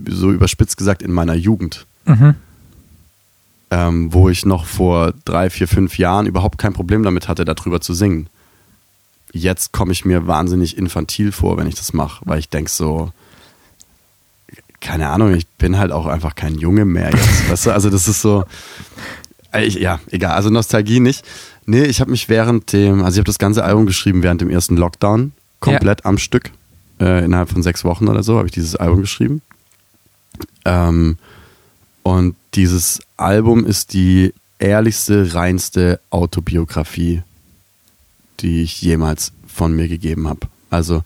so 0.07 0.31
überspitzt 0.31 0.77
gesagt, 0.77 1.01
in 1.01 1.11
meiner 1.11 1.35
Jugend. 1.35 1.85
Mhm. 2.05 2.35
Ähm, 3.69 4.13
wo 4.13 4.27
ich 4.27 4.45
noch 4.45 4.65
vor 4.65 5.13
drei, 5.23 5.49
vier, 5.49 5.67
fünf 5.67 5.97
Jahren 5.97 6.25
überhaupt 6.25 6.57
kein 6.57 6.73
Problem 6.73 7.03
damit 7.03 7.27
hatte, 7.27 7.45
darüber 7.45 7.79
zu 7.79 7.93
singen. 7.93 8.27
Jetzt 9.31 9.71
komme 9.71 9.93
ich 9.93 10.03
mir 10.03 10.27
wahnsinnig 10.27 10.77
infantil 10.77 11.31
vor, 11.31 11.55
wenn 11.57 11.67
ich 11.67 11.75
das 11.75 11.93
mache, 11.93 12.21
weil 12.25 12.39
ich 12.39 12.49
denke 12.49 12.69
so, 12.69 13.13
keine 14.81 15.09
Ahnung, 15.09 15.33
ich 15.33 15.47
bin 15.47 15.77
halt 15.77 15.93
auch 15.93 16.07
einfach 16.07 16.35
kein 16.35 16.55
Junge 16.55 16.83
mehr 16.83 17.11
jetzt. 17.11 17.49
weißt 17.49 17.67
du? 17.67 17.71
Also 17.71 17.89
das 17.89 18.09
ist 18.09 18.21
so, 18.21 18.43
äh, 19.53 19.63
ich, 19.63 19.75
ja, 19.75 19.99
egal, 20.09 20.31
also 20.33 20.49
Nostalgie 20.49 20.99
nicht. 20.99 21.23
Nee, 21.65 21.83
ich 21.83 22.01
habe 22.01 22.11
mich 22.11 22.27
während 22.27 22.73
dem, 22.73 23.03
also 23.03 23.15
ich 23.15 23.19
habe 23.19 23.27
das 23.27 23.39
ganze 23.39 23.63
Album 23.63 23.85
geschrieben 23.85 24.23
während 24.23 24.41
dem 24.41 24.49
ersten 24.49 24.75
Lockdown, 24.75 25.31
komplett 25.59 26.05
am 26.05 26.17
Stück. 26.17 26.51
Äh, 27.01 27.25
innerhalb 27.25 27.49
von 27.49 27.63
sechs 27.63 27.83
Wochen 27.83 28.07
oder 28.07 28.21
so 28.21 28.37
habe 28.37 28.47
ich 28.47 28.53
dieses 28.53 28.75
Album 28.75 29.01
geschrieben. 29.01 29.41
Ähm, 30.65 31.17
und 32.03 32.35
dieses 32.53 32.99
Album 33.17 33.65
ist 33.65 33.93
die 33.93 34.33
ehrlichste, 34.59 35.33
reinste 35.33 35.99
Autobiografie, 36.11 37.23
die 38.39 38.61
ich 38.61 38.81
jemals 38.83 39.31
von 39.47 39.75
mir 39.75 39.87
gegeben 39.87 40.27
habe. 40.27 40.41
Also 40.69 41.03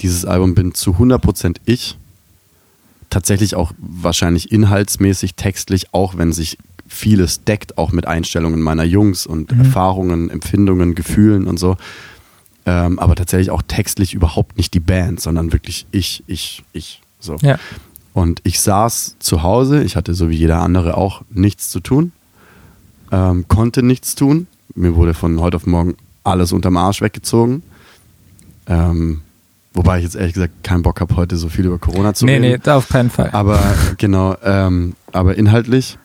dieses 0.00 0.24
Album 0.24 0.54
bin 0.54 0.74
zu 0.74 0.92
100% 0.92 1.56
ich. 1.66 1.98
Tatsächlich 3.10 3.54
auch 3.54 3.72
wahrscheinlich 3.78 4.50
inhaltsmäßig, 4.50 5.34
textlich, 5.34 5.92
auch 5.92 6.16
wenn 6.16 6.32
sich 6.32 6.58
vieles 6.86 7.44
deckt, 7.44 7.76
auch 7.76 7.92
mit 7.92 8.06
Einstellungen 8.06 8.62
meiner 8.62 8.84
Jungs 8.84 9.26
und 9.26 9.52
Mhm. 9.52 9.60
Erfahrungen, 9.60 10.30
Empfindungen, 10.30 10.94
Gefühlen 10.94 11.46
und 11.46 11.58
so. 11.58 11.76
Ähm, 12.70 12.98
aber 12.98 13.14
tatsächlich 13.14 13.50
auch 13.50 13.62
textlich 13.66 14.12
überhaupt 14.12 14.58
nicht 14.58 14.74
die 14.74 14.80
Band, 14.80 15.22
sondern 15.22 15.52
wirklich 15.54 15.86
ich, 15.90 16.22
ich, 16.26 16.62
ich. 16.74 17.00
So. 17.18 17.36
Ja. 17.40 17.58
Und 18.12 18.40
ich 18.44 18.60
saß 18.60 19.16
zu 19.20 19.42
Hause, 19.42 19.82
ich 19.82 19.96
hatte 19.96 20.12
so 20.12 20.28
wie 20.28 20.36
jeder 20.36 20.60
andere 20.60 20.98
auch 20.98 21.22
nichts 21.30 21.70
zu 21.70 21.80
tun, 21.80 22.12
ähm, 23.10 23.46
konnte 23.48 23.82
nichts 23.82 24.16
tun. 24.16 24.48
Mir 24.74 24.96
wurde 24.96 25.14
von 25.14 25.40
heute 25.40 25.56
auf 25.56 25.66
morgen 25.66 25.96
alles 26.24 26.52
unterm 26.52 26.76
Arsch 26.76 27.00
weggezogen. 27.00 27.62
Ähm, 28.66 29.22
wobei 29.72 29.96
ich 29.98 30.04
jetzt 30.04 30.16
ehrlich 30.16 30.34
gesagt 30.34 30.62
keinen 30.62 30.82
Bock 30.82 31.00
habe, 31.00 31.16
heute 31.16 31.38
so 31.38 31.48
viel 31.48 31.64
über 31.64 31.78
Corona 31.78 32.12
zu 32.12 32.26
Nee, 32.26 32.32
reden. 32.34 32.42
nee, 32.42 32.58
da 32.62 32.76
auf 32.76 32.90
keinen 32.90 33.08
Fall. 33.08 33.30
Aber 33.32 33.58
genau, 33.96 34.36
ähm, 34.44 34.94
aber 35.12 35.36
inhaltlich 35.38 35.96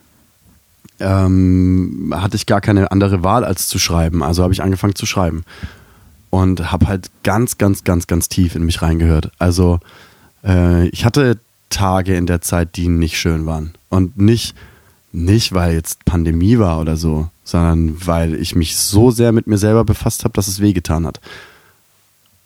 ähm, 1.02 2.14
hatte 2.16 2.38
ich 2.38 2.46
gar 2.46 2.62
keine 2.62 2.90
andere 2.90 3.22
Wahl, 3.22 3.44
als 3.44 3.68
zu 3.68 3.80
schreiben. 3.80 4.24
Also 4.24 4.44
habe 4.44 4.54
ich 4.54 4.64
angefangen 4.64 4.96
zu 4.96 5.06
schreiben. 5.06 5.44
Und 6.34 6.72
habe 6.72 6.88
halt 6.88 7.12
ganz, 7.22 7.60
ganz, 7.60 7.84
ganz, 7.84 8.08
ganz 8.08 8.28
tief 8.28 8.56
in 8.56 8.64
mich 8.64 8.82
reingehört. 8.82 9.30
Also 9.38 9.80
äh, 10.44 10.88
ich 10.88 11.06
hatte 11.06 11.38
Tage 11.70 12.16
in 12.16 12.26
der 12.26 12.42
Zeit, 12.42 12.76
die 12.76 12.88
nicht 12.88 13.20
schön 13.20 13.46
waren. 13.46 13.76
Und 13.90 14.18
nicht, 14.18 14.56
nicht, 15.12 15.54
weil 15.54 15.76
jetzt 15.76 16.06
Pandemie 16.06 16.58
war 16.58 16.82
oder 16.82 16.98
so, 16.98 17.30
sondern 17.44 17.96
weil 18.04 18.34
ich 18.34 18.56
mich 18.56 18.78
so 18.78 19.12
sehr 19.12 19.32
mit 19.32 19.46
mir 19.46 19.60
selber 19.60 19.84
befasst 19.84 20.24
habe, 20.24 20.34
dass 20.34 20.48
es 20.48 20.60
wehgetan 20.60 21.06
hat. 21.06 21.22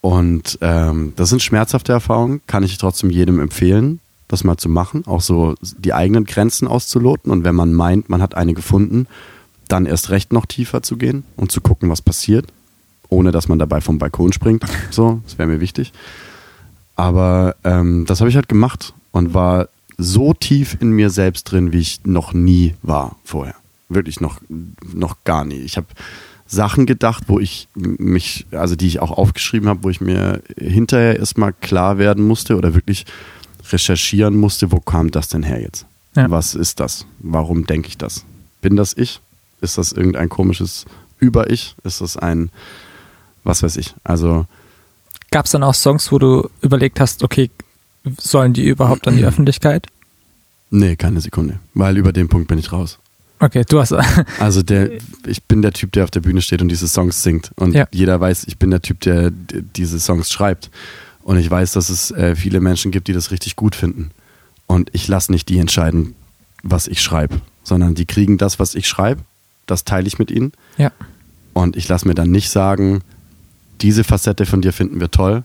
Und 0.02 0.60
ähm, 0.60 1.14
das 1.16 1.30
sind 1.30 1.42
schmerzhafte 1.42 1.94
Erfahrungen, 1.94 2.42
kann 2.46 2.64
ich 2.64 2.78
trotzdem 2.78 3.10
jedem 3.10 3.40
empfehlen, 3.40 4.02
das 4.28 4.44
mal 4.44 4.58
zu 4.58 4.68
machen, 4.68 5.08
auch 5.08 5.22
so 5.22 5.56
die 5.62 5.94
eigenen 5.94 6.26
Grenzen 6.26 6.68
auszuloten. 6.68 7.32
Und 7.32 7.46
wenn 7.46 7.56
man 7.56 7.74
meint, 7.74 8.10
man 8.10 8.22
hat 8.22 8.36
eine 8.36 8.54
gefunden, 8.54 9.08
dann 9.70 9.86
erst 9.86 10.10
recht 10.10 10.34
noch 10.34 10.46
tiefer 10.46 10.84
zu 10.84 10.98
gehen 10.98 11.24
und 11.38 11.54
zu 11.54 11.62
gucken, 11.62 11.90
was 11.90 12.02
passiert, 12.02 12.48
ohne 13.10 13.32
dass 13.32 13.48
man 13.48 13.60
dabei 13.60 13.82
vom 13.82 14.00
Balkon 14.00 14.34
springt. 14.34 14.64
So, 14.92 15.22
das 15.24 15.38
wäre 15.38 15.48
mir 15.48 15.60
wichtig. 15.60 15.94
Aber 16.96 17.56
ähm, 17.64 18.06
das 18.08 18.20
habe 18.20 18.30
ich 18.30 18.36
halt 18.36 18.50
gemacht 18.50 18.94
und 19.12 19.34
war 19.34 19.70
so 19.98 20.34
tief 20.34 20.78
in 20.80 20.92
mir 20.92 21.10
selbst 21.10 21.44
drin, 21.46 21.72
wie 21.72 21.80
ich 21.80 22.02
noch 22.06 22.34
nie 22.34 22.74
war 22.82 23.16
vorher. 23.24 23.56
Wirklich 23.90 24.20
noch, 24.20 24.42
noch 24.94 25.18
gar 25.24 25.46
nie. 25.46 25.60
Ich 25.60 25.78
habe 25.78 25.88
Sachen 26.48 26.86
gedacht, 26.86 27.26
wo 27.28 27.40
ich 27.40 27.68
mich, 27.76 28.46
also 28.52 28.76
die 28.76 28.88
ich 28.88 29.00
auch 29.00 29.12
aufgeschrieben 29.12 29.70
habe, 29.70 29.84
wo 29.84 29.90
ich 29.90 30.02
mir 30.02 30.42
hinterher 30.58 31.20
erstmal 31.20 31.54
klar 31.54 31.98
werden 31.98 32.26
musste 32.26 32.56
oder 32.56 32.74
wirklich 32.74 33.06
recherchieren 33.72 34.38
musste, 34.38 34.72
wo 34.72 34.80
kam 34.80 35.12
das 35.12 35.28
denn 35.28 35.44
her 35.44 35.62
jetzt? 35.62 35.86
Ja. 36.16 36.30
Was 36.32 36.56
ist 36.56 36.80
das? 36.80 37.06
Warum 37.20 37.68
denke 37.68 37.90
ich 37.90 37.98
das? 37.98 38.24
Bin 38.62 38.76
das 38.76 38.96
ich? 38.96 39.20
Ist 39.62 39.78
das 39.78 39.92
irgendein 39.92 40.30
komisches 40.30 40.86
Über-Ich? 41.20 41.76
Ist 41.84 42.02
das 42.02 42.18
ein, 42.18 42.50
was 43.48 43.64
weiß 43.64 43.78
ich? 43.78 43.96
Also, 44.04 44.46
Gab 45.32 45.46
es 45.46 45.52
dann 45.52 45.64
auch 45.64 45.74
Songs, 45.74 46.12
wo 46.12 46.20
du 46.20 46.50
überlegt 46.62 47.00
hast, 47.00 47.24
okay, 47.24 47.50
sollen 48.20 48.54
die 48.54 48.66
überhaupt 48.68 49.08
an 49.08 49.18
die 49.18 49.26
Öffentlichkeit? 49.26 49.88
nee, 50.70 50.96
keine 50.98 51.22
Sekunde. 51.22 51.60
Weil 51.74 51.98
über 51.98 52.12
den 52.12 52.28
Punkt 52.28 52.48
bin 52.50 52.60
ich 52.60 52.72
raus. 52.74 53.00
Okay, 53.40 53.64
du 53.68 53.80
hast. 53.80 53.94
Also 54.40 54.64
der, 54.64 54.90
ich 55.26 55.44
bin 55.44 55.62
der 55.62 55.72
Typ, 55.72 55.92
der 55.94 56.04
auf 56.04 56.12
der 56.12 56.20
Bühne 56.22 56.42
steht 56.42 56.62
und 56.62 56.68
diese 56.70 56.88
Songs 56.88 57.24
singt. 57.24 57.52
Und 57.56 57.74
Ja. 57.74 57.88
jeder 57.92 58.20
weiß, 58.20 58.44
ich 58.48 58.58
bin 58.58 58.72
der 58.72 58.82
Typ, 58.82 59.00
der 59.02 59.32
diese 59.32 60.00
Songs 60.00 60.30
schreibt. 60.32 60.70
Und 61.24 61.38
ich 61.38 61.50
weiß, 61.50 61.72
dass 61.74 61.90
es 61.90 62.12
äh, 62.12 62.36
viele 62.36 62.60
Menschen 62.62 62.92
gibt, 62.92 63.08
die 63.08 63.14
das 63.14 63.32
richtig 63.32 63.56
gut 63.56 63.76
finden. 63.76 64.12
Und 64.66 64.90
ich 64.94 65.08
lasse 65.08 65.32
nicht 65.32 65.48
die 65.50 65.60
entscheiden, 65.60 66.16
was 66.64 66.88
ich 66.88 67.02
schreibe, 67.02 67.40
sondern 67.64 67.96
die 67.96 68.06
kriegen 68.06 68.38
das, 68.38 68.60
was 68.60 68.76
ich 68.76 68.88
schreibe. 68.88 69.22
Das 69.68 69.86
teile 69.86 70.08
ich 70.08 70.20
mit 70.20 70.32
ihnen. 70.32 70.52
ja. 70.78 70.92
Und 71.54 71.76
ich 71.76 71.88
lasse 71.88 72.08
mir 72.08 72.14
dann 72.14 72.30
nicht 72.30 72.50
sagen, 72.52 73.02
diese 73.82 74.04
Facette 74.04 74.46
von 74.46 74.62
dir 74.62 74.74
finden 74.74 75.00
wir 75.00 75.12
toll. 75.12 75.44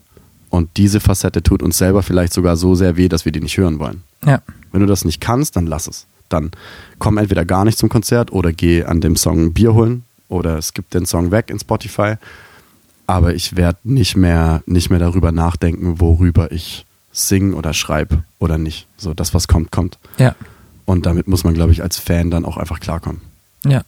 Und 0.51 0.77
diese 0.77 1.01
Facette 1.01 1.43
tut 1.43 1.63
uns 1.63 1.79
selber 1.79 2.03
vielleicht 2.03 2.35
sogar 2.35 2.57
so 2.57 2.75
sehr 2.75 2.99
weh, 2.99 3.09
dass 3.09 3.25
wir 3.25 3.33
die 3.33 3.41
nicht 3.41 3.57
hören 3.57 3.79
wollen. 3.79 4.03
Ja. 4.25 4.43
Wenn 4.71 4.81
du 4.83 4.87
das 4.87 5.05
nicht 5.05 5.21
kannst, 5.21 5.57
dann 5.57 5.67
lass 5.67 5.87
es. 5.87 6.07
Dann 6.29 6.51
komm 6.99 7.17
entweder 7.17 7.45
gar 7.45 7.65
nicht 7.65 7.79
zum 7.79 7.89
Konzert 7.89 8.33
oder 8.33 8.53
geh 8.53 8.85
an 8.85 9.01
dem 9.01 9.17
Song 9.17 9.47
ein 9.47 9.53
Bier 9.55 9.73
holen 9.73 10.05
oder 10.29 10.61
skip 10.61 10.91
den 10.91 11.07
Song 11.07 11.31
weg 11.31 11.49
in 11.49 11.59
Spotify. 11.59 12.15
Aber 13.07 13.35
ich 13.35 13.57
werde 13.57 13.79
nicht 13.85 14.17
mehr, 14.17 14.63
nicht 14.67 14.91
mehr 14.91 14.99
darüber 14.99 15.33
nachdenken, 15.33 16.01
worüber 16.01 16.53
ich 16.53 16.85
sing 17.13 17.55
oder 17.55 17.73
schreibe 17.73 18.25
oder 18.39 18.59
nicht. 18.59 18.87
So, 18.97 19.15
das, 19.15 19.35
was 19.35 19.49
kommt, 19.49 19.71
kommt. 19.71 19.99
Ja. 20.19 20.35
Und 20.85 21.07
damit 21.07 21.29
muss 21.29 21.45
man, 21.45 21.55
glaube 21.55 21.73
ich, 21.73 21.83
als 21.83 21.99
Fan 21.99 22.31
dann 22.31 22.45
auch 22.45 22.57
einfach 22.57 22.81
klarkommen. 22.81 23.21
Ja. 23.65 23.85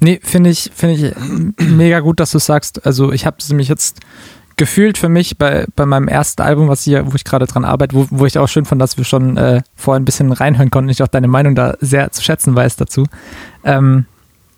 Nee, 0.00 0.20
finde 0.22 0.50
ich, 0.50 0.70
finde 0.74 0.94
ich 0.94 1.14
mega 1.58 2.00
gut, 2.00 2.20
dass 2.20 2.30
du 2.30 2.38
sagst. 2.38 2.86
Also 2.86 3.12
ich 3.12 3.26
habe 3.26 3.36
es 3.40 3.48
nämlich 3.48 3.68
jetzt 3.68 4.00
gefühlt 4.56 4.98
für 4.98 5.08
mich 5.08 5.38
bei, 5.38 5.66
bei 5.76 5.86
meinem 5.86 6.08
ersten 6.08 6.42
Album, 6.42 6.68
was 6.68 6.82
hier, 6.82 7.10
wo 7.10 7.14
ich 7.14 7.24
gerade 7.24 7.46
dran 7.46 7.64
arbeite, 7.64 7.94
wo, 7.94 8.06
wo 8.10 8.26
ich 8.26 8.38
auch 8.38 8.48
schön 8.48 8.64
fand, 8.64 8.82
dass 8.82 8.98
wir 8.98 9.04
schon 9.04 9.36
äh, 9.36 9.62
vorher 9.76 10.00
ein 10.00 10.04
bisschen 10.04 10.32
reinhören 10.32 10.70
konnten 10.70 10.90
ich 10.90 11.02
auch 11.02 11.08
deine 11.08 11.28
Meinung 11.28 11.54
da 11.54 11.76
sehr 11.80 12.10
zu 12.10 12.22
schätzen 12.22 12.54
weiß 12.54 12.76
dazu. 12.76 13.04
Ähm, 13.64 14.06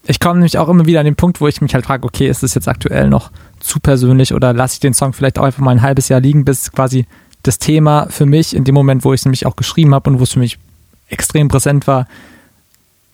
ich 0.07 0.18
komme 0.18 0.37
nämlich 0.37 0.59
auch 0.59 0.68
immer 0.68 0.87
wieder 0.87 1.00
an 1.00 1.05
den 1.05 1.16
Punkt, 1.16 1.40
wo 1.40 1.48
ich 1.48 1.61
mich 1.61 1.74
halt 1.74 1.85
frage, 1.85 2.05
okay, 2.05 2.29
ist 2.29 2.42
das 2.42 2.55
jetzt 2.55 2.68
aktuell 2.68 3.09
noch 3.09 3.31
zu 3.61 3.79
persönlich 3.79 4.33
oder 4.33 4.55
lasse 4.55 4.74
ich 4.74 4.81
den 4.81 4.94
Song 4.94 5.12
vielleicht 5.12 5.38
auch 5.38 5.44
einfach 5.44 5.62
mal 5.62 5.72
ein 5.72 5.83
halbes 5.83 6.09
Jahr 6.09 6.20
liegen, 6.20 6.44
bis 6.44 6.72
quasi 6.72 7.07
das 7.42 7.59
Thema 7.59 8.07
für 8.09 8.26
mich 8.26 8.57
in 8.57 8.64
dem 8.64 8.74
Moment, 8.74 9.05
wo 9.05 9.12
ich 9.12 9.20
es 9.20 9.24
nämlich 9.24 9.46
auch 9.46 9.57
geschrieben 9.57 9.94
habe 9.94 10.11
und 10.11 10.18
wo 10.18 10.24
es 10.24 10.33
für 10.33 10.38
mich 10.38 10.59
extrem 11.09 11.49
präsent 11.49 11.86
war, 11.86 12.07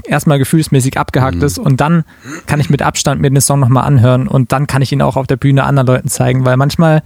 erstmal 0.05 0.39
gefühlsmäßig 0.39 0.99
abgehakt 0.99 1.37
Mhm. 1.39 1.43
ist 1.43 1.59
und 1.59 1.81
dann 1.81 2.05
kann 2.47 2.61
ich 2.61 2.71
mit 2.71 2.83
Abstand 2.83 3.21
mir 3.21 3.31
den 3.31 3.41
Song 3.41 3.61
nochmal 3.61 3.85
anhören 3.85 4.29
und 4.29 4.53
dann 4.53 4.67
kann 4.67 4.83
ich 4.83 4.93
ihn 4.93 5.03
auch 5.03 5.17
auf 5.17 5.27
der 5.27 5.37
Bühne 5.37 5.65
anderen 5.65 5.87
Leuten 5.87 6.09
zeigen, 6.09 6.45
weil 6.45 6.57
manchmal, 6.57 7.03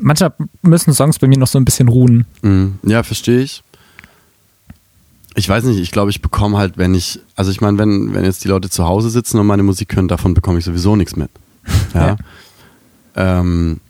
manchmal 0.00 0.32
müssen 0.62 0.94
Songs 0.94 1.18
bei 1.18 1.26
mir 1.26 1.38
noch 1.38 1.46
so 1.48 1.58
ein 1.58 1.64
bisschen 1.64 1.88
ruhen. 1.88 2.24
Mhm. 2.42 2.78
Ja, 2.84 3.02
verstehe 3.02 3.40
ich. 3.40 3.62
Ich 5.34 5.48
weiß 5.48 5.64
nicht, 5.64 5.78
ich 5.78 5.90
glaube, 5.92 6.10
ich 6.10 6.20
bekomme 6.22 6.56
halt, 6.58 6.78
wenn 6.78 6.94
ich, 6.94 7.20
also 7.36 7.50
ich 7.50 7.60
meine, 7.60 7.78
wenn, 7.78 8.12
wenn 8.14 8.24
jetzt 8.24 8.42
die 8.42 8.48
Leute 8.48 8.70
zu 8.70 8.84
Hause 8.86 9.08
sitzen 9.10 9.38
und 9.38 9.46
meine 9.46 9.62
Musik 9.62 9.94
hören, 9.94 10.08
davon 10.08 10.34
bekomme 10.34 10.58
ich 10.58 10.64
sowieso 10.64 10.96
nichts 10.96 11.16
mit. 11.16 11.30
Ja. 11.94 12.16
Ja. 13.16 13.40
Ähm, 13.40 13.80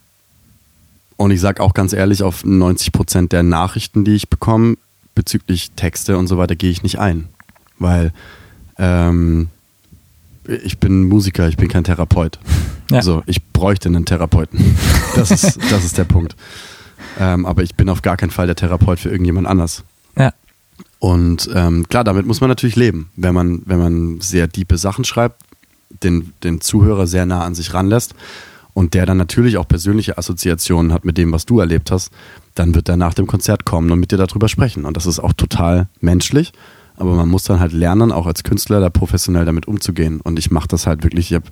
Und 1.17 1.31
ich 1.31 1.41
sage 1.41 1.63
auch 1.63 1.75
ganz 1.75 1.93
ehrlich, 1.93 2.23
auf 2.23 2.45
90 2.45 2.93
Prozent 2.93 3.33
der 3.33 3.43
Nachrichten, 3.43 4.05
die 4.05 4.15
ich 4.15 4.29
bekomme, 4.29 4.77
bezüglich 5.15 5.71
Texte 5.75 6.17
und 6.19 6.27
so 6.29 6.39
weiter, 6.39 6.55
gehe 6.57 6.71
ich 6.71 6.83
nicht 6.83 6.99
ein. 6.99 7.29
Weil 7.79 8.12
ähm, 8.79 9.49
ich 10.47 10.79
bin 10.79 11.05
Musiker, 11.09 11.49
ich 11.49 11.57
bin 11.57 11.68
kein 11.68 11.85
Therapeut. 11.85 12.39
Ja. 12.91 12.99
Also 12.99 13.22
ich 13.26 13.45
bräuchte 13.53 13.89
einen 13.89 14.05
Therapeuten. 14.05 14.76
Das 15.14 15.33
ist, 15.33 15.59
das 15.72 15.85
ist 15.85 15.99
der 15.99 16.05
Punkt. 16.05 16.37
Ähm, 17.18 17.45
aber 17.45 17.64
ich 17.64 17.74
bin 17.74 17.89
auf 17.89 18.03
gar 18.03 18.16
keinen 18.16 18.31
Fall 18.31 18.47
der 18.47 18.55
Therapeut 18.55 19.01
für 19.01 19.09
irgendjemand 19.09 19.49
anders. 19.49 19.83
Ja. 20.16 20.33
Und 21.01 21.51
ähm, 21.53 21.89
klar, 21.89 22.05
damit 22.05 22.24
muss 22.24 22.41
man 22.41 22.49
natürlich 22.49 22.76
leben. 22.76 23.11
Wenn 23.16 23.35
man, 23.35 23.62
wenn 23.64 23.79
man 23.79 24.20
sehr 24.20 24.47
diepe 24.47 24.79
Sachen 24.79 25.05
schreibt, 25.05 25.43
den, 26.05 26.35
den 26.45 26.61
Zuhörer 26.61 27.09
sehr 27.09 27.26
nah 27.26 27.43
an 27.43 27.57
sich 27.57 27.74
ranlässt 27.74 28.14
und 28.74 28.95
der 28.95 29.07
dann 29.07 29.16
natürlich 29.16 29.57
auch 29.57 29.66
persönliche 29.66 30.18
Assoziationen 30.18 30.93
hat 30.93 31.05
mit 31.05 31.18
dem, 31.18 31.33
was 31.33 31.47
du 31.47 31.59
erlebt 31.59 31.91
hast, 31.91 32.12
dann 32.55 32.74
wird 32.74 32.89
er 32.89 32.97
nach 32.97 33.14
dem 33.14 33.26
Konzert 33.26 33.64
kommen 33.64 33.91
und 33.91 33.99
mit 33.99 34.12
dir 34.12 34.18
darüber 34.18 34.49
sprechen. 34.49 34.85
Und 34.85 34.97
das 34.97 35.07
ist 35.07 35.18
auch 35.18 35.33
total 35.33 35.89
menschlich. 36.01 36.53
Aber 36.99 37.14
man 37.14 37.28
muss 37.28 37.44
dann 37.44 37.61
halt 37.61 37.72
lernen, 37.72 38.11
auch 38.11 38.26
als 38.26 38.42
Künstler 38.42 38.80
da 38.80 38.90
professionell 38.90 39.44
damit 39.44 39.68
umzugehen. 39.68 40.20
Und 40.20 40.38
ich 40.38 40.51
mache 40.51 40.68
das 40.68 40.86
halt 40.86 41.05
wirklich. 41.05 41.30
Ich 41.30 41.34
habe 41.34 41.46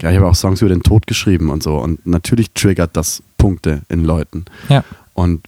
ja, 0.00 0.10
ich 0.10 0.18
hab 0.18 0.24
auch 0.24 0.34
Songs 0.34 0.60
über 0.60 0.68
den 0.68 0.82
Tod 0.82 1.06
geschrieben 1.06 1.50
und 1.50 1.62
so. 1.62 1.76
Und 1.76 2.04
natürlich 2.06 2.52
triggert 2.52 2.96
das 2.96 3.22
Punkte 3.36 3.82
in 3.88 4.04
Leuten. 4.04 4.44
Ja. 4.68 4.84
Und 5.14 5.46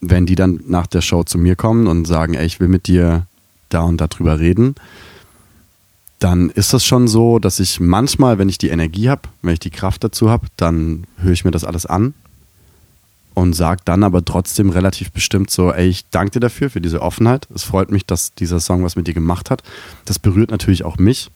wenn 0.00 0.26
die 0.26 0.34
dann 0.34 0.60
nach 0.66 0.86
der 0.86 1.00
Show 1.00 1.24
zu 1.24 1.38
mir 1.38 1.56
kommen 1.56 1.86
und 1.86 2.06
sagen, 2.06 2.34
ey, 2.34 2.46
ich 2.46 2.60
will 2.60 2.68
mit 2.68 2.86
dir 2.86 3.26
da 3.68 3.82
und 3.82 4.00
da 4.00 4.06
drüber 4.06 4.38
reden, 4.38 4.74
dann 6.18 6.50
ist 6.50 6.72
das 6.72 6.84
schon 6.84 7.08
so, 7.08 7.38
dass 7.38 7.60
ich 7.60 7.80
manchmal, 7.80 8.38
wenn 8.38 8.48
ich 8.48 8.58
die 8.58 8.68
Energie 8.68 9.10
habe, 9.10 9.22
wenn 9.42 9.54
ich 9.54 9.60
die 9.60 9.70
Kraft 9.70 10.04
dazu 10.04 10.30
habe, 10.30 10.46
dann 10.56 11.06
höre 11.18 11.32
ich 11.32 11.44
mir 11.44 11.50
das 11.50 11.64
alles 11.64 11.84
an 11.86 12.14
und 13.34 13.52
sage 13.52 13.82
dann 13.84 14.04
aber 14.04 14.24
trotzdem 14.24 14.70
relativ 14.70 15.10
bestimmt 15.10 15.50
so, 15.50 15.72
ey, 15.72 15.88
ich 15.88 16.08
danke 16.10 16.32
dir 16.32 16.40
dafür, 16.40 16.70
für 16.70 16.80
diese 16.80 17.02
Offenheit. 17.02 17.48
Es 17.54 17.64
freut 17.64 17.90
mich, 17.90 18.06
dass 18.06 18.34
dieser 18.34 18.60
Song 18.60 18.84
was 18.84 18.96
mit 18.96 19.06
dir 19.06 19.14
gemacht 19.14 19.50
hat. 19.50 19.62
Das 20.04 20.18
berührt 20.18 20.52
natürlich 20.52 20.84
auch 20.84 20.98
mich, 20.98 21.30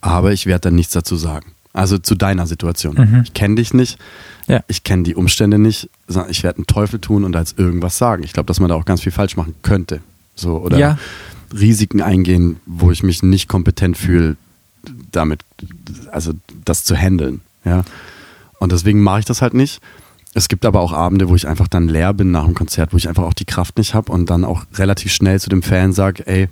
aber 0.00 0.32
ich 0.32 0.46
werde 0.46 0.62
dann 0.62 0.76
nichts 0.76 0.92
dazu 0.92 1.16
sagen. 1.16 1.52
Also 1.72 1.98
zu 1.98 2.14
deiner 2.14 2.46
Situation. 2.46 2.94
Mhm. 2.94 3.22
Ich 3.24 3.34
kenne 3.34 3.56
dich 3.56 3.74
nicht, 3.74 3.98
ja. 4.46 4.62
ich 4.66 4.82
kenne 4.82 5.02
die 5.02 5.14
Umstände 5.14 5.58
nicht, 5.58 5.90
sondern 6.08 6.30
ich 6.30 6.42
werde 6.42 6.58
einen 6.58 6.66
Teufel 6.66 7.00
tun 7.00 7.24
und 7.24 7.36
als 7.36 7.54
irgendwas 7.58 7.98
sagen. 7.98 8.22
Ich 8.22 8.32
glaube, 8.32 8.46
dass 8.46 8.60
man 8.60 8.70
da 8.70 8.76
auch 8.76 8.86
ganz 8.86 9.02
viel 9.02 9.12
falsch 9.12 9.36
machen 9.36 9.54
könnte. 9.62 10.00
So, 10.34 10.56
oder 10.56 10.78
ja. 10.78 10.98
Risiken 11.52 12.00
eingehen, 12.00 12.60
wo 12.64 12.92
ich 12.92 13.02
mich 13.02 13.22
nicht 13.22 13.48
kompetent 13.48 13.98
fühle, 13.98 14.36
damit, 15.12 15.40
also 16.12 16.32
das 16.64 16.84
zu 16.84 16.96
handeln. 16.96 17.40
Ja. 17.64 17.84
Und 18.58 18.72
deswegen 18.72 19.02
mache 19.02 19.20
ich 19.20 19.24
das 19.26 19.42
halt 19.42 19.52
nicht. 19.54 19.82
Es 20.36 20.48
gibt 20.48 20.66
aber 20.66 20.80
auch 20.80 20.92
Abende, 20.92 21.30
wo 21.30 21.34
ich 21.34 21.48
einfach 21.48 21.66
dann 21.66 21.88
leer 21.88 22.12
bin 22.12 22.30
nach 22.30 22.44
dem 22.44 22.52
Konzert, 22.52 22.92
wo 22.92 22.98
ich 22.98 23.08
einfach 23.08 23.22
auch 23.22 23.32
die 23.32 23.46
Kraft 23.46 23.78
nicht 23.78 23.94
habe 23.94 24.12
und 24.12 24.28
dann 24.28 24.44
auch 24.44 24.66
relativ 24.74 25.10
schnell 25.10 25.40
zu 25.40 25.48
dem 25.48 25.62
Fan 25.62 25.94
sage, 25.94 26.26
ey, 26.26 26.50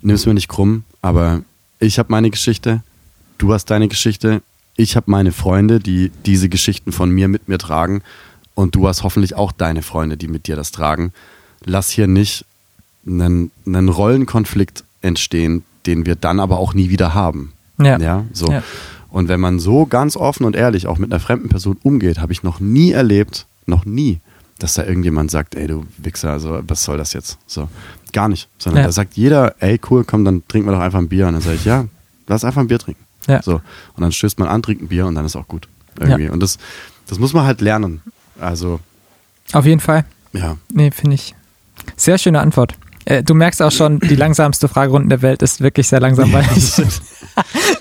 nimm's 0.00 0.26
mir 0.26 0.34
nicht 0.34 0.48
krumm, 0.48 0.82
aber 1.02 1.42
ich 1.78 2.00
habe 2.00 2.10
meine 2.10 2.30
Geschichte, 2.30 2.82
du 3.38 3.54
hast 3.54 3.66
deine 3.66 3.86
Geschichte, 3.86 4.42
ich 4.74 4.96
habe 4.96 5.08
meine 5.08 5.30
Freunde, 5.30 5.78
die 5.78 6.10
diese 6.26 6.48
Geschichten 6.48 6.90
von 6.90 7.10
mir 7.10 7.28
mit 7.28 7.48
mir 7.48 7.58
tragen 7.58 8.02
und 8.56 8.74
du 8.74 8.88
hast 8.88 9.04
hoffentlich 9.04 9.36
auch 9.36 9.52
deine 9.52 9.82
Freunde, 9.82 10.16
die 10.16 10.26
mit 10.26 10.48
dir 10.48 10.56
das 10.56 10.72
tragen. 10.72 11.12
Lass 11.64 11.90
hier 11.90 12.08
nicht 12.08 12.44
einen, 13.06 13.52
einen 13.64 13.88
Rollenkonflikt 13.88 14.82
entstehen, 15.00 15.62
den 15.86 16.06
wir 16.06 16.16
dann 16.16 16.40
aber 16.40 16.58
auch 16.58 16.74
nie 16.74 16.90
wieder 16.90 17.14
haben. 17.14 17.52
Ja. 17.78 17.98
ja 17.98 18.24
so. 18.32 18.50
Ja. 18.50 18.64
Und 19.12 19.28
wenn 19.28 19.40
man 19.40 19.58
so 19.58 19.84
ganz 19.84 20.16
offen 20.16 20.44
und 20.46 20.56
ehrlich 20.56 20.86
auch 20.86 20.96
mit 20.96 21.12
einer 21.12 21.20
fremden 21.20 21.48
Person 21.50 21.76
umgeht, 21.82 22.18
habe 22.18 22.32
ich 22.32 22.42
noch 22.42 22.60
nie 22.60 22.92
erlebt, 22.92 23.46
noch 23.66 23.84
nie, 23.84 24.20
dass 24.58 24.72
da 24.74 24.84
irgendjemand 24.84 25.30
sagt, 25.30 25.54
ey 25.54 25.66
du 25.66 25.84
Wichser, 25.98 26.30
also 26.30 26.60
was 26.66 26.82
soll 26.82 26.96
das 26.96 27.12
jetzt? 27.12 27.36
So, 27.46 27.68
gar 28.14 28.28
nicht. 28.28 28.48
Sondern 28.58 28.80
Ja. 28.82 28.86
da 28.88 28.92
sagt 28.92 29.14
jeder, 29.18 29.54
ey 29.60 29.78
cool, 29.90 30.04
komm, 30.04 30.24
dann 30.24 30.42
trinken 30.48 30.68
wir 30.68 30.72
doch 30.74 30.80
einfach 30.80 30.98
ein 30.98 31.08
Bier. 31.08 31.26
Und 31.26 31.34
dann 31.34 31.42
sage 31.42 31.56
ich, 31.56 31.64
ja, 31.66 31.84
lass 32.26 32.42
einfach 32.44 32.62
ein 32.62 32.68
Bier 32.68 32.78
trinken. 32.78 33.04
Ja. 33.28 33.42
So. 33.42 33.56
Und 33.94 34.00
dann 34.00 34.12
stößt 34.12 34.38
man 34.38 34.48
an, 34.48 34.62
trinkt 34.62 34.82
ein 34.82 34.88
Bier 34.88 35.06
und 35.06 35.14
dann 35.14 35.26
ist 35.26 35.36
auch 35.36 35.46
gut. 35.46 35.68
Irgendwie. 36.00 36.30
Und 36.30 36.40
das, 36.40 36.56
das 37.06 37.18
muss 37.18 37.34
man 37.34 37.44
halt 37.44 37.60
lernen. 37.60 38.00
Also, 38.40 38.80
Auf 39.52 39.66
jeden 39.66 39.80
Fall. 39.80 40.06
ja. 40.32 40.56
Nee, 40.72 40.90
finde 40.90 41.16
ich. 41.16 41.34
Sehr 41.96 42.16
schöne 42.16 42.40
Antwort. 42.40 42.74
Äh, 43.04 43.22
du 43.22 43.34
merkst 43.34 43.60
auch 43.62 43.72
schon, 43.72 43.98
die 43.98 44.14
langsamste 44.14 44.68
Fragerunde 44.68 45.08
der 45.08 45.22
Welt 45.22 45.42
ist 45.42 45.60
wirklich 45.60 45.88
sehr 45.88 46.00
langsam, 46.00 46.32
weil 46.32 46.44
ich, 46.56 46.78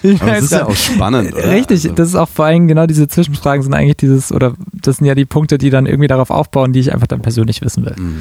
ich 0.04 0.22
es 0.22 0.44
ist 0.46 0.52
ja 0.52 0.66
auch 0.66 0.76
spannend, 0.76 1.34
oder? 1.34 1.52
Richtig, 1.52 1.84
Also, 1.84 1.96
das 1.96 2.10
ist 2.10 2.16
auch 2.16 2.30
vor 2.30 2.46
allem 2.46 2.68
genau 2.68 2.88
diese 2.88 3.08
Zwischenfragen 3.08 3.62
sind 3.62 3.74
eigentlich 3.74 3.98
dieses, 3.98 4.32
oder 4.32 4.54
das 4.74 4.98
sind 4.98 5.06
ja 5.06 5.16
die 5.16 5.26
Punkte, 5.26 5.58
die 5.58 5.70
dann 5.70 5.86
irgendwie 5.86 6.08
darauf 6.08 6.32
aufbauen, 6.32 6.74
die 6.74 6.80
ich 6.80 6.94
einfach 6.94 7.08
dann 7.08 7.22
persönlich 7.22 7.62
wissen 7.62 7.86
will. 7.86 7.96
Mhm. 7.98 8.20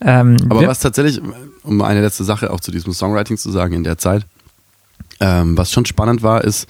Ähm, 0.00 0.36
Aber 0.50 0.66
was 0.66 0.80
tatsächlich, 0.80 1.22
um 1.62 1.80
eine 1.80 2.00
letzte 2.00 2.24
Sache 2.24 2.50
auch 2.50 2.60
zu 2.60 2.70
diesem 2.70 2.92
Songwriting 2.92 3.38
zu 3.38 3.50
sagen 3.50 3.74
in 3.74 3.84
der 3.84 3.98
Zeit, 3.98 4.26
ähm, 5.20 5.56
was 5.56 5.70
schon 5.70 5.86
spannend 5.86 6.22
war, 6.22 6.44
ist, 6.44 6.68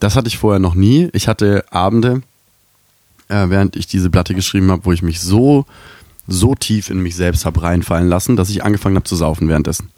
das 0.00 0.16
hatte 0.16 0.28
ich 0.28 0.38
vorher 0.38 0.58
noch 0.58 0.74
nie. 0.74 1.10
Ich 1.12 1.28
hatte 1.28 1.64
Abende, 1.70 2.22
äh, 3.28 3.48
während 3.48 3.76
ich 3.76 3.86
diese 3.86 4.10
Platte 4.10 4.34
geschrieben 4.34 4.70
habe, 4.70 4.84
wo 4.84 4.92
ich 4.92 5.02
mich 5.02 5.20
so, 5.20 5.64
so 6.26 6.54
tief 6.54 6.90
in 6.90 7.02
mich 7.02 7.16
selbst 7.16 7.44
habe 7.44 7.62
reinfallen 7.62 8.08
lassen, 8.08 8.36
dass 8.36 8.50
ich 8.50 8.64
angefangen 8.64 8.96
habe 8.96 9.04
zu 9.04 9.16
saufen 9.16 9.48
währenddessen. 9.48 9.88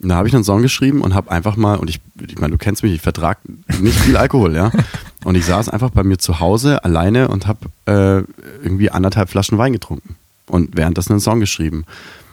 Und 0.00 0.08
da 0.08 0.16
habe 0.16 0.28
ich 0.28 0.34
einen 0.34 0.44
Song 0.44 0.62
geschrieben 0.62 1.00
und 1.00 1.14
habe 1.14 1.30
einfach 1.30 1.56
mal, 1.56 1.76
und 1.76 1.88
ich, 1.88 2.00
ich 2.26 2.38
meine, 2.38 2.52
du 2.52 2.58
kennst 2.58 2.82
mich, 2.82 2.92
ich 2.92 3.00
vertrag 3.00 3.38
nicht 3.80 3.98
viel 3.98 4.16
Alkohol, 4.16 4.54
ja. 4.54 4.70
Und 5.24 5.36
ich 5.36 5.46
saß 5.46 5.70
einfach 5.70 5.88
bei 5.88 6.02
mir 6.02 6.18
zu 6.18 6.38
Hause 6.38 6.84
alleine 6.84 7.28
und 7.28 7.46
habe 7.46 7.60
äh, 7.86 8.24
irgendwie 8.62 8.90
anderthalb 8.90 9.30
Flaschen 9.30 9.56
Wein 9.56 9.72
getrunken 9.72 10.16
und 10.46 10.76
währenddessen 10.76 11.12
einen 11.12 11.20
Song 11.20 11.40
geschrieben. 11.40 11.86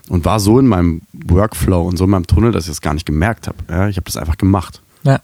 Und 0.10 0.26
war 0.26 0.42
so 0.42 0.60
in 0.60 0.68
meinem 0.68 1.02
Workflow 1.14 1.88
und 1.88 1.96
so 1.96 2.04
in 2.04 2.10
meinem 2.10 2.28
Tunnel, 2.28 2.52
dass 2.52 2.66
ich 2.66 2.70
das 2.72 2.82
gar 2.82 2.94
nicht 2.94 3.06
gemerkt 3.06 3.48
habe. 3.48 3.58
Ja, 3.70 3.88
ich 3.88 3.96
habe 3.96 4.04
das 4.04 4.18
einfach 4.18 4.38
gemacht. 4.38 4.82
ja, 5.04 5.22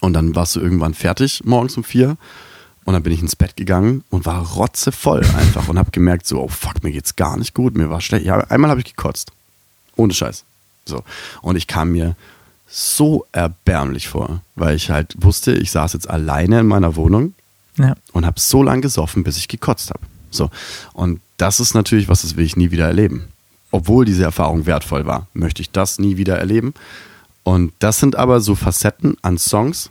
Und 0.00 0.14
dann 0.14 0.34
warst 0.34 0.56
du 0.56 0.60
irgendwann 0.60 0.94
fertig, 0.94 1.42
morgens 1.44 1.76
um 1.76 1.84
vier. 1.84 2.16
Und 2.86 2.92
dann 2.92 3.02
bin 3.02 3.12
ich 3.12 3.20
ins 3.20 3.34
Bett 3.34 3.56
gegangen 3.56 4.04
und 4.10 4.26
war 4.26 4.46
rotzevoll 4.52 5.24
einfach 5.36 5.68
und 5.68 5.76
habe 5.76 5.90
gemerkt, 5.90 6.24
so, 6.24 6.40
oh 6.40 6.48
fuck, 6.48 6.84
mir 6.84 6.92
geht's 6.92 7.16
gar 7.16 7.36
nicht 7.36 7.52
gut, 7.52 7.76
mir 7.76 7.90
war 7.90 8.00
schlecht. 8.00 8.24
Ja, 8.24 8.38
einmal 8.38 8.70
habe 8.70 8.80
ich 8.80 8.86
gekotzt. 8.86 9.32
Ohne 9.96 10.14
Scheiß. 10.14 10.44
So. 10.84 11.02
Und 11.42 11.56
ich 11.56 11.66
kam 11.66 11.90
mir 11.90 12.14
so 12.68 13.26
erbärmlich 13.32 14.06
vor, 14.08 14.40
weil 14.54 14.76
ich 14.76 14.90
halt 14.90 15.16
wusste, 15.18 15.52
ich 15.52 15.72
saß 15.72 15.94
jetzt 15.94 16.08
alleine 16.08 16.60
in 16.60 16.66
meiner 16.68 16.94
Wohnung 16.94 17.34
ja, 17.76 17.96
und 18.12 18.24
habe 18.24 18.38
so 18.38 18.62
lange 18.62 18.82
gesoffen, 18.82 19.24
bis 19.24 19.36
ich 19.36 19.48
gekotzt 19.48 19.90
habe. 19.90 20.06
So. 20.30 20.50
Und 20.92 21.20
das 21.38 21.58
ist 21.58 21.74
natürlich 21.74 22.08
was, 22.08 22.22
das 22.22 22.36
will 22.36 22.44
ich 22.44 22.56
nie 22.56 22.70
wieder 22.70 22.86
erleben. 22.86 23.24
Obwohl 23.72 24.04
diese 24.04 24.22
Erfahrung 24.22 24.64
wertvoll 24.64 25.06
war, 25.06 25.26
möchte 25.34 25.60
ich 25.60 25.72
das 25.72 25.98
nie 25.98 26.18
wieder 26.18 26.38
erleben. 26.38 26.72
Und 27.42 27.72
das 27.80 27.98
sind 27.98 28.14
aber 28.14 28.40
so 28.40 28.54
Facetten 28.54 29.16
an 29.22 29.38
Songs, 29.38 29.90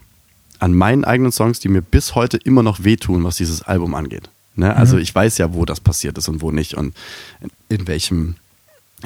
an 0.60 0.74
meinen 0.74 1.04
eigenen 1.04 1.32
Songs, 1.32 1.60
die 1.60 1.68
mir 1.68 1.82
bis 1.82 2.14
heute 2.14 2.36
immer 2.36 2.62
noch 2.62 2.84
wehtun, 2.84 3.24
was 3.24 3.36
dieses 3.36 3.62
Album 3.62 3.94
angeht. 3.94 4.30
Ne? 4.54 4.74
Also 4.74 4.96
ich 4.96 5.14
weiß 5.14 5.38
ja, 5.38 5.52
wo 5.54 5.64
das 5.64 5.80
passiert 5.80 6.16
ist 6.18 6.28
und 6.28 6.40
wo 6.40 6.50
nicht 6.50 6.74
und 6.74 6.94
in, 7.40 7.50
in 7.80 7.86
welchem 7.86 8.36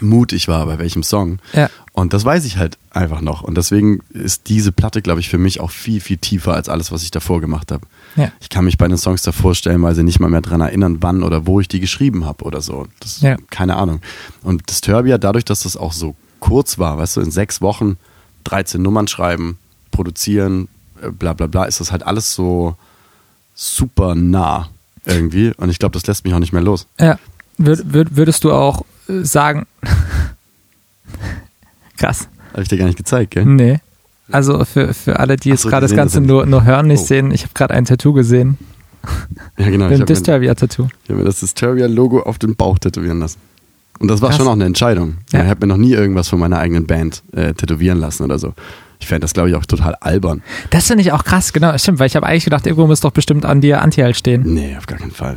Mut 0.00 0.32
ich 0.32 0.46
war, 0.46 0.64
bei 0.66 0.78
welchem 0.78 1.02
Song. 1.02 1.40
Ja. 1.52 1.68
Und 1.92 2.12
das 2.12 2.24
weiß 2.24 2.44
ich 2.44 2.56
halt 2.56 2.78
einfach 2.90 3.20
noch. 3.20 3.42
Und 3.42 3.56
deswegen 3.56 4.00
ist 4.10 4.48
diese 4.48 4.70
Platte, 4.70 5.02
glaube 5.02 5.20
ich, 5.20 5.28
für 5.28 5.38
mich 5.38 5.60
auch 5.60 5.72
viel, 5.72 6.00
viel 6.00 6.16
tiefer 6.16 6.54
als 6.54 6.68
alles, 6.68 6.92
was 6.92 7.02
ich 7.02 7.10
davor 7.10 7.40
gemacht 7.40 7.72
habe. 7.72 7.86
ja, 8.14 8.30
Ich 8.40 8.48
kann 8.48 8.64
mich 8.64 8.78
bei 8.78 8.86
den 8.86 8.96
Songs 8.96 9.22
davor 9.22 9.54
stellenweise 9.54 10.04
nicht 10.04 10.20
mal 10.20 10.30
mehr 10.30 10.40
dran 10.40 10.60
erinnern, 10.60 10.98
wann 11.00 11.24
oder 11.24 11.46
wo 11.46 11.60
ich 11.60 11.66
die 11.66 11.80
geschrieben 11.80 12.24
habe 12.24 12.44
oder 12.44 12.60
so. 12.60 12.86
Das, 13.00 13.20
Ja. 13.20 13.36
Keine 13.50 13.76
Ahnung. 13.76 14.00
Und 14.42 14.62
das 14.66 14.80
Turbia, 14.80 15.18
dadurch, 15.18 15.44
dass 15.44 15.64
das 15.64 15.76
auch 15.76 15.92
so 15.92 16.14
kurz 16.38 16.78
war, 16.78 16.98
weißt 16.98 17.16
du, 17.16 17.20
in 17.20 17.32
sechs 17.32 17.60
Wochen 17.60 17.96
13 18.44 18.80
Nummern 18.80 19.08
schreiben, 19.08 19.58
produzieren, 19.90 20.68
bla 21.18 21.32
bla 21.32 21.46
bla, 21.46 21.64
ist 21.64 21.80
das 21.80 21.92
halt 21.92 22.02
alles 22.04 22.34
so 22.34 22.76
super 23.54 24.14
nah 24.14 24.68
irgendwie. 25.04 25.52
Und 25.56 25.70
ich 25.70 25.78
glaube, 25.78 25.92
das 25.94 26.06
lässt 26.06 26.24
mich 26.24 26.34
auch 26.34 26.38
nicht 26.38 26.52
mehr 26.52 26.62
los. 26.62 26.86
ja. 26.98 27.18
Würd, 27.62 27.92
würd, 27.92 28.16
würdest 28.16 28.42
du 28.44 28.52
auch 28.52 28.86
äh, 29.06 29.22
sagen, 29.22 29.66
krass, 31.98 32.28
Habe 32.52 32.62
ich 32.62 32.68
dir 32.68 32.78
gar 32.78 32.86
nicht 32.86 32.96
gezeigt, 32.96 33.32
gell? 33.32 33.44
nee. 33.44 33.80
Also 34.32 34.64
für, 34.64 34.94
für 34.94 35.18
alle, 35.18 35.36
die 35.36 35.50
jetzt 35.50 35.62
so, 35.62 35.68
gerade 35.68 35.82
das 35.82 35.90
das 35.90 35.96
Ganze 35.96 36.20
ja 36.20 36.26
nur, 36.26 36.46
nur 36.46 36.64
hören, 36.64 36.86
nicht 36.86 37.00
Oh. 37.02 37.06
sehen, 37.06 37.32
ich 37.32 37.42
habe 37.42 37.52
gerade 37.52 37.74
ein 37.74 37.84
Tattoo 37.84 38.12
gesehen. 38.12 38.58
Ja, 39.58 39.68
genau. 39.70 39.72
Ich 39.72 39.78
Ein 39.78 39.82
habe 39.82 39.98
mir, 39.98 40.04
Disturbia-Tattoo. 40.06 40.86
ich 41.04 41.10
hab 41.10 41.16
mir 41.16 41.24
das 41.24 41.40
Disturbia-Logo 41.40 42.20
auf 42.22 42.38
den 42.38 42.54
Bauch 42.54 42.78
tätowieren 42.78 43.18
lassen. 43.18 43.38
Und 43.98 44.06
das 44.08 44.22
war 44.22 44.28
Krass. 44.28 44.38
schon 44.38 44.46
auch 44.46 44.52
eine 44.52 44.66
Entscheidung. 44.66 45.18
Ja. 45.32 45.42
Ich 45.42 45.48
habe 45.50 45.66
mir 45.66 45.72
noch 45.74 45.78
nie 45.78 45.92
irgendwas 45.92 46.28
von 46.28 46.38
meiner 46.38 46.58
eigenen 46.58 46.86
Band 46.86 47.22
äh, 47.32 47.52
tätowieren 47.54 47.98
lassen 47.98 48.22
oder 48.22 48.38
so. 48.38 48.54
Ich 49.00 49.06
fände 49.08 49.20
das, 49.22 49.32
glaube 49.32 49.48
ich, 49.50 49.56
auch 49.56 49.64
total 49.66 49.94
albern. 49.96 50.42
Das 50.70 50.86
finde 50.86 51.02
ich 51.02 51.10
auch 51.12 51.24
krass, 51.24 51.52
genau, 51.52 51.76
stimmt, 51.78 51.98
weil 51.98 52.06
ich 52.06 52.16
habe 52.16 52.26
eigentlich 52.26 52.44
gedacht, 52.44 52.66
irgendwo 52.66 52.86
muss 52.86 53.00
doch 53.00 53.10
bestimmt 53.12 53.44
an 53.44 53.60
dir 53.60 53.80
Anti-Halt 53.82 54.16
stehen. 54.16 54.42
Nee, 54.44 54.76
auf 54.76 54.86
gar 54.86 54.98
keinen 54.98 55.10
Fall. 55.10 55.36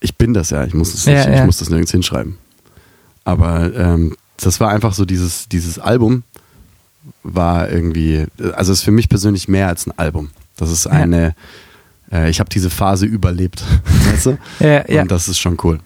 Ich 0.00 0.16
bin 0.16 0.34
das 0.34 0.50
ja, 0.50 0.64
ich 0.64 0.74
muss 0.74 0.92
das, 0.92 1.04
Ja, 1.04 1.14
nicht, 1.14 1.26
ja. 1.28 1.34
Ich 1.40 1.44
muss 1.46 1.58
das 1.58 1.68
nirgends 1.70 1.90
hinschreiben. 1.92 2.38
Aber 3.24 3.72
ähm, 3.74 4.16
das 4.38 4.60
war 4.60 4.70
einfach 4.70 4.92
so, 4.94 5.04
dieses, 5.04 5.48
dieses 5.48 5.78
Album 5.78 6.22
war 7.22 7.70
irgendwie, 7.70 8.26
also 8.54 8.72
ist 8.72 8.82
für 8.82 8.90
mich 8.90 9.08
persönlich 9.08 9.46
mehr 9.48 9.68
als 9.68 9.86
ein 9.86 9.92
Album. 9.96 10.30
Das 10.56 10.70
ist 10.70 10.84
Ja. 10.86 10.92
eine, 10.92 11.34
äh, 12.10 12.30
ich 12.30 12.40
habe 12.40 12.48
diese 12.50 12.70
Phase 12.70 13.06
überlebt. 13.06 13.62
weißt 14.12 14.26
du? 14.26 14.38
Ja, 14.60 14.88
ja. 14.90 15.02
Und 15.02 15.10
das 15.10 15.28
ist 15.28 15.38
schon 15.38 15.56
cool. 15.64 15.80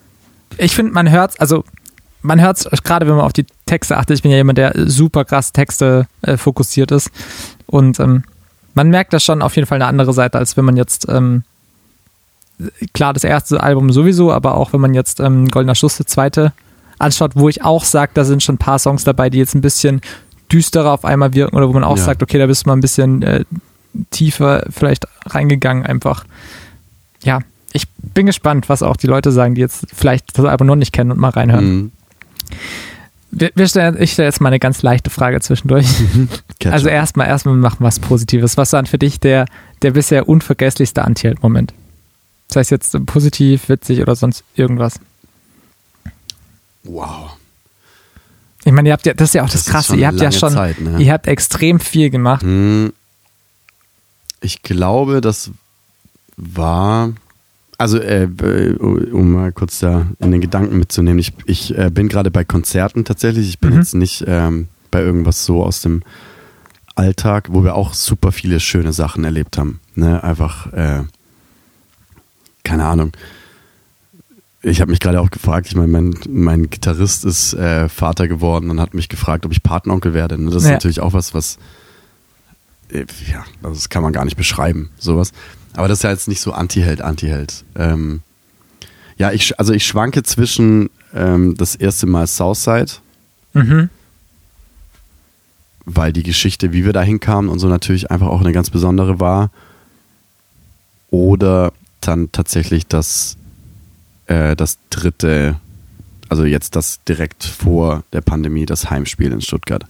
Ich 0.59 0.75
finde, 0.75 0.93
man 0.93 1.11
hört 1.11 1.41
also 1.41 1.65
man 2.23 2.41
hört 2.41 2.59
es 2.59 2.83
gerade, 2.83 3.07
wenn 3.07 3.17
man 3.17 3.25
auf 3.25 3.33
die 3.33 3.47
Texte 3.67 3.97
achtet. 3.97 4.17
Ich 4.17 4.23
bin 4.23 4.31
ja 4.31 4.37
jemand, 4.37 4.59
der 4.59 4.73
super 4.77 5.25
krass 5.25 5.53
Texte 5.53 6.07
äh, 6.23 6.37
fokussiert 6.37 6.91
ist. 6.91 7.11
Und 7.67 8.01
ähm, 8.01 8.25
man 8.75 8.89
merkt 8.89 9.13
das 9.13 9.25
schon 9.25 9.43
auf 9.43 9.57
jeden 9.57 9.67
Fall 9.67 9.77
eine 9.77 9.87
andere 9.87 10.13
Seite, 10.13 10.39
als 10.39 10.57
wenn 10.57 10.65
man 10.65 10.77
jetzt, 10.77 11.09
ähm, 11.09 11.45
klar, 12.93 13.13
das 13.13 13.25
erste 13.25 13.63
Album 13.63 13.91
sowieso, 13.91 14.33
aber 14.33 14.55
auch 14.55 14.73
wenn 14.73 14.81
man 14.81 14.95
jetzt 14.95 15.21
ähm, 15.21 15.49
Goldener 15.49 15.75
Schuss, 15.75 15.97
das 15.97 16.07
zweite, 16.07 16.53
anschaut, 16.99 17.33
wo 17.35 17.49
ich 17.49 17.65
auch 17.65 17.85
sage, 17.85 18.13
da 18.15 18.25
sind 18.25 18.43
schon 18.43 18.57
ein 18.57 18.59
paar 18.59 18.79
Songs 18.79 19.05
dabei, 19.05 19.31
die 19.31 19.39
jetzt 19.39 19.55
ein 19.55 19.63
bisschen 19.63 20.01
düsterer 20.53 20.93
auf 20.93 21.05
einmal 21.05 21.33
wirken 21.33 21.57
oder 21.57 21.69
wo 21.69 21.73
man 21.73 21.85
auch 21.85 21.97
ja. 21.97 22.05
sagt, 22.05 22.23
okay, 22.23 22.39
da 22.39 22.47
bist 22.47 22.67
du 22.67 22.69
mal 22.69 22.77
ein 22.77 22.81
bisschen 22.81 23.23
äh, 23.23 23.45
tiefer 24.11 24.65
vielleicht 24.71 25.07
reingegangen 25.27 25.87
einfach. 25.87 26.25
Ja, 27.23 27.41
ich 27.73 27.89
bin 27.97 28.27
gespannt, 28.27 28.69
was 28.69 28.83
auch 28.83 28.97
die 28.97 29.07
Leute 29.07 29.33
sagen, 29.33 29.55
die 29.55 29.61
jetzt 29.61 29.87
vielleicht 29.93 30.37
das 30.37 30.45
Album 30.45 30.67
noch 30.67 30.77
nicht 30.77 30.93
kennen 30.93 31.13
und 31.13 31.19
mal 31.19 31.31
reinhören. 31.31 31.75
Mhm. 31.75 31.93
Wir, 33.33 33.51
wir 33.55 33.69
stellen, 33.69 33.97
ich 34.01 34.13
stelle 34.13 34.27
jetzt 34.27 34.41
mal 34.41 34.49
eine 34.49 34.59
ganz 34.59 34.83
leichte 34.83 35.11
Frage 35.11 35.41
zwischendurch. 35.41 35.87
also 36.65 36.89
erstmal, 36.89 37.29
erstmal 37.29 37.55
machen 37.55 37.81
wir 37.81 37.87
was 37.87 38.01
Positives. 38.01 38.57
Was 38.57 38.73
war 38.73 38.83
denn 38.83 38.87
für 38.87 38.99
dich 38.99 39.21
der, 39.21 39.47
der 39.83 39.93
bisher 39.93 40.29
unvergesslichste 40.29 41.05
Anti-Held-Moment? 41.05 41.73
Sei 42.49 42.61
es 42.61 42.71
jetzt 42.71 43.07
positiv, 43.07 43.69
witzig 43.69 44.01
oder 44.01 44.17
sonst 44.17 44.43
irgendwas. 44.57 44.99
Wow. 46.83 47.37
Ich 48.65 48.73
meine, 48.73 48.89
ihr 48.89 48.93
habt 48.93 49.07
ja, 49.07 49.15
das 49.15 49.31
ist 49.31 49.35
ja 49.35 49.43
auch 49.43 49.51
das, 49.51 49.65
das 49.65 49.73
Krasse, 49.73 49.97
ihr 49.97 50.07
habt 50.07 50.21
ja 50.21 50.33
schon, 50.33 50.53
Zeit, 50.53 50.81
ne? 50.81 51.01
ihr 51.01 51.13
habt 51.13 51.27
extrem 51.27 51.81
viel 51.81 52.11
gemacht. 52.11 52.43
Hm. 52.43 52.93
Ich 54.43 54.63
glaube, 54.63 55.21
das 55.21 55.51
war, 56.37 57.13
also 57.81 57.99
äh, 57.99 58.29
um 58.79 59.33
mal 59.33 59.53
kurz 59.53 59.79
da 59.79 60.07
in 60.19 60.31
den 60.31 60.43
Gedanken 60.43 60.79
mitzunehmen, 60.79 61.19
ich, 61.19 61.33
ich 61.47 61.77
äh, 61.77 61.91
bin 61.91 62.11
gerade 62.11 62.31
bei 62.31 62.45
Konzerten 62.45 63.07
tatsächlich, 63.07 63.49
ich 63.49 63.59
bin 63.59 63.71
mhm. 63.71 63.77
jetzt 63.77 63.95
nicht 63.95 64.23
ähm, 64.27 64.69
bei 64.91 65.01
irgendwas 65.01 65.47
so 65.47 65.65
aus 65.65 65.81
dem 65.81 66.03
Alltag, 66.95 67.49
wo 67.51 67.65
wir 67.65 67.75
auch 67.75 67.95
super 67.95 68.33
viele 68.33 68.61
schöne 68.61 68.93
Sachen 68.93 69.25
erlebt 69.25 69.57
haben. 69.57 69.81
Ne? 69.95 70.23
Einfach, 70.23 70.71
äh, 70.75 71.05
keine 72.65 72.85
Ahnung. 72.85 73.13
Ich 74.61 74.83
habe 74.83 74.91
mich 74.91 75.01
gerade 75.01 75.19
auch 75.19 75.31
gefragt, 75.31 75.69
ich 75.69 75.75
meine, 75.75 75.89
mein, 75.89 76.15
mein 76.29 76.69
Gitarrist 76.69 77.25
ist 77.25 77.55
äh, 77.55 77.89
Vater 77.89 78.29
geworden 78.29 78.69
und 78.69 78.79
hat 78.79 78.93
mich 78.93 79.09
gefragt, 79.09 79.47
ob 79.47 79.53
ich 79.53 79.63
Patenonkel 79.63 80.13
werde. 80.13 80.37
Ne? 80.37 80.51
Das 80.51 80.65
ist 80.65 80.69
ja. 80.69 80.75
natürlich 80.75 81.01
auch 81.01 81.15
was, 81.15 81.33
was, 81.33 81.57
äh, 82.91 83.07
ja, 83.33 83.43
das 83.63 83.89
kann 83.89 84.03
man 84.03 84.13
gar 84.13 84.27
nicht 84.27 84.37
beschreiben, 84.37 84.91
sowas. 84.99 85.33
Aber 85.75 85.89
das 85.89 85.99
ist 85.99 86.03
ja 86.03 86.11
jetzt 86.11 86.29
nicht 86.29 86.41
so 86.41 86.53
Anti-Held, 86.53 87.01
Anti-Held. 87.01 87.65
Ähm, 87.77 88.23
ja, 89.17 89.33
ich, 89.33 89.59
also 89.59 89.73
ich 89.73 89.87
schwanke 89.87 90.23
zwischen 90.23 90.91
ähm, 91.15 91.55
das 91.57 91.75
erste 91.77 92.07
Mal 92.07 92.27
Southside, 92.27 92.93
mhm. 93.53 93.91
weil 95.85 96.13
die 96.13 96.23
Geschichte, 96.23 96.73
wie 96.73 96.85
wir 96.85 96.93
da 96.93 97.03
hinkamen 97.03 97.51
und 97.51 97.59
so 97.59 97.69
natürlich 97.69 98.11
einfach 98.11 98.29
auch 98.29 98.41
eine 98.41 98.53
ganz 98.53 98.71
besondere 98.71 99.21
war. 99.21 99.51
Oder 101.11 101.73
dann 102.01 102.33
tatsächlich 102.33 102.87
das, 102.87 103.37
äh, 104.27 104.57
das 104.57 104.79
dritte, 104.91 105.57
also 106.29 106.45
jetzt 106.45 106.77
das 106.77 107.03
direkt 107.05 107.45
vor 107.45 108.05
der 108.13 108.21
Pandemie, 108.21 108.65
das 108.65 108.91
Heimspiel 108.91 109.33
in 109.33 109.41
Stuttgart. 109.41 109.85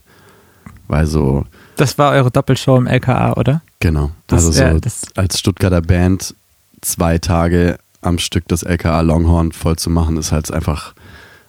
Weil 0.89 1.07
so. 1.07 1.47
Das 1.76 1.99
war 1.99 2.12
eure 2.12 2.31
Doppelshow 2.31 2.76
im 2.76 2.87
LKA, 2.87 3.35
oder? 3.35 3.62
Genau. 3.81 4.12
Das, 4.26 4.45
also 4.45 4.53
so 4.53 4.62
ja, 4.62 4.76
als 5.16 5.39
Stuttgarter 5.39 5.81
Band 5.81 6.35
zwei 6.83 7.18
Tage 7.18 7.78
am 8.03 8.18
Stück 8.18 8.45
das 8.49 8.62
LKA 8.62 9.01
Longhorn 9.01 9.53
voll 9.53 9.76
zu 9.76 9.91
machen, 9.91 10.16
ist 10.16 10.33
halt 10.33 10.51
einfach. 10.53 10.95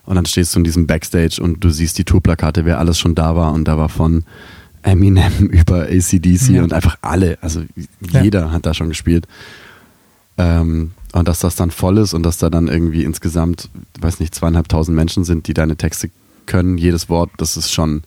Und 0.06 0.16
dann 0.16 0.26
stehst 0.26 0.56
du 0.56 0.60
in 0.60 0.64
diesem 0.64 0.88
Backstage 0.88 1.42
und 1.42 1.64
du 1.64 1.70
siehst 1.70 1.98
die 1.98 2.04
Tourplakate, 2.04 2.66
wer 2.66 2.80
alles 2.80 3.00
schon 3.00 3.16
da 3.16 3.36
war. 3.36 3.54
Und 3.54 3.66
da 3.66 3.78
war 3.78 3.90
von 3.90 4.24
Eminem 4.82 5.48
über 5.52 5.84
ACDC 5.84 6.50
ja. 6.50 6.64
und 6.64 6.74
einfach 6.74 6.98
alle. 7.02 7.38
Also 7.42 7.64
jeder 8.00 8.42
ja. 8.42 8.52
hat 8.52 8.66
da 8.66 8.74
schon 8.74 8.90
gespielt. 8.90 9.28
Ähm, 10.38 10.92
und 11.14 11.28
dass 11.28 11.40
das 11.40 11.56
dann 11.56 11.72
voll 11.72 11.98
ist 11.98 12.14
und 12.14 12.24
dass 12.24 12.38
da 12.38 12.50
dann 12.50 12.68
irgendwie 12.68 13.04
insgesamt, 13.04 13.70
weiß 14.00 14.20
nicht, 14.20 14.34
zweieinhalbtausend 14.34 14.96
Menschen 14.96 15.26
sind, 15.26 15.48
die 15.48 15.54
deine 15.54 15.76
Texte 15.76 16.10
können, 16.46 16.78
jedes 16.78 17.10
Wort, 17.10 17.30
das 17.38 17.58
ist 17.58 17.72
schon. 17.72 18.04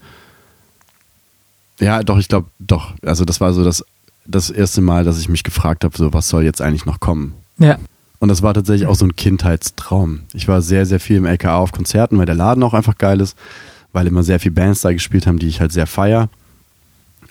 Ja, 1.80 2.02
doch, 2.02 2.18
ich 2.18 2.28
glaube, 2.28 2.48
doch. 2.58 2.94
Also 3.02 3.24
das 3.24 3.40
war 3.40 3.52
so 3.52 3.62
das 3.62 3.84
das 4.26 4.50
erste 4.50 4.80
Mal, 4.80 5.04
dass 5.04 5.18
ich 5.18 5.28
mich 5.28 5.44
gefragt 5.44 5.84
habe, 5.84 5.96
so 5.96 6.12
was 6.12 6.28
soll 6.28 6.44
jetzt 6.44 6.62
eigentlich 6.62 6.86
noch 6.86 7.00
kommen? 7.00 7.34
Ja. 7.58 7.78
Und 8.18 8.28
das 8.28 8.42
war 8.42 8.54
tatsächlich 8.54 8.88
auch 8.88 8.94
so 8.94 9.04
ein 9.04 9.16
Kindheitstraum. 9.16 10.20
Ich 10.32 10.48
war 10.48 10.62
sehr, 10.62 10.86
sehr 10.86 11.00
viel 11.00 11.16
im 11.16 11.26
LKA 11.26 11.56
auf 11.58 11.72
Konzerten, 11.72 12.16
weil 12.16 12.26
der 12.26 12.34
Laden 12.34 12.62
auch 12.62 12.74
einfach 12.74 12.96
geil 12.96 13.20
ist, 13.20 13.36
weil 13.92 14.06
immer 14.06 14.22
sehr 14.22 14.40
viele 14.40 14.54
Bands 14.54 14.80
da 14.80 14.92
gespielt 14.92 15.26
haben, 15.26 15.38
die 15.38 15.48
ich 15.48 15.60
halt 15.60 15.72
sehr 15.72 15.86
feier. 15.86 16.28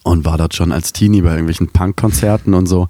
Und 0.04 0.26
war 0.26 0.38
dort 0.38 0.54
schon 0.54 0.72
als 0.72 0.94
Teenie 0.94 1.22
bei 1.22 1.32
irgendwelchen 1.32 1.70
Punk-Konzerten 1.70 2.54
und 2.54 2.68
so. 2.68 2.90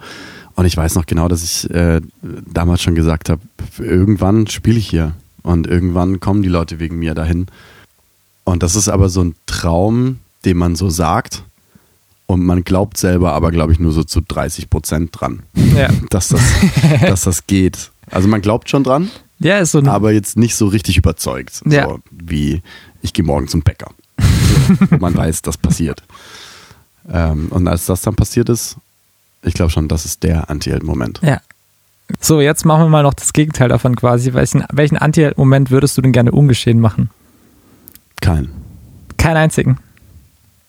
Und 0.55 0.65
ich 0.65 0.75
weiß 0.75 0.95
noch 0.95 1.05
genau, 1.05 1.27
dass 1.27 1.43
ich 1.43 1.69
äh, 1.69 2.01
damals 2.21 2.81
schon 2.81 2.95
gesagt 2.95 3.29
habe, 3.29 3.41
irgendwann 3.77 4.47
spiele 4.47 4.79
ich 4.79 4.89
hier. 4.89 5.13
Und 5.41 5.67
irgendwann 5.67 6.19
kommen 6.19 6.41
die 6.41 6.49
Leute 6.49 6.79
wegen 6.79 6.97
mir 6.97 7.13
dahin. 7.13 7.47
Und 8.43 8.63
das 8.63 8.75
ist 8.75 8.89
aber 8.89 9.09
so 9.09 9.23
ein 9.23 9.35
Traum, 9.45 10.19
den 10.45 10.57
man 10.57 10.75
so 10.75 10.89
sagt. 10.89 11.43
Und 12.25 12.43
man 12.45 12.63
glaubt 12.63 12.97
selber 12.97 13.33
aber, 13.33 13.51
glaube 13.51 13.73
ich, 13.73 13.79
nur 13.79 13.91
so 13.91 14.03
zu 14.03 14.21
30 14.21 14.69
Prozent 14.69 15.09
dran, 15.13 15.43
ja. 15.75 15.89
dass, 16.09 16.29
das, 16.29 16.41
dass 17.01 17.21
das 17.21 17.47
geht. 17.47 17.91
Also 18.09 18.27
man 18.27 18.41
glaubt 18.41 18.69
schon 18.69 18.83
dran, 18.83 19.09
ja, 19.39 19.59
ist 19.59 19.71
so 19.71 19.83
aber 19.83 20.11
jetzt 20.13 20.37
nicht 20.37 20.55
so 20.55 20.67
richtig 20.67 20.97
überzeugt. 20.97 21.61
Ja. 21.65 21.85
So 21.85 21.99
wie 22.11 22.61
ich 23.01 23.13
gehe 23.13 23.25
morgen 23.25 23.47
zum 23.47 23.61
Bäcker. 23.61 23.91
man 24.99 25.15
weiß, 25.15 25.41
das 25.41 25.57
passiert. 25.57 26.01
Ähm, 27.11 27.47
und 27.49 27.67
als 27.67 27.85
das 27.85 28.01
dann 28.01 28.15
passiert 28.15 28.47
ist, 28.49 28.77
ich 29.41 29.53
glaube 29.53 29.71
schon, 29.71 29.89
das 29.89 30.05
ist 30.05 30.23
der 30.23 30.49
Anti-Held-Moment. 30.49 31.19
Ja. 31.21 31.41
So, 32.19 32.39
jetzt 32.39 32.65
machen 32.65 32.83
wir 32.83 32.89
mal 32.89 33.03
noch 33.03 33.13
das 33.13 33.33
Gegenteil 33.33 33.67
davon 33.69 33.95
quasi. 33.95 34.33
Welchen, 34.33 34.63
welchen 34.71 34.97
Anti-Held-Moment 34.97 35.71
würdest 35.71 35.97
du 35.97 36.01
denn 36.01 36.13
gerne 36.13 36.31
ungeschehen 36.31 36.79
machen? 36.79 37.09
Keinen. 38.21 38.49
Keinen 39.17 39.37
einzigen. 39.37 39.77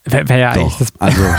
Wäre 0.04 0.28
wär 0.28 0.36
ja 0.36 0.50
eigentlich 0.50 0.76
das. 0.76 0.92
Also. 0.98 1.22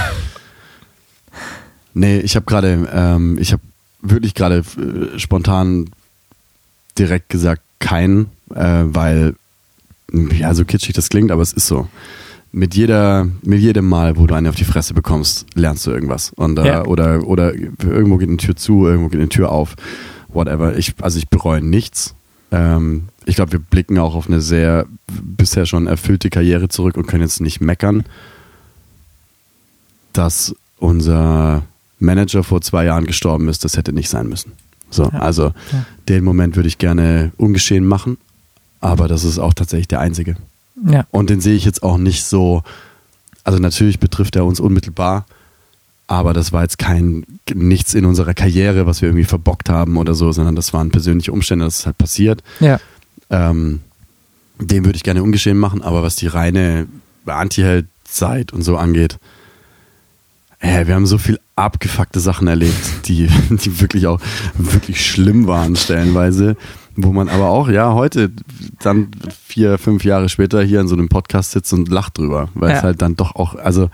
nee, 1.93 2.19
ich 2.19 2.35
habe 2.35 2.45
gerade, 2.45 2.87
ähm, 2.91 3.37
ich 3.39 3.51
habe 3.51 3.61
wirklich 4.01 4.33
gerade 4.33 4.57
äh, 4.57 5.19
spontan 5.19 5.89
direkt 6.97 7.29
gesagt, 7.29 7.61
keinen, 7.79 8.27
äh, 8.53 8.83
weil, 8.85 9.35
ja, 10.11 10.53
so 10.53 10.65
kitschig 10.65 10.95
das 10.95 11.09
klingt, 11.09 11.31
aber 11.31 11.41
es 11.41 11.53
ist 11.53 11.67
so. 11.67 11.87
Mit 12.51 12.73
jeder, 12.73 13.27
mit 13.41 13.59
jedem 13.59 13.87
Mal, 13.87 14.15
wo 14.15 14.27
du 14.27 14.33
eine 14.33 14.47
auf 14.47 14.55
die 14.55 14.63
Fresse 14.63 14.93
bekommst, 14.93 15.45
lernst 15.55 15.85
du 15.85 15.91
irgendwas. 15.91 16.31
Und, 16.35 16.57
äh, 16.57 16.65
ja. 16.65 16.85
oder, 16.85 17.27
oder 17.27 17.53
irgendwo 17.53 18.17
geht 18.17 18.29
eine 18.29 18.37
Tür 18.37 18.55
zu, 18.55 18.87
irgendwo 18.87 19.09
geht 19.09 19.19
eine 19.19 19.29
Tür 19.29 19.51
auf. 19.51 19.75
Whatever. 20.29 20.77
Ich, 20.77 20.95
also 21.01 21.17
ich 21.17 21.27
bereue 21.27 21.61
nichts. 21.61 22.15
Ähm, 22.51 23.09
ich 23.25 23.35
glaube, 23.35 23.53
wir 23.53 23.59
blicken 23.59 23.99
auch 23.99 24.15
auf 24.15 24.27
eine 24.27 24.39
sehr 24.39 24.85
bisher 25.07 25.65
schon 25.65 25.87
erfüllte 25.87 26.29
Karriere 26.29 26.69
zurück 26.69 26.95
und 26.95 27.07
können 27.07 27.23
jetzt 27.23 27.41
nicht 27.41 27.59
meckern 27.59 28.05
dass 30.17 30.55
unser 30.77 31.63
Manager 31.99 32.43
vor 32.43 32.61
zwei 32.61 32.85
Jahren 32.85 33.05
gestorben 33.05 33.47
ist, 33.47 33.63
das 33.63 33.77
hätte 33.77 33.93
nicht 33.93 34.09
sein 34.09 34.27
müssen. 34.27 34.51
So, 34.89 35.03
ja. 35.03 35.19
also 35.19 35.53
ja. 35.71 35.85
den 36.07 36.23
Moment 36.23 36.55
würde 36.55 36.67
ich 36.67 36.77
gerne 36.77 37.31
ungeschehen 37.37 37.85
machen, 37.85 38.17
aber 38.81 39.07
das 39.07 39.23
ist 39.23 39.39
auch 39.39 39.53
tatsächlich 39.53 39.87
der 39.87 39.99
einzige. 39.99 40.35
Ja. 40.89 41.05
Und 41.11 41.29
den 41.29 41.41
sehe 41.41 41.55
ich 41.55 41.65
jetzt 41.65 41.83
auch 41.83 41.97
nicht 41.97 42.23
so, 42.23 42.63
also 43.43 43.59
natürlich 43.59 43.99
betrifft 43.99 44.35
er 44.35 44.45
uns 44.45 44.59
unmittelbar, 44.59 45.25
aber 46.07 46.33
das 46.33 46.51
war 46.53 46.61
jetzt 46.61 46.77
kein 46.77 47.25
nichts 47.53 47.93
in 47.93 48.05
unserer 48.05 48.33
Karriere, 48.33 48.85
was 48.85 49.01
wir 49.01 49.09
irgendwie 49.09 49.25
verbockt 49.25 49.69
haben 49.69 49.97
oder 49.97 50.13
so, 50.13 50.31
sondern 50.31 50.55
das 50.55 50.73
waren 50.73 50.91
persönliche 50.91 51.31
Umstände, 51.31 51.65
das 51.65 51.79
ist 51.79 51.85
halt 51.85 51.97
passiert. 51.97 52.43
Ja. 52.59 52.79
Ähm, 53.29 53.81
den 54.59 54.85
würde 54.85 54.97
ich 54.97 55.03
gerne 55.03 55.23
ungeschehen 55.23 55.57
machen, 55.57 55.81
aber 55.81 56.03
was 56.03 56.15
die 56.15 56.27
reine 56.27 56.87
Anti-Held-Zeit 57.25 58.53
und 58.53 58.61
so 58.61 58.77
angeht, 58.77 59.17
ja, 60.61 60.87
wir 60.87 60.95
haben 60.95 61.05
so 61.05 61.17
viel 61.17 61.39
abgefuckte 61.55 62.19
Sachen 62.19 62.47
erlebt, 62.47 63.07
die, 63.07 63.27
die 63.49 63.79
wirklich 63.81 64.07
auch 64.07 64.19
wirklich 64.57 65.05
schlimm 65.05 65.47
waren 65.47 65.75
stellenweise, 65.75 66.55
wo 66.95 67.11
man 67.11 67.29
aber 67.29 67.49
auch, 67.49 67.69
ja, 67.69 67.93
heute 67.93 68.31
dann 68.79 69.11
vier, 69.45 69.77
fünf 69.77 70.03
Jahre 70.05 70.29
später 70.29 70.61
hier 70.63 70.81
in 70.81 70.87
so 70.87 70.95
einem 70.95 71.09
Podcast 71.09 71.51
sitzt 71.51 71.73
und 71.73 71.89
lacht 71.89 72.17
drüber, 72.17 72.49
weil 72.53 72.71
ja. 72.71 72.77
es 72.77 72.83
halt 72.83 73.01
dann 73.01 73.15
doch 73.15 73.35
auch, 73.35 73.55
also 73.55 73.89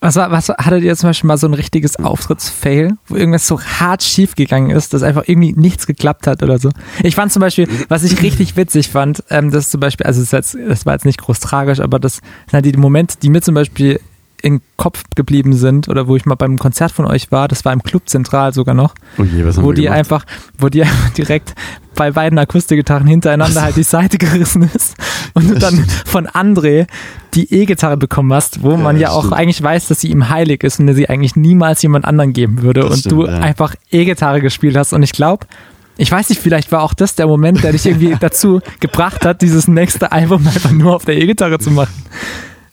was, 0.00 0.14
was 0.14 0.48
hattet 0.48 0.84
ihr 0.84 0.94
zum 0.94 1.08
Beispiel 1.08 1.26
mal 1.26 1.38
so 1.38 1.48
ein 1.48 1.54
richtiges 1.54 1.96
Auftrittsfail, 1.96 2.96
wo 3.08 3.16
irgendwas 3.16 3.48
so 3.48 3.60
hart 3.60 4.04
schief 4.04 4.36
gegangen 4.36 4.70
ist, 4.70 4.94
dass 4.94 5.02
einfach 5.02 5.24
irgendwie 5.26 5.54
nichts 5.54 5.88
geklappt 5.88 6.28
hat 6.28 6.42
oder 6.44 6.60
so? 6.60 6.70
Ich 7.02 7.16
fand 7.16 7.32
zum 7.32 7.40
Beispiel, 7.40 7.68
was 7.88 8.04
ich 8.04 8.22
richtig 8.22 8.56
witzig 8.56 8.90
fand, 8.90 9.24
ähm, 9.28 9.50
das 9.50 9.70
zum 9.70 9.80
Beispiel, 9.80 10.06
also 10.06 10.24
das 10.24 10.86
war 10.86 10.92
jetzt 10.92 11.04
nicht 11.04 11.20
groß 11.20 11.40
tragisch, 11.40 11.80
aber 11.80 11.98
das 11.98 12.14
sind 12.16 12.52
halt 12.52 12.64
die 12.64 12.72
Momente, 12.74 13.16
die 13.20 13.28
mir 13.28 13.42
zum 13.42 13.56
Beispiel 13.56 13.98
im 14.42 14.60
Kopf 14.76 15.02
geblieben 15.16 15.52
sind 15.54 15.88
oder 15.88 16.06
wo 16.08 16.16
ich 16.16 16.24
mal 16.24 16.34
beim 16.36 16.58
Konzert 16.58 16.92
von 16.92 17.06
euch 17.06 17.32
war, 17.32 17.48
das 17.48 17.64
war 17.64 17.72
im 17.72 17.82
Club 17.82 18.08
Zentral 18.08 18.52
sogar 18.54 18.74
noch, 18.74 18.94
Oh 19.18 19.24
je, 19.24 19.44
wo 19.56 19.72
die 19.72 19.82
gemacht? 19.82 19.96
einfach, 19.98 20.24
wo 20.58 20.68
die 20.68 20.82
einfach 20.84 21.10
direkt 21.10 21.54
bei 21.94 22.12
beiden 22.12 22.38
Akustikgitarren 22.38 23.06
hintereinander 23.08 23.62
halt 23.62 23.76
die 23.76 23.82
Seite 23.82 24.18
gerissen 24.18 24.70
ist 24.74 24.94
und 25.34 25.50
du 25.50 25.54
dann 25.58 25.74
stimmt. 25.74 25.90
von 26.06 26.26
André 26.28 26.86
die 27.34 27.52
E-Gitarre 27.52 27.96
bekommen 27.96 28.32
hast, 28.32 28.62
wo 28.62 28.76
man 28.76 28.96
Ja, 28.96 29.02
ja 29.02 29.08
das 29.08 29.16
auch 29.16 29.20
stimmt. 29.22 29.34
eigentlich 29.34 29.62
weiß, 29.62 29.88
dass 29.88 30.00
sie 30.00 30.10
ihm 30.10 30.28
heilig 30.28 30.62
ist 30.62 30.78
und 30.78 30.86
der 30.86 30.94
sie 30.94 31.08
eigentlich 31.08 31.34
niemals 31.36 31.82
jemand 31.82 32.04
anderen 32.04 32.32
geben 32.32 32.62
würde 32.62 32.82
Das 32.82 32.90
und 32.92 32.98
stimmt, 33.00 33.12
du 33.12 33.26
ja. 33.26 33.38
einfach 33.38 33.74
E-Gitarre 33.90 34.40
gespielt 34.40 34.76
hast 34.76 34.92
und 34.92 35.02
ich 35.02 35.12
glaube, 35.12 35.46
ich 36.00 36.12
weiß 36.12 36.28
nicht, 36.28 36.40
vielleicht 36.40 36.70
war 36.70 36.82
auch 36.82 36.94
das 36.94 37.16
der 37.16 37.26
Moment, 37.26 37.64
der 37.64 37.72
dich 37.72 37.84
irgendwie 37.84 38.14
dazu 38.20 38.60
gebracht 38.78 39.24
hat, 39.26 39.42
dieses 39.42 39.66
nächste 39.66 40.12
Album 40.12 40.46
einfach 40.46 40.70
nur 40.70 40.94
auf 40.94 41.04
der 41.04 41.16
E-Gitarre 41.18 41.58
zu 41.58 41.72
machen. 41.72 41.92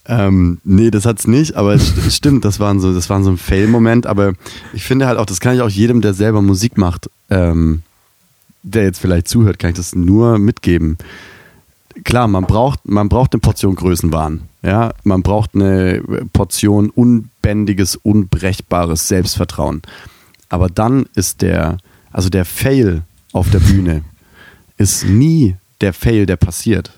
Ähm, 0.08 0.60
nee, 0.64 0.92
das 0.92 1.06
hat's 1.06 1.26
nicht, 1.28 1.56
aber 1.56 1.74
es 1.74 1.96
st- 1.96 2.12
stimmt, 2.12 2.46
das 2.46 2.60
war 2.60 2.78
so, 2.80 2.94
das 2.94 3.10
war 3.10 3.24
so 3.24 3.32
ein 3.32 3.38
Fail-Moment, 3.38 4.06
aber 4.06 4.34
ich 4.74 4.84
finde 4.84 5.08
halt 5.08 5.18
auch, 5.18 5.26
das 5.26 5.40
kann 5.40 5.56
ich 5.56 5.62
auch 5.62 5.70
jedem, 5.70 6.02
der 6.02 6.14
selber 6.14 6.42
Musik 6.44 6.78
macht, 6.78 7.10
ähm, 7.32 7.82
der 8.62 8.84
jetzt 8.84 9.00
vielleicht 9.00 9.28
zuhört, 9.28 9.58
kann 9.58 9.72
ich 9.72 9.78
das 9.78 9.96
nur 9.96 10.38
mitgeben. 10.38 10.98
Klar, 12.04 12.28
man 12.28 12.44
braucht, 12.46 12.88
man 12.88 13.10
braucht 13.10 13.34
eine 13.34 13.40
Portion 13.40 13.74
Größenwahn. 13.76 14.42
Ja, 14.62 14.94
man 15.04 15.22
braucht 15.24 15.56
eine 15.56 16.02
Portion 16.34 16.90
unbändiges, 16.90 17.96
unbrechbares 17.96 19.08
Selbstvertrauen. 19.08 19.82
Aber 20.50 20.70
dann 20.70 21.06
ist 21.16 21.42
der, 21.42 21.78
also 22.12 22.30
der 22.30 22.46
Fail 22.46 23.04
auf 23.32 23.50
der 23.50 23.60
Bühne 23.60 24.04
ist 24.78 25.06
nie 25.06 25.56
der 25.82 25.94
Fail, 25.94 26.26
der 26.26 26.36
passiert, 26.36 26.92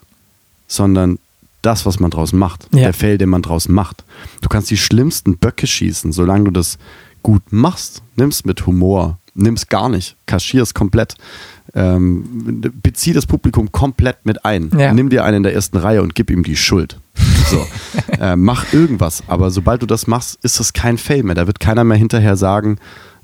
sondern 0.68 1.20
das, 1.62 1.86
was 1.86 2.00
man 2.00 2.12
draus 2.12 2.34
macht. 2.34 2.68
Ja. 2.74 2.84
Der 2.84 2.94
Fail, 2.94 3.18
den 3.18 3.30
man 3.30 3.42
draus 3.42 3.68
macht. 3.68 4.04
Du 4.42 4.50
kannst 4.50 4.70
die 4.70 4.78
schlimmsten 4.78 5.38
Böcke 5.38 5.68
schießen, 5.68 6.12
solange 6.12 6.46
du 6.46 6.52
das 6.52 6.78
gut 7.24 7.44
machst. 7.52 8.02
Nimm's 8.16 8.46
mit 8.46 8.66
Humor, 8.66 9.20
nimm's 9.34 9.68
gar 9.68 9.90
nicht, 9.90 10.16
kaschier's 10.26 10.74
komplett. 10.74 11.16
Ähm, 11.74 12.62
bezieh 12.82 13.14
das 13.14 13.26
Publikum 13.26 13.72
komplett 13.72 14.26
mit 14.26 14.46
ein. 14.46 14.72
Ja. 14.78 14.94
Nimm 14.94 15.10
dir 15.10 15.26
einen 15.26 15.38
in 15.38 15.44
der 15.44 15.54
ersten 15.54 15.78
Reihe 15.78 16.02
und 16.02 16.16
gib 16.16 16.30
ihm 16.32 16.44
die 16.44 16.56
Schuld. 16.56 17.00
So. 17.50 17.68
äh, 18.20 18.36
mach 18.36 18.72
irgendwas. 18.74 19.24
Aber 19.28 19.52
sobald 19.52 19.82
du 19.82 19.86
das 19.86 20.08
machst, 20.08 20.40
ist 20.44 20.60
das 20.60 20.74
kein 20.74 20.98
Fail 20.98 21.24
mehr. 21.24 21.36
Da 21.36 21.48
wird 21.48 21.60
keiner 21.60 21.84
mehr 21.84 21.98
hinterher 21.98 22.38
sagen, 22.38 22.78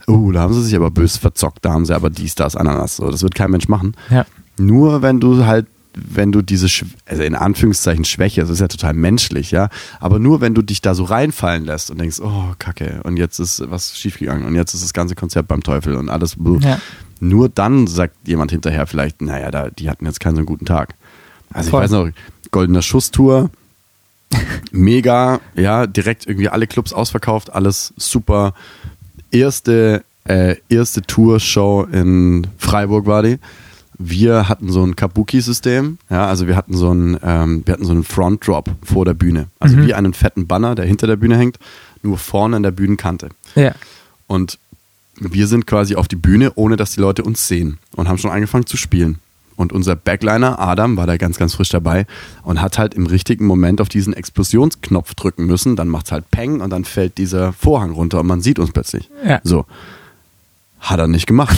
oh, 0.08 0.32
da 0.32 0.42
haben 0.42 0.54
sie 0.54 0.64
sich 0.64 0.76
aber 0.76 0.92
bös 0.92 1.18
verzockt, 1.18 1.64
da 1.64 1.72
haben 1.72 1.86
sie 1.86 1.96
aber 1.96 2.10
dies, 2.10 2.36
das, 2.36 2.56
Ananas. 2.56 2.98
So, 2.98 3.10
das 3.10 3.24
wird 3.24 3.36
kein 3.36 3.52
Mensch 3.52 3.68
machen. 3.68 3.96
Ja. 4.10 4.26
Nur 4.58 5.02
wenn 5.02 5.20
du 5.20 5.46
halt, 5.46 5.68
wenn 5.96 6.32
du 6.32 6.42
diese, 6.42 6.68
also 7.06 7.24
in 7.24 7.36
Anführungszeichen 7.36 8.06
Schwäche, 8.06 8.42
das 8.42 8.50
ist 8.50 8.60
ja 8.60 8.68
total 8.68 8.94
menschlich, 8.94 9.52
ja, 9.52 9.70
aber 10.00 10.20
nur 10.20 10.42
wenn 10.42 10.54
du 10.54 10.62
dich 10.62 10.82
da 10.82 10.96
so 10.96 11.04
reinfallen 11.04 11.66
lässt 11.66 11.92
und 11.92 12.00
denkst, 12.00 12.20
oh, 12.20 12.54
kacke, 12.60 13.02
und 13.04 13.18
jetzt 13.18 13.40
ist 13.40 13.64
was 13.70 13.98
schiefgegangen 13.98 14.46
und 14.46 14.56
jetzt 14.56 14.74
ist 14.74 14.84
das 14.84 14.94
ganze 14.94 15.16
Konzert 15.16 15.48
beim 15.48 15.64
Teufel 15.64 15.96
und 15.96 16.10
alles. 16.10 16.38
Ja. 16.62 16.80
nur 17.20 17.50
dann 17.50 17.88
sagt 17.88 18.28
jemand 18.28 18.52
hinterher 18.52 18.88
vielleicht, 18.88 19.22
naja, 19.22 19.52
da, 19.52 19.70
die 19.70 19.90
hatten 19.90 20.06
jetzt 20.06 20.20
keinen 20.20 20.36
so 20.36 20.44
guten 20.44 20.66
Tag. 20.66 20.96
Also 21.52 21.70
Voll. 21.70 21.80
ich 21.80 21.84
weiß 21.84 21.92
noch, 21.92 22.10
Goldener 22.52 22.82
Schusstour, 22.82 23.50
mega, 24.72 25.40
ja, 25.56 25.88
direkt 25.88 26.28
irgendwie 26.28 26.50
alle 26.50 26.68
Clubs 26.68 26.94
ausverkauft, 26.94 27.54
alles 27.54 27.94
super. 27.98 28.54
Erste, 29.32 30.04
äh, 30.26 30.56
erste 30.70 31.02
Tour-Show 31.02 31.88
in 31.92 32.48
Freiburg 32.58 33.06
war 33.06 33.24
die. 33.24 33.40
Wir 34.06 34.50
hatten 34.50 34.70
so 34.70 34.84
ein 34.86 34.96
Kabuki-System, 34.96 35.98
ja, 36.10 36.26
also 36.26 36.46
wir 36.48 36.58
hatten 36.58 36.76
so 36.76 36.90
einen, 36.90 37.18
ähm, 37.24 37.64
wir 37.66 37.74
hatten 37.74 37.86
so 37.86 37.92
einen 37.92 38.04
Front-Drop 38.04 38.70
vor 38.84 39.06
der 39.06 39.14
Bühne. 39.14 39.48
Also 39.60 39.78
wie 39.78 39.94
einen 39.94 40.14
fetten 40.14 40.46
Banner, 40.46 40.76
der 40.76 40.86
hinter 40.86 41.08
der 41.08 41.16
Bühne 41.16 41.38
hängt, 41.38 41.58
nur 42.02 42.18
vorne 42.18 42.58
an 42.58 42.64
der 42.64 42.72
Bühnenkante. 42.72 43.30
Ja. 43.56 43.74
Und 44.28 44.60
wir 45.20 45.48
sind 45.48 45.68
quasi 45.68 45.96
auf 45.96 46.10
die 46.10 46.18
Bühne, 46.18 46.52
ohne 46.56 46.76
dass 46.76 46.92
die 46.92 47.00
Leute 47.00 47.24
uns 47.24 47.48
sehen 47.48 47.80
und 47.96 48.10
haben 48.10 48.18
schon 48.18 48.32
angefangen 48.32 48.66
zu 48.66 48.76
spielen. 48.76 49.20
Und 49.56 49.72
unser 49.72 49.96
Backliner 49.96 50.60
Adam 50.60 50.98
war 50.98 51.08
da 51.08 51.16
ganz, 51.16 51.38
ganz 51.38 51.54
frisch 51.54 51.70
dabei 51.70 52.06
und 52.42 52.62
hat 52.62 52.78
halt 52.78 52.94
im 52.96 53.06
richtigen 53.06 53.46
Moment 53.46 53.80
auf 53.80 53.88
diesen 53.88 54.14
Explosionsknopf 54.14 55.14
drücken 55.14 55.46
müssen. 55.46 55.76
Dann 55.76 55.88
macht's 55.88 56.12
halt 56.12 56.30
Peng 56.30 56.60
und 56.60 56.72
dann 56.72 56.84
fällt 56.84 57.18
dieser 57.18 57.54
Vorhang 57.54 57.92
runter 57.92 58.20
und 58.20 58.28
man 58.28 58.42
sieht 58.42 58.60
uns 58.60 58.72
plötzlich. 58.72 59.10
Ja. 59.26 59.40
So. 59.44 59.66
Hat 60.80 61.00
er 61.00 61.08
nicht 61.08 61.28
gemacht. 61.28 61.58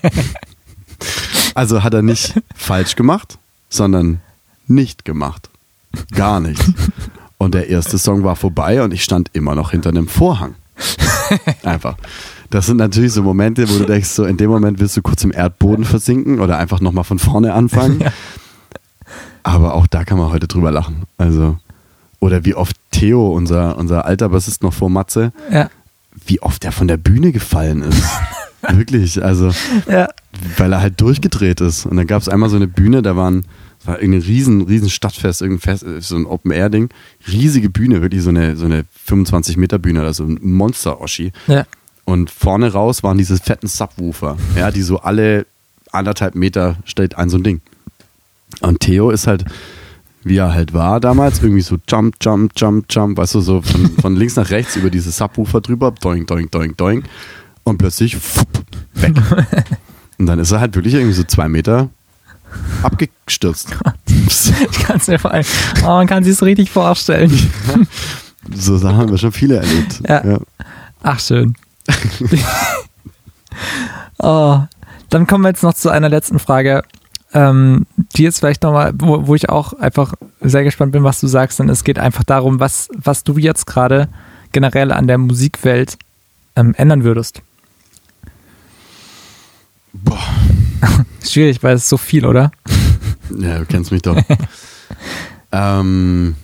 also 1.54 1.82
hat 1.82 1.94
er 1.94 2.02
nicht 2.02 2.40
falsch 2.54 2.96
gemacht, 2.96 3.38
sondern 3.68 4.20
nicht 4.66 5.04
gemacht. 5.04 5.48
Gar 6.14 6.40
nicht. 6.40 6.62
Und 7.38 7.54
der 7.54 7.68
erste 7.68 7.98
Song 7.98 8.22
war 8.22 8.36
vorbei 8.36 8.82
und 8.82 8.92
ich 8.92 9.02
stand 9.02 9.30
immer 9.32 9.54
noch 9.54 9.70
hinter 9.72 9.88
einem 9.90 10.08
Vorhang. 10.08 10.54
Einfach. 11.64 11.96
Das 12.50 12.66
sind 12.66 12.76
natürlich 12.78 13.12
so 13.12 13.22
Momente, 13.22 13.68
wo 13.68 13.78
du 13.78 13.84
denkst, 13.86 14.08
so 14.08 14.24
in 14.24 14.36
dem 14.36 14.50
Moment 14.50 14.78
willst 14.80 14.96
du 14.96 15.02
kurz 15.02 15.22
im 15.24 15.32
Erdboden 15.32 15.84
versinken 15.84 16.40
oder 16.40 16.58
einfach 16.58 16.80
nochmal 16.80 17.04
von 17.04 17.18
vorne 17.18 17.54
anfangen. 17.54 18.04
Aber 19.42 19.74
auch 19.74 19.86
da 19.86 20.04
kann 20.04 20.18
man 20.18 20.30
heute 20.30 20.48
drüber 20.48 20.70
lachen. 20.70 21.04
Also, 21.16 21.58
oder 22.18 22.44
wie 22.44 22.54
oft 22.54 22.76
Theo, 22.90 23.32
unser, 23.32 23.78
unser 23.78 24.04
alter 24.04 24.28
Bassist 24.28 24.62
noch 24.62 24.74
vor 24.74 24.90
Matze, 24.90 25.32
Ja. 25.50 25.70
wie 26.26 26.42
oft 26.42 26.64
er 26.64 26.72
von 26.72 26.88
der 26.88 26.96
Bühne 26.98 27.32
gefallen 27.32 27.82
ist. 27.82 28.02
Wirklich, 28.72 29.22
also, 29.22 29.50
Ja. 29.88 30.08
weil 30.56 30.72
er 30.72 30.80
halt 30.80 31.00
durchgedreht 31.00 31.60
ist. 31.60 31.86
Und 31.86 31.96
dann 31.96 32.06
gab 32.06 32.20
es 32.22 32.28
einmal 32.28 32.50
so 32.50 32.56
eine 32.56 32.68
Bühne, 32.68 33.02
da 33.02 33.16
waren, 33.16 33.44
war 33.84 33.98
irgendein 34.00 34.22
riesen, 34.22 34.62
riesen 34.62 34.90
Stadtfest, 34.90 35.40
irgendein 35.42 35.60
Fest, 35.78 35.84
so 36.00 36.16
ein 36.16 36.26
Open-Air-Ding. 36.26 36.90
Riesige 37.28 37.70
Bühne, 37.70 38.02
wirklich 38.02 38.22
so 38.22 38.30
eine, 38.30 38.56
so 38.56 38.66
eine 38.66 38.84
25 39.06 39.56
Meter 39.56 39.78
Bühne 39.78 40.00
oder 40.00 40.12
so 40.14 40.24
ein 40.24 40.38
Monster-Oschi. 40.42 41.32
Ja. 41.46 41.64
Und 42.04 42.30
vorne 42.30 42.72
raus 42.72 43.02
waren 43.02 43.18
diese 43.18 43.36
fetten 43.38 43.68
Subwoofer, 43.68 44.36
ja, 44.56 44.70
die 44.70 44.82
so 44.82 44.98
alle 45.00 45.46
anderthalb 45.92 46.34
Meter 46.34 46.76
steht 46.84 47.16
ein 47.16 47.30
so 47.30 47.38
ein 47.38 47.42
Ding. 47.44 47.60
Und 48.62 48.80
Theo 48.80 49.10
ist 49.10 49.26
halt, 49.26 49.44
wie 50.24 50.36
er 50.36 50.52
halt 50.52 50.72
war 50.74 51.00
damals, 51.00 51.42
irgendwie 51.42 51.62
so 51.62 51.76
jump, 51.88 52.16
jump, 52.20 52.52
jump, 52.56 52.86
jump, 52.90 53.16
weißt 53.16 53.36
du, 53.36 53.40
so 53.40 53.62
von, 53.62 53.90
von 54.00 54.16
links 54.16 54.36
nach 54.36 54.50
rechts 54.50 54.76
über 54.76 54.90
diese 54.90 55.10
Subwoofer 55.12 55.60
drüber, 55.60 55.92
doing, 55.92 56.26
doing, 56.26 56.50
doing, 56.50 56.76
doing. 56.76 57.04
Und 57.64 57.78
plötzlich 57.78 58.16
fupp, 58.16 58.48
weg. 58.94 59.14
Und 60.18 60.26
dann 60.26 60.38
ist 60.38 60.50
er 60.50 60.60
halt 60.60 60.74
wirklich 60.74 60.94
irgendwie 60.94 61.14
so 61.14 61.24
zwei 61.24 61.48
Meter 61.48 61.88
abgestürzt. 62.82 63.68
Ich 64.06 64.80
kann 64.80 64.96
es 64.96 65.06
mir 65.06 65.18
vor 65.18 65.32
allem, 65.32 65.46
oh, 65.82 65.86
man 65.86 66.06
kann 66.06 66.24
sich 66.24 66.34
es 66.34 66.42
richtig 66.42 66.70
vorstellen. 66.70 67.30
So 68.52 68.78
Sachen 68.78 68.96
haben 68.96 69.10
wir 69.10 69.18
schon 69.18 69.32
viele 69.32 69.56
erlebt. 69.56 70.00
Ja. 70.08 70.40
Ach, 71.02 71.20
schön. 71.20 71.54
oh, 74.18 74.60
dann 75.10 75.26
kommen 75.26 75.44
wir 75.44 75.50
jetzt 75.50 75.62
noch 75.62 75.74
zu 75.74 75.90
einer 75.90 76.08
letzten 76.08 76.38
Frage, 76.38 76.82
ähm, 77.32 77.86
die 78.16 78.22
jetzt 78.22 78.38
vielleicht 78.38 78.62
nochmal, 78.62 78.92
wo, 78.94 79.26
wo 79.26 79.34
ich 79.34 79.50
auch 79.50 79.74
einfach 79.74 80.14
sehr 80.40 80.64
gespannt 80.64 80.92
bin, 80.92 81.04
was 81.04 81.20
du 81.20 81.26
sagst, 81.26 81.58
denn 81.58 81.68
es 81.68 81.84
geht 81.84 81.98
einfach 81.98 82.24
darum, 82.24 82.60
was, 82.60 82.88
was 82.96 83.24
du 83.24 83.36
jetzt 83.36 83.66
gerade 83.66 84.08
generell 84.52 84.90
an 84.90 85.06
der 85.06 85.18
Musikwelt 85.18 85.98
ähm, 86.56 86.74
ändern 86.76 87.04
würdest. 87.04 87.42
Boah. 89.92 90.18
Schwierig, 91.26 91.62
weil 91.62 91.76
es 91.76 91.88
so 91.88 91.96
viel, 91.96 92.26
oder? 92.26 92.50
Ja, 93.38 93.60
du 93.60 93.64
kennst 93.64 93.92
mich 93.92 94.02
doch. 94.02 94.20
ähm, 95.52 96.34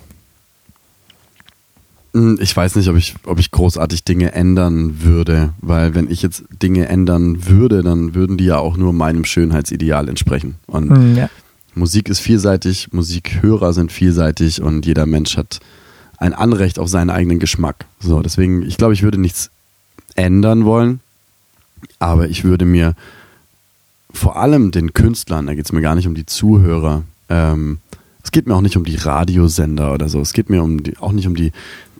hm, 2.13 2.39
ich 2.41 2.57
weiß 2.57 2.77
nicht, 2.77 2.89
ob 2.89 2.97
ich, 2.97 3.17
ob 3.25 3.41
ich 3.41 3.51
großartig 3.51 4.05
Dinge 4.05 4.33
ändern 4.35 5.03
würde, 5.03 5.53
weil 5.61 5.97
wenn 5.97 6.09
ich 6.09 6.23
jetzt 6.23 6.45
Dinge 6.63 6.87
ändern 6.87 7.49
würde, 7.49 7.83
dann 7.83 8.15
würden 8.15 8.37
die 8.39 8.45
ja 8.45 8.59
auch 8.59 8.77
nur 8.77 8.93
meinem 8.93 9.25
Schönheitsideal 9.25 10.09
entsprechen. 10.09 10.55
Und 10.69 10.91
Hm, 10.91 11.17
ja. 11.17 11.29
Musik 11.75 12.09
ist 12.09 12.21
vielseitig, 12.21 12.93
Musikhörer 12.93 13.73
sind 13.73 13.91
vielseitig 13.91 14.63
und 14.63 14.87
jeder 14.87 15.07
Mensch 15.07 15.37
hat 15.37 15.59
ein 16.19 16.35
Anrecht 16.35 16.79
auf 16.79 16.89
seinen 16.89 17.11
eigenen 17.11 17.41
Geschmack. 17.41 17.85
So, 17.99 18.23
deswegen, 18.23 18.63
ich 18.63 18.77
glaube, 18.77 18.95
ich 18.95 19.03
würde 19.03 19.19
nichts 19.19 19.51
ändern 20.15 20.65
wollen, 20.65 21.01
aber 21.99 22.29
ich 22.29 22.45
würde 22.45 22.65
mir 22.65 22.95
vor 24.17 24.37
allem 24.37 24.71
den 24.71 24.93
Künstlern, 24.93 25.47
da 25.47 25.55
geht 25.55 25.67
es 25.67 25.73
mir 25.73 25.83
gar 25.83 25.95
nicht 25.95 26.07
um 26.07 26.15
die 26.15 26.27
Zuhörer, 26.27 27.03
ähm, 27.29 27.79
es 28.23 28.33
geht 28.33 28.47
mir 28.47 28.55
auch 28.55 28.61
nicht 28.61 28.77
um 28.77 28.85
die 28.85 28.97
Radiosender 28.97 29.93
oder 29.93 30.09
so, 30.09 30.21
es 30.21 30.33
geht 30.33 30.51
mir 30.51 30.63
um 30.63 30.83
die, 30.83 30.97
auch 30.99 31.13
nicht 31.13 31.27
um 31.27 31.37
die 31.37 31.53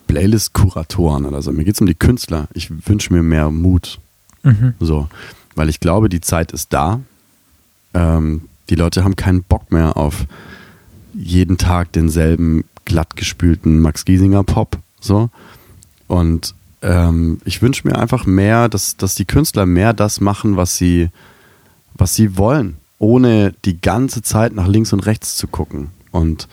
Playlist-Kuratoren 0.07 1.25
oder 1.25 1.43
so, 1.43 1.53
mir 1.53 1.65
geht 1.65 1.75
es 1.75 1.81
um 1.81 1.87
die 1.87 1.95
Künstler. 1.95 2.49
Ich 2.53 2.71
wünsche 2.89 3.13
mir 3.13 3.23
mehr 3.23 3.51
Mut. 3.51 3.99
Mhm. 4.43 4.75
So, 4.81 5.09
weil 5.55 5.69
ich 5.69 5.81
glaube, 5.81 6.09
die 6.09 6.21
Zeit 6.21 6.53
ist 6.53 6.73
da. 6.73 7.01
Ähm, 7.95 8.43
die 8.71 8.75
Leute 8.75 9.05
haben 9.05 9.17
keinen 9.17 9.43
Bock 9.43 9.73
mehr 9.73 9.97
auf 9.97 10.27
jeden 11.15 11.59
Tag 11.59 11.93
denselben 11.93 12.65
glattgespülten 12.85 13.81
Max 13.81 14.05
Giesinger 14.05 14.45
Pop. 14.45 14.79
So. 15.01 15.31
Und 16.07 16.55
ähm, 16.83 17.41
ich 17.45 17.63
wünsche 17.63 17.87
mir 17.87 17.99
einfach 17.99 18.27
mehr, 18.27 18.69
dass, 18.69 18.97
dass 18.97 19.15
die 19.15 19.25
Künstler 19.25 19.67
mehr 19.67 19.93
das 19.93 20.21
machen, 20.21 20.57
was 20.57 20.77
sie, 20.77 21.09
was 21.99 22.15
sie 22.15 22.37
wollen, 22.37 22.77
ohne 22.99 23.55
die 23.65 23.81
ganze 23.81 24.23
Zeit 24.23 24.55
nach 24.55 24.67
links 24.67 24.93
und 24.93 25.01
rechts 25.07 25.37
zu 25.37 25.49
gucken. 25.49 25.91
Und, 26.11 26.49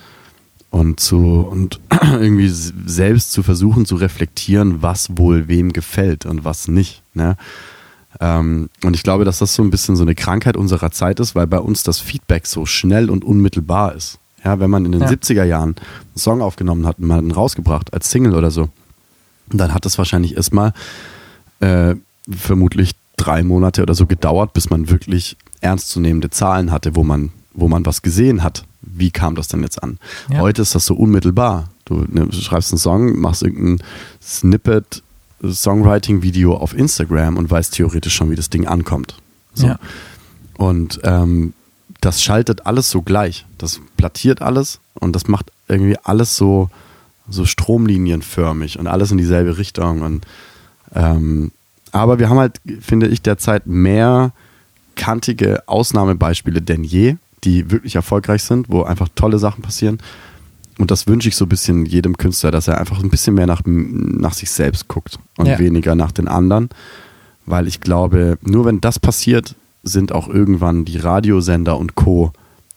und 0.71 0.99
zu 0.99 1.47
und 1.49 1.79
irgendwie 2.01 2.49
selbst 2.49 3.31
zu 3.31 3.43
versuchen 3.43 3.85
zu 3.85 3.95
reflektieren, 3.95 4.81
was 4.81 5.17
wohl 5.17 5.47
wem 5.47 5.71
gefällt 5.71 6.25
und 6.25 6.43
was 6.43 6.67
nicht. 6.67 7.03
Ne? 7.13 7.37
Ähm, 8.19 8.69
und 8.83 8.95
ich 8.95 9.03
glaube, 9.03 9.25
dass 9.25 9.39
das 9.39 9.55
so 9.55 9.63
ein 9.63 9.69
bisschen 9.69 9.95
so 9.95 10.03
eine 10.03 10.15
Krankheit 10.15 10.57
unserer 10.57 10.91
Zeit 10.91 11.19
ist, 11.19 11.35
weil 11.35 11.47
bei 11.47 11.59
uns 11.59 11.83
das 11.83 11.99
Feedback 11.99 12.45
so 12.45 12.65
schnell 12.65 13.09
und 13.09 13.23
unmittelbar 13.23 13.95
ist. 13.95 14.19
Ja, 14.43 14.59
wenn 14.59 14.69
man 14.69 14.85
in 14.85 14.91
den 14.91 15.01
ja. 15.01 15.07
70er 15.07 15.45
Jahren 15.45 15.75
einen 15.75 16.17
Song 16.17 16.41
aufgenommen 16.41 16.85
hat 16.85 16.99
und 16.99 17.07
man 17.07 17.17
hat 17.17 17.23
ihn 17.23 17.31
rausgebracht 17.31 17.93
als 17.93 18.11
Single 18.11 18.35
oder 18.35 18.51
so, 18.51 18.69
dann 19.49 19.73
hat 19.73 19.85
das 19.85 19.97
wahrscheinlich 19.97 20.35
erstmal 20.35 20.73
äh, 21.59 21.95
vermutlich 22.29 22.91
drei 23.23 23.43
Monate 23.43 23.81
oder 23.81 23.95
so 23.95 24.05
gedauert, 24.05 24.53
bis 24.53 24.69
man 24.69 24.89
wirklich 24.89 25.37
ernstzunehmende 25.61 26.29
Zahlen 26.29 26.71
hatte, 26.71 26.95
wo 26.95 27.03
man, 27.03 27.31
wo 27.53 27.67
man 27.67 27.85
was 27.85 28.01
gesehen 28.01 28.43
hat 28.43 28.65
wie 28.85 29.11
kam 29.11 29.35
das 29.35 29.47
denn 29.47 29.63
jetzt 29.63 29.81
an? 29.81 29.97
Ja. 30.29 30.39
Heute 30.39 30.61
ist 30.61 30.75
das 30.75 30.85
so 30.85 30.95
unmittelbar. 30.95 31.69
Du, 31.85 32.05
ne, 32.07 32.31
schreibst 32.31 32.71
einen 32.71 32.79
Song, 32.79 33.19
machst 33.19 33.43
irgendein 33.43 33.85
Snippet, 34.21 35.03
Songwriting-Video 35.43 36.55
auf 36.55 36.73
Instagram 36.73 37.37
und 37.37 37.49
weißt 37.49 37.73
theoretisch 37.73 38.15
schon, 38.15 38.29
wie 38.29 38.35
das 38.35 38.49
Ding 38.49 38.67
ankommt. 38.67 39.15
So. 39.53 39.67
Ja. 39.67 39.79
Und 40.57 41.01
ähm, 41.03 41.53
das 42.01 42.21
schaltet 42.21 42.65
alles 42.65 42.89
so 42.89 43.01
gleich. 43.01 43.45
Das 43.57 43.81
plattiert 43.97 44.41
alles 44.41 44.79
und 44.93 45.15
das 45.15 45.27
macht 45.27 45.51
irgendwie 45.67 45.97
alles 46.03 46.35
so, 46.35 46.69
so 47.29 47.45
stromlinienförmig 47.45 48.79
und 48.79 48.87
alles 48.87 49.11
in 49.11 49.17
dieselbe 49.17 49.57
Richtung. 49.57 50.01
Und, 50.01 50.25
ähm, 50.93 51.51
aber 51.93 52.19
wir 52.19 52.29
haben 52.29 52.39
halt, 52.39 52.59
finde 52.81 53.07
ich, 53.07 53.21
derzeit 53.21 53.65
mehr 53.65 54.33
kantige 54.95 55.63
Ausnahmebeispiele 55.67 56.61
denn 56.61 56.83
je 56.83 57.15
die 57.43 57.71
wirklich 57.71 57.95
erfolgreich 57.95 58.43
sind, 58.43 58.69
wo 58.69 58.83
einfach 58.83 59.09
tolle 59.15 59.39
Sachen 59.39 59.61
passieren. 59.61 59.99
Und 60.79 60.91
das 60.91 61.07
wünsche 61.07 61.29
ich 61.29 61.35
so 61.35 61.45
ein 61.45 61.49
bisschen 61.49 61.85
jedem 61.85 62.17
Künstler, 62.17 62.51
dass 62.51 62.67
er 62.67 62.79
einfach 62.79 63.01
ein 63.01 63.09
bisschen 63.09 63.35
mehr 63.35 63.45
nach, 63.45 63.61
nach 63.65 64.33
sich 64.33 64.49
selbst 64.49 64.87
guckt 64.87 65.19
und 65.37 65.45
ja. 65.45 65.59
weniger 65.59 65.95
nach 65.95 66.11
den 66.11 66.27
anderen. 66.27 66.69
Weil 67.45 67.67
ich 67.67 67.81
glaube, 67.81 68.37
nur 68.41 68.65
wenn 68.65 68.81
das 68.81 68.99
passiert, 68.99 69.55
sind 69.83 70.11
auch 70.13 70.27
irgendwann 70.27 70.85
die 70.85 70.97
Radiosender 70.97 71.77
und 71.77 71.95
Co. 71.95 72.31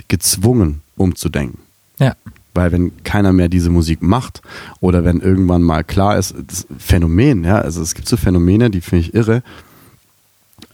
gezwungen, 0.09 0.83
umzudenken. 0.97 1.61
Ja. 1.99 2.15
Weil 2.57 2.73
wenn 2.73 3.05
keiner 3.05 3.33
mehr 3.33 3.49
diese 3.49 3.71
Musik 3.71 4.03
macht 4.03 4.43
oder 4.81 5.05
wenn 5.05 5.21
irgendwann 5.21 5.63
mal 5.63 5.85
klar 5.85 6.19
ist, 6.19 6.35
das 6.47 6.67
Phänomen, 6.79 7.45
ja, 7.45 7.59
also 7.59 7.83
es 7.83 7.95
gibt 7.95 8.09
so 8.09 8.17
Phänomene, 8.17 8.71
die 8.71 8.81
finde 8.81 9.05
ich 9.05 9.15
irre, 9.15 9.43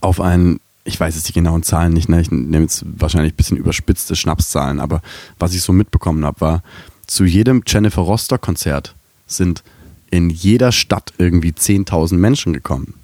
auf 0.01 0.20
einen 0.20 0.61
ich 0.85 0.99
weiß 0.99 1.14
jetzt 1.14 1.28
die 1.28 1.33
genauen 1.33 1.62
Zahlen 1.62 1.93
nicht, 1.93 2.09
ne? 2.09 2.20
ich 2.20 2.30
nehme 2.30 2.64
jetzt 2.64 2.85
wahrscheinlich 2.85 3.35
ein 3.35 3.37
bisschen 3.37 3.57
überspitzte 3.57 4.16
Schnapszahlen, 4.16 4.80
aber 4.80 5.01
was 5.39 5.55
ich 5.55 5.62
so 5.62 5.72
mitbekommen 5.72 6.24
habe, 6.24 6.41
war, 6.41 6.62
zu 7.07 7.24
jedem 7.24 7.62
Jennifer 7.66 8.03
Rostock-Konzert 8.03 8.95
sind 9.26 9.62
in 10.11 10.28
jeder 10.28 10.72
Stadt 10.72 11.12
irgendwie 11.18 11.53
10.000 11.53 12.14
Menschen 12.14 12.53
gekommen. 12.53 12.95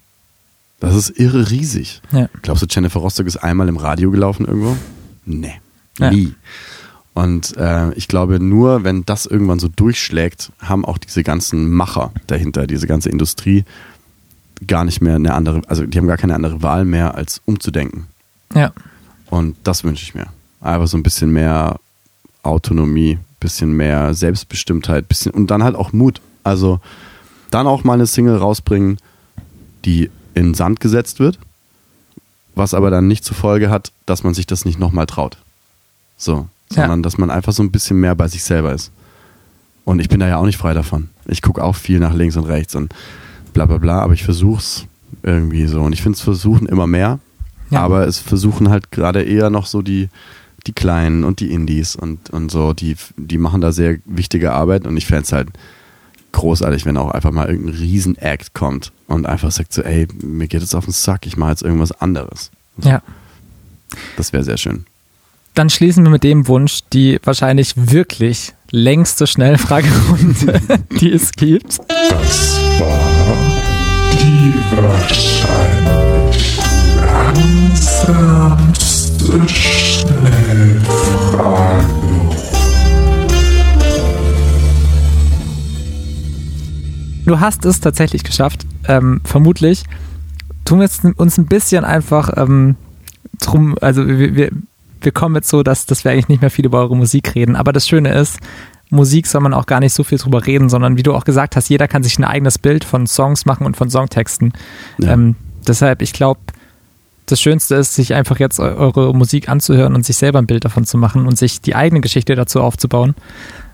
Das 0.81 0.95
ist 0.95 1.19
irre 1.19 1.51
riesig. 1.51 2.03
Ja. 2.13 2.29
Glaubst 2.43 2.63
du, 2.63 2.67
Jennifer 2.69 3.01
Rostock 3.01 3.27
ist 3.27 3.37
einmal 3.39 3.69
im 3.69 3.77
Radio 3.77 4.11
gelaufen 4.11 4.47
irgendwo? 4.47 4.77
Nee, 5.25 5.55
ja. 5.99 6.13
Und 7.19 7.57
äh, 7.57 7.93
ich 7.95 8.07
glaube, 8.07 8.39
nur 8.39 8.85
wenn 8.85 9.05
das 9.05 9.27
irgendwann 9.27 9.59
so 9.59 9.67
durchschlägt, 9.67 10.53
haben 10.61 10.85
auch 10.85 10.99
diese 10.99 11.25
ganzen 11.25 11.69
Macher 11.69 12.13
dahinter, 12.29 12.69
diese 12.69 12.87
ganze 12.87 13.09
Industrie, 13.09 13.65
gar 14.65 14.85
nicht 14.85 15.01
mehr 15.01 15.17
eine 15.17 15.35
andere, 15.35 15.63
also 15.67 15.85
die 15.85 15.99
haben 15.99 16.07
gar 16.07 16.17
keine 16.17 16.37
andere 16.37 16.63
Wahl 16.63 16.85
mehr, 16.85 17.17
als 17.17 17.43
umzudenken. 17.45 18.07
Ja. 18.55 18.73
Und 19.31 19.57
das 19.65 19.83
wünsche 19.83 20.05
ich 20.05 20.15
mir. 20.15 20.29
Einfach 20.61 20.87
so 20.87 20.97
ein 20.97 21.03
bisschen 21.03 21.33
mehr 21.33 21.81
Autonomie, 22.45 23.19
bisschen 23.41 23.73
mehr 23.73 24.15
Selbstbestimmtheit, 24.15 25.09
bisschen 25.09 25.33
und 25.33 25.51
dann 25.51 25.65
halt 25.65 25.75
auch 25.75 25.93
Mut. 25.93 26.21
Also 26.45 26.79
dann 27.51 27.67
auch 27.67 27.83
mal 27.83 27.95
eine 27.95 28.07
Single 28.07 28.37
rausbringen, 28.37 28.99
die 29.85 30.09
in 30.35 30.55
Sand 30.55 30.79
gesetzt 30.79 31.19
wird, 31.19 31.41
was 32.55 32.75
aber 32.75 32.91
dann 32.91 33.09
nicht 33.09 33.25
zur 33.25 33.35
Folge 33.35 33.71
hat, 33.71 33.91
dass 34.07 34.23
man 34.23 34.35
sich 34.35 34.47
das 34.47 34.65
nicht 34.65 34.79
nochmal 34.79 35.07
traut. 35.07 35.37
So, 36.17 36.47
sondern 36.71 37.01
ja. 37.01 37.03
dass 37.03 37.19
man 37.19 37.31
einfach 37.31 37.53
so 37.53 37.63
ein 37.63 37.71
bisschen 37.71 38.01
mehr 38.01 38.15
bei 38.15 38.29
sich 38.29 38.45
selber 38.45 38.73
ist. 38.73 38.93
Und 39.85 40.01
ich 40.01 40.09
bin 40.09 40.21
da 40.21 40.29
ja 40.29 40.37
auch 40.37 40.45
nicht 40.45 40.59
frei 40.59 40.75
davon. 40.75 41.09
Ich 41.27 41.41
gucke 41.41 41.63
auch 41.63 41.77
viel 41.77 41.99
nach 41.99 42.15
links 42.15 42.37
und 42.37 42.45
rechts 42.45 42.75
und 42.75 42.95
bla 43.53 43.67
bla 43.67 43.79
bla, 43.79 44.01
aber 44.03 44.13
ich 44.13 44.25
versuche 44.25 44.59
es 44.59 44.87
irgendwie 45.23 45.67
so. 45.67 45.81
Und 45.81 45.93
ich 45.93 46.03
finde 46.03 46.17
es 46.17 46.23
versuchen 46.23 46.67
immer 46.67 46.87
mehr, 46.87 47.21
ja. 47.71 47.81
aber 47.81 48.07
es 48.07 48.19
versuchen 48.19 48.69
halt 48.69 48.91
gerade 48.91 49.23
eher 49.23 49.51
noch 49.51 49.67
so 49.67 49.83
die, 49.83 50.09
die 50.67 50.73
Kleinen 50.73 51.25
und 51.25 51.41
die 51.41 51.53
Indies 51.53 51.97
und, 51.97 52.31
und 52.31 52.51
so, 52.51 52.75
die, 52.75 52.97
die 53.17 53.39
machen 53.39 53.61
da 53.61 53.73
sehr 53.73 53.99
wichtige 54.05 54.53
Arbeit 54.53 54.87
und 54.87 54.97
ich 54.97 55.07
fände 55.07 55.25
es 55.25 55.33
halt 55.33 55.49
großartig, 56.33 56.85
wenn 56.85 56.97
auch 56.97 57.11
einfach 57.11 57.33
mal 57.33 57.49
irgendein 57.49 57.77
Riesen-Act 57.77 58.55
kommt 58.55 58.93
und 59.07 59.27
einfach 59.27 59.51
sagt 59.51 59.73
so, 59.73 59.83
ey, 59.83 60.07
mir 60.23 60.49
geht 60.49 60.63
es 60.63 60.75
auf 60.75 60.85
den 60.85 60.93
Sack, 60.93 61.27
ich 61.27 61.37
mache 61.37 61.51
jetzt 61.51 61.63
irgendwas 61.63 61.93
anderes. 61.93 62.51
Ja. 62.83 63.03
Das 64.17 64.33
wäre 64.33 64.45
sehr 64.45 64.59
schön. 64.59 64.85
Dann 65.59 65.71
schließen 65.71 66.05
wir 66.05 66.11
mit 66.11 66.23
dem 66.23 66.47
Wunsch 66.47 66.83
die 66.93 67.19
wahrscheinlich 67.25 67.73
wirklich 67.75 68.53
längste 68.71 69.27
Schnellfragerunde, 69.27 70.61
die 71.01 71.11
es 71.11 71.33
gibt. 71.33 71.81
Das 71.89 72.61
war 72.79 73.37
die 74.13 74.55
wahrscheinlich 74.77 76.59
langsamste 77.35 79.49
Schnellfrage. 79.49 81.87
Du 87.27 87.41
hast 87.41 87.65
es 87.65 87.81
tatsächlich 87.81 88.23
geschafft, 88.23 88.65
ähm, 88.87 89.21
vermutlich. 89.25 89.83
Tun 90.65 90.79
wir 90.79 90.89
uns 91.17 91.37
ein 91.37 91.47
bisschen 91.47 91.85
einfach 91.85 92.31
ähm, 92.37 92.77
drum, 93.41 93.77
also 93.81 94.07
wir, 94.07 94.37
wir, 94.37 94.53
wir 95.01 95.13
kommen 95.13 95.35
jetzt 95.37 95.49
so, 95.49 95.63
dass, 95.63 95.87
dass 95.87 96.05
wir 96.05 96.13
eigentlich 96.13 96.29
nicht 96.29 96.41
mehr 96.41 96.51
viel 96.51 96.67
über 96.67 96.81
eure 96.81 96.97
Musik 96.97 97.35
reden. 97.35 97.57
Aber 97.57 97.73
das 97.73 97.89
Schöne 97.89 98.13
ist, 98.13 98.39
Musik 98.91 99.27
soll 99.27 99.43
man 99.43 99.55
auch 99.55 99.67
gar 99.67 99.81
nicht 99.81 99.93
so 99.93 100.03
viel 100.03 100.19
drüber 100.19 100.47
reden, 100.47 100.69
sondern 100.69 100.97
wie 100.97 101.03
du 101.03 101.15
auch 101.15 101.25
gesagt 101.25 101.57
hast, 101.57 101.69
jeder 101.69 101.89
kann 101.89 102.03
sich 102.03 102.19
ein 102.19 102.25
eigenes 102.25 102.59
Bild 102.59 102.85
von 102.85 103.07
Songs 103.07 103.45
machen 103.45 103.67
und 103.67 103.77
von 103.77 103.91
Songtexten. 103.91 104.53
Ja. 104.99 105.13
Ähm, 105.13 105.37
deshalb, 105.67 106.03
ich 106.03 106.13
glaube, 106.13 106.41
das 107.27 107.41
Schönste 107.41 107.75
ist, 107.75 107.95
sich 107.95 108.15
einfach 108.15 108.39
jetzt 108.39 108.59
eure 108.59 109.15
Musik 109.15 109.49
anzuhören 109.49 109.95
und 109.95 110.07
sich 110.07 110.17
selber 110.17 110.39
ein 110.39 110.47
Bild 110.47 110.65
davon 110.65 110.87
zu 110.87 110.97
machen 110.97 111.27
und 111.27 111.39
sich 111.39 111.61
die 111.61 111.75
eigene 111.75 112.01
Geschichte 112.01 112.35
dazu 112.35 112.63
aufzubauen. 112.63 113.15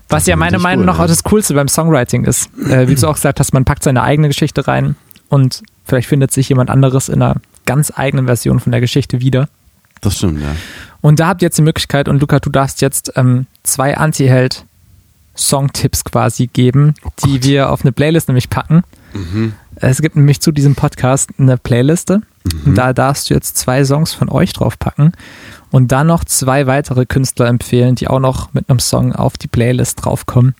Was 0.09 0.23
das 0.23 0.27
ja 0.27 0.35
meiner 0.35 0.59
Meinung 0.59 0.81
cool, 0.81 0.93
nach 0.93 0.99
auch 0.99 1.07
das 1.07 1.23
Coolste 1.23 1.53
beim 1.53 1.67
Songwriting 1.67 2.25
ist. 2.25 2.49
Äh, 2.69 2.87
wie 2.89 2.95
du 2.95 3.07
auch 3.07 3.15
gesagt 3.15 3.39
hast, 3.39 3.53
man 3.53 3.65
packt 3.65 3.83
seine 3.83 4.03
eigene 4.03 4.27
Geschichte 4.27 4.67
rein 4.67 4.95
und 5.29 5.63
vielleicht 5.85 6.07
findet 6.07 6.31
sich 6.31 6.49
jemand 6.49 6.69
anderes 6.69 7.09
in 7.09 7.21
einer 7.21 7.37
ganz 7.65 7.91
eigenen 7.95 8.25
Version 8.25 8.59
von 8.59 8.71
der 8.71 8.81
Geschichte 8.81 9.21
wieder. 9.21 9.47
Das 10.01 10.17
stimmt, 10.17 10.41
ja. 10.41 10.55
Und 11.05 11.19
da 11.19 11.27
habt 11.27 11.43
ihr 11.43 11.45
jetzt 11.45 11.59
die 11.59 11.61
Möglichkeit, 11.61 12.09
und 12.09 12.19
Luca, 12.19 12.39
du 12.39 12.49
darfst 12.49 12.81
jetzt 12.81 13.13
ähm, 13.15 13.45
zwei 13.61 13.95
Anti-Held 13.95 14.65
Songtipps 15.37 16.03
quasi 16.03 16.47
geben, 16.47 16.95
oh 17.05 17.09
die 17.23 17.43
wir 17.43 17.69
auf 17.69 17.83
eine 17.83 17.91
Playlist 17.91 18.27
nämlich 18.27 18.49
packen. 18.49 18.81
Mhm. 19.13 19.53
Es 19.75 20.01
gibt 20.01 20.15
nämlich 20.15 20.41
zu 20.41 20.51
diesem 20.51 20.73
Podcast 20.73 21.29
eine 21.37 21.59
Playliste. 21.59 22.21
Mhm. 22.43 22.61
Und 22.65 22.75
da 22.75 22.91
darfst 22.91 23.29
du 23.29 23.35
jetzt 23.35 23.55
zwei 23.55 23.85
Songs 23.85 24.13
von 24.13 24.29
euch 24.29 24.53
draufpacken 24.53 25.11
und 25.69 25.91
dann 25.91 26.07
noch 26.07 26.23
zwei 26.23 26.65
weitere 26.65 27.05
Künstler 27.05 27.49
empfehlen, 27.49 27.93
die 27.93 28.07
auch 28.07 28.19
noch 28.19 28.55
mit 28.55 28.67
einem 28.67 28.79
Song 28.79 29.13
auf 29.13 29.37
die 29.37 29.47
Playlist 29.47 30.03
draufkommen. 30.03 30.55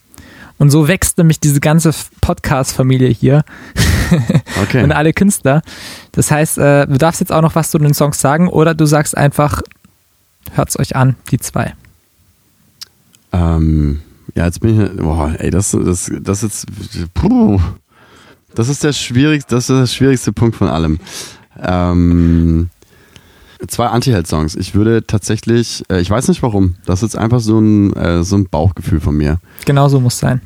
Und 0.59 0.69
so 0.69 0.87
wächst 0.87 1.17
nämlich 1.17 1.39
diese 1.39 1.59
ganze 1.59 1.91
Podcast-Familie 2.21 3.09
hier. 3.09 3.43
Okay. 4.61 4.83
und 4.83 4.91
alle 4.91 5.13
Künstler. 5.13 5.63
Das 6.11 6.29
heißt, 6.29 6.59
äh, 6.59 6.85
du 6.85 6.99
darfst 6.99 7.21
jetzt 7.21 7.31
auch 7.31 7.41
noch 7.41 7.55
was 7.55 7.71
zu 7.71 7.79
den 7.79 7.95
Songs 7.95 8.21
sagen 8.21 8.47
oder 8.47 8.75
du 8.75 8.85
sagst 8.85 9.17
einfach, 9.17 9.63
Hört's 10.53 10.77
euch 10.79 10.95
an, 10.95 11.15
die 11.31 11.37
zwei. 11.37 11.73
Ähm, 13.31 14.01
ja, 14.35 14.45
jetzt 14.45 14.61
bin 14.61 14.81
ich, 14.81 15.01
boah, 15.01 15.33
ey, 15.37 15.49
das, 15.49 15.71
das, 15.71 16.11
das 16.21 16.43
ist, 16.43 16.65
puh, 17.13 17.59
das 18.53 18.69
ist 18.69 18.83
der 18.83 18.93
schwierigste, 18.93 19.55
das 19.55 19.69
ist 19.69 19.79
der 19.79 19.87
schwierigste 19.87 20.31
Punkt 20.33 20.55
von 20.55 20.67
allem. 20.67 20.99
Ähm, 21.61 22.69
zwei 23.67 23.87
Anti-Held-Songs. 23.87 24.55
Ich 24.55 24.75
würde 24.75 25.05
tatsächlich, 25.05 25.83
äh, 25.89 25.99
ich 25.99 26.09
weiß 26.09 26.27
nicht 26.27 26.43
warum, 26.43 26.75
das 26.85 27.03
ist 27.03 27.17
einfach 27.17 27.39
so 27.39 27.59
ein, 27.59 27.93
äh, 27.93 28.23
so 28.23 28.37
ein 28.37 28.47
Bauchgefühl 28.49 28.99
von 28.99 29.15
mir. 29.15 29.39
Genau 29.65 29.89
so 29.89 29.99
muss 29.99 30.19
sein. 30.19 30.41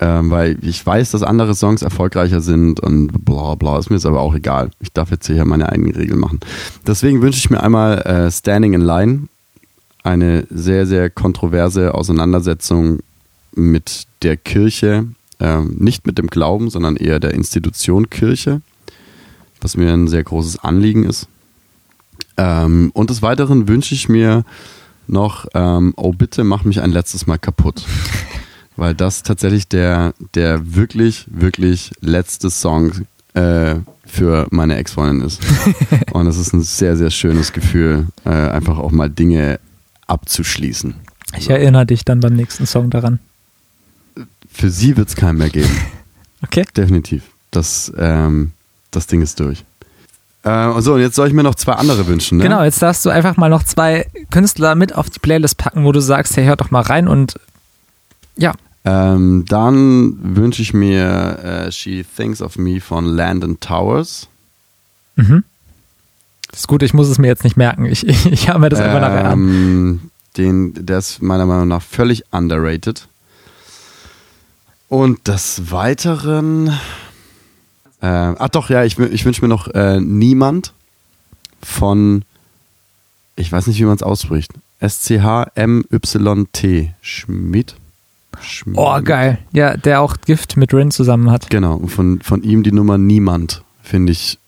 Ähm, 0.00 0.30
weil 0.30 0.58
ich 0.60 0.84
weiß, 0.84 1.12
dass 1.12 1.22
andere 1.22 1.54
Songs 1.54 1.82
erfolgreicher 1.82 2.40
sind 2.40 2.80
und 2.80 3.24
bla 3.24 3.54
bla, 3.54 3.78
ist 3.78 3.90
mir 3.90 3.96
jetzt 3.96 4.06
aber 4.06 4.20
auch 4.20 4.34
egal. 4.34 4.70
Ich 4.80 4.92
darf 4.92 5.10
jetzt 5.10 5.26
hier 5.26 5.44
meine 5.44 5.70
eigenen 5.70 5.94
Regeln 5.94 6.18
machen. 6.18 6.40
Deswegen 6.86 7.22
wünsche 7.22 7.38
ich 7.38 7.48
mir 7.48 7.62
einmal 7.62 7.98
äh, 8.02 8.30
Standing 8.30 8.72
in 8.72 8.80
Line 8.80 9.28
eine 10.04 10.46
sehr, 10.50 10.86
sehr 10.86 11.10
kontroverse 11.10 11.94
Auseinandersetzung 11.94 13.00
mit 13.54 14.06
der 14.22 14.36
Kirche, 14.36 15.06
ähm, 15.40 15.76
nicht 15.78 16.06
mit 16.06 16.18
dem 16.18 16.28
Glauben, 16.28 16.70
sondern 16.70 16.96
eher 16.96 17.18
der 17.18 17.34
Institution 17.34 18.10
Kirche, 18.10 18.62
was 19.60 19.76
mir 19.76 19.92
ein 19.92 20.06
sehr 20.06 20.22
großes 20.22 20.60
Anliegen 20.60 21.04
ist. 21.04 21.26
Ähm, 22.36 22.90
und 22.94 23.10
des 23.10 23.22
Weiteren 23.22 23.66
wünsche 23.66 23.94
ich 23.94 24.08
mir 24.08 24.44
noch, 25.06 25.46
ähm, 25.54 25.92
oh 25.96 26.12
bitte 26.12 26.44
mach 26.44 26.64
mich 26.64 26.80
ein 26.80 26.92
letztes 26.92 27.26
Mal 27.26 27.38
kaputt. 27.38 27.84
weil 28.76 28.94
das 28.94 29.22
tatsächlich 29.22 29.68
der, 29.68 30.14
der 30.34 30.74
wirklich, 30.74 31.26
wirklich 31.30 31.92
letzte 32.00 32.50
Song 32.50 32.92
äh, 33.34 33.76
für 34.06 34.46
meine 34.50 34.76
Ex-Freundin 34.76 35.26
ist. 35.26 35.40
Und 36.12 36.26
es 36.26 36.38
ist 36.38 36.52
ein 36.52 36.62
sehr, 36.62 36.96
sehr 36.96 37.10
schönes 37.10 37.52
Gefühl, 37.52 38.06
äh, 38.24 38.30
einfach 38.30 38.78
auch 38.78 38.90
mal 38.90 39.10
Dinge 39.10 39.60
abzuschließen. 40.06 40.94
Ich 41.36 41.50
erinnere 41.50 41.86
dich 41.86 42.04
dann 42.04 42.20
beim 42.20 42.34
nächsten 42.34 42.66
Song 42.66 42.90
daran. 42.90 43.18
Für 44.52 44.70
sie 44.70 44.96
wird 44.96 45.08
es 45.08 45.16
keinen 45.16 45.38
mehr 45.38 45.50
geben. 45.50 45.70
Okay. 46.42 46.66
Definitiv. 46.76 47.22
Das, 47.52 47.90
ähm, 47.96 48.52
das 48.90 49.06
Ding 49.06 49.22
ist 49.22 49.40
durch. 49.40 49.64
Äh, 50.42 50.80
so, 50.82 50.92
und 50.92 51.00
jetzt 51.00 51.14
soll 51.14 51.26
ich 51.26 51.32
mir 51.32 51.42
noch 51.42 51.54
zwei 51.54 51.72
andere 51.72 52.06
wünschen, 52.06 52.36
ne? 52.36 52.44
Genau, 52.44 52.62
jetzt 52.62 52.82
darfst 52.82 53.04
du 53.06 53.10
einfach 53.10 53.38
mal 53.38 53.48
noch 53.48 53.62
zwei 53.62 54.06
Künstler 54.30 54.74
mit 54.74 54.94
auf 54.94 55.08
die 55.08 55.20
Playlist 55.20 55.56
packen, 55.56 55.84
wo 55.84 55.92
du 55.92 56.00
sagst, 56.00 56.36
hey, 56.36 56.44
hört 56.44 56.60
doch 56.60 56.70
mal 56.70 56.82
rein 56.82 57.08
und 57.08 57.40
ja. 58.36 58.52
Ähm, 58.84 59.46
dann 59.48 60.36
wünsche 60.36 60.60
ich 60.60 60.74
mir 60.74 61.38
äh, 61.42 61.72
She 61.72 62.04
Thinks 62.04 62.42
of 62.42 62.58
Me 62.58 62.82
von 62.82 63.06
Landon 63.06 63.58
Towers. 63.58 64.28
Mhm. 65.16 65.44
Das 66.54 66.60
ist 66.60 66.68
gut, 66.68 66.84
ich 66.84 66.94
muss 66.94 67.08
es 67.08 67.18
mir 67.18 67.26
jetzt 67.26 67.42
nicht 67.42 67.56
merken. 67.56 67.84
Ich, 67.84 68.06
ich, 68.06 68.26
ich 68.26 68.48
habe 68.48 68.60
mir 68.60 68.68
das 68.68 68.78
einfach 68.78 69.00
nachher 69.00 69.24
an. 69.24 69.32
Ähm, 69.40 70.02
den, 70.36 70.86
der 70.86 70.98
ist 70.98 71.20
meiner 71.20 71.46
Meinung 71.46 71.66
nach 71.66 71.82
völlig 71.82 72.22
underrated. 72.30 73.08
Und 74.88 75.26
des 75.26 75.72
Weiteren. 75.72 76.68
Äh, 78.00 78.06
ach 78.06 78.50
doch, 78.50 78.70
ja, 78.70 78.84
ich, 78.84 78.96
ich 79.00 79.24
wünsche 79.24 79.42
mir 79.42 79.48
noch 79.48 79.66
äh, 79.66 79.98
Niemand 79.98 80.74
von. 81.60 82.22
Ich 83.34 83.50
weiß 83.50 83.66
nicht, 83.66 83.80
wie 83.80 83.84
man 83.84 83.96
es 83.96 84.04
ausspricht. 84.04 84.52
S-C-H-M-Y-T. 84.78 85.34
Schmidt? 87.02 87.74
Schmidt. 88.40 88.78
Oh, 88.78 89.02
geil. 89.02 89.38
Ja, 89.50 89.76
der 89.76 90.00
auch 90.00 90.18
Gift 90.24 90.56
mit 90.56 90.72
Rin 90.72 90.92
zusammen 90.92 91.32
hat. 91.32 91.50
Genau, 91.50 91.74
und 91.74 91.88
von, 91.88 92.20
von 92.20 92.44
ihm 92.44 92.62
die 92.62 92.70
Nummer 92.70 92.96
Niemand 92.96 93.64
finde 93.82 94.12
ich 94.12 94.38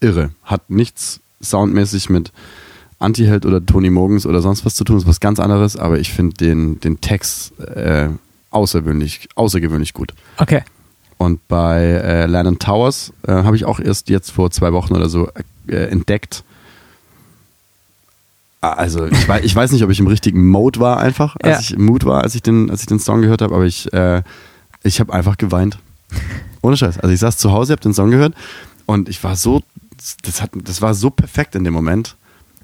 irre. 0.00 0.30
Hat 0.44 0.68
nichts 0.70 1.20
soundmäßig 1.42 2.10
mit 2.10 2.32
Antiheld 2.98 3.46
oder 3.46 3.64
Tony 3.64 3.90
Morgens 3.90 4.26
oder 4.26 4.40
sonst 4.40 4.64
was 4.64 4.74
zu 4.74 4.84
tun, 4.84 4.96
ist 4.98 5.06
was 5.06 5.20
ganz 5.20 5.38
anderes, 5.38 5.76
aber 5.76 5.98
ich 6.00 6.12
finde 6.12 6.34
den, 6.36 6.80
den 6.80 7.00
Text 7.00 7.58
äh, 7.60 8.08
außergewöhnlich, 8.50 9.28
außergewöhnlich 9.36 9.92
gut. 9.94 10.12
Okay. 10.36 10.62
Und 11.16 11.46
bei 11.48 11.80
äh, 11.82 12.26
Landon 12.26 12.58
Towers 12.58 13.12
äh, 13.26 13.32
habe 13.32 13.56
ich 13.56 13.64
auch 13.64 13.78
erst 13.80 14.08
jetzt 14.08 14.30
vor 14.30 14.50
zwei 14.50 14.72
Wochen 14.72 14.94
oder 14.94 15.08
so 15.08 15.28
äh, 15.68 15.74
entdeckt. 15.88 16.42
Ah, 18.60 18.72
Also 18.72 19.06
ich 19.06 19.28
weiß, 19.28 19.44
ich 19.44 19.54
weiß 19.54 19.70
nicht, 19.72 19.84
ob 19.84 19.90
ich 19.90 20.00
im 20.00 20.06
richtigen 20.08 20.46
Mode 20.48 20.80
war 20.80 20.98
einfach, 20.98 21.36
als 21.42 21.54
Ja. 21.56 21.60
ich 21.60 21.74
im 21.74 21.84
Mood 21.84 22.04
war, 22.04 22.22
als 22.22 22.34
ich 22.34 22.42
den, 22.42 22.70
als 22.70 22.80
ich 22.80 22.86
den 22.86 22.98
Song 22.98 23.22
gehört 23.22 23.42
habe, 23.42 23.54
aber 23.54 23.64
ich, 23.64 23.92
äh, 23.92 24.22
ich 24.82 24.98
habe 25.00 25.12
einfach 25.12 25.38
geweint. 25.38 25.78
Ohne 26.62 26.76
Scheiß. 26.76 26.98
Also 26.98 27.12
ich 27.12 27.20
saß 27.20 27.36
zu 27.36 27.52
Hause, 27.52 27.72
habe 27.72 27.82
den 27.82 27.94
Song 27.94 28.10
gehört 28.10 28.34
und 28.86 29.08
ich 29.08 29.22
war 29.22 29.36
so, 29.36 29.62
das 30.22 30.42
hat, 30.42 30.50
das 30.54 30.82
war 30.82 30.94
so 30.94 31.10
perfekt 31.10 31.54
in 31.54 31.64
dem 31.64 31.72
Moment, 31.72 32.16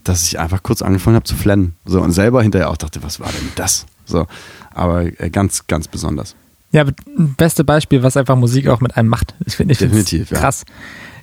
dass 0.04 0.22
ich 0.22 0.38
einfach 0.38 0.62
kurz 0.62 0.82
angefangen 0.82 1.16
habe 1.16 1.24
zu 1.24 1.34
flennen. 1.34 1.76
So 1.84 2.00
und 2.00 2.12
selber 2.12 2.42
hinterher 2.42 2.70
auch 2.70 2.76
dachte, 2.76 3.02
was 3.02 3.20
war 3.20 3.28
denn 3.28 3.50
das? 3.56 3.86
So, 4.04 4.26
aber 4.72 5.04
äh, 5.20 5.30
ganz, 5.30 5.66
ganz 5.66 5.88
besonders. 5.88 6.36
Ja, 6.72 6.84
beste 7.16 7.64
Beispiel, 7.64 8.02
was 8.02 8.16
einfach 8.16 8.36
Musik 8.36 8.68
auch 8.68 8.80
mit 8.80 8.96
einem 8.96 9.08
macht. 9.08 9.34
Ich 9.46 9.56
finde 9.56 9.74
Definitiv, 9.74 10.30
ja. 10.30 10.38
krass. 10.38 10.64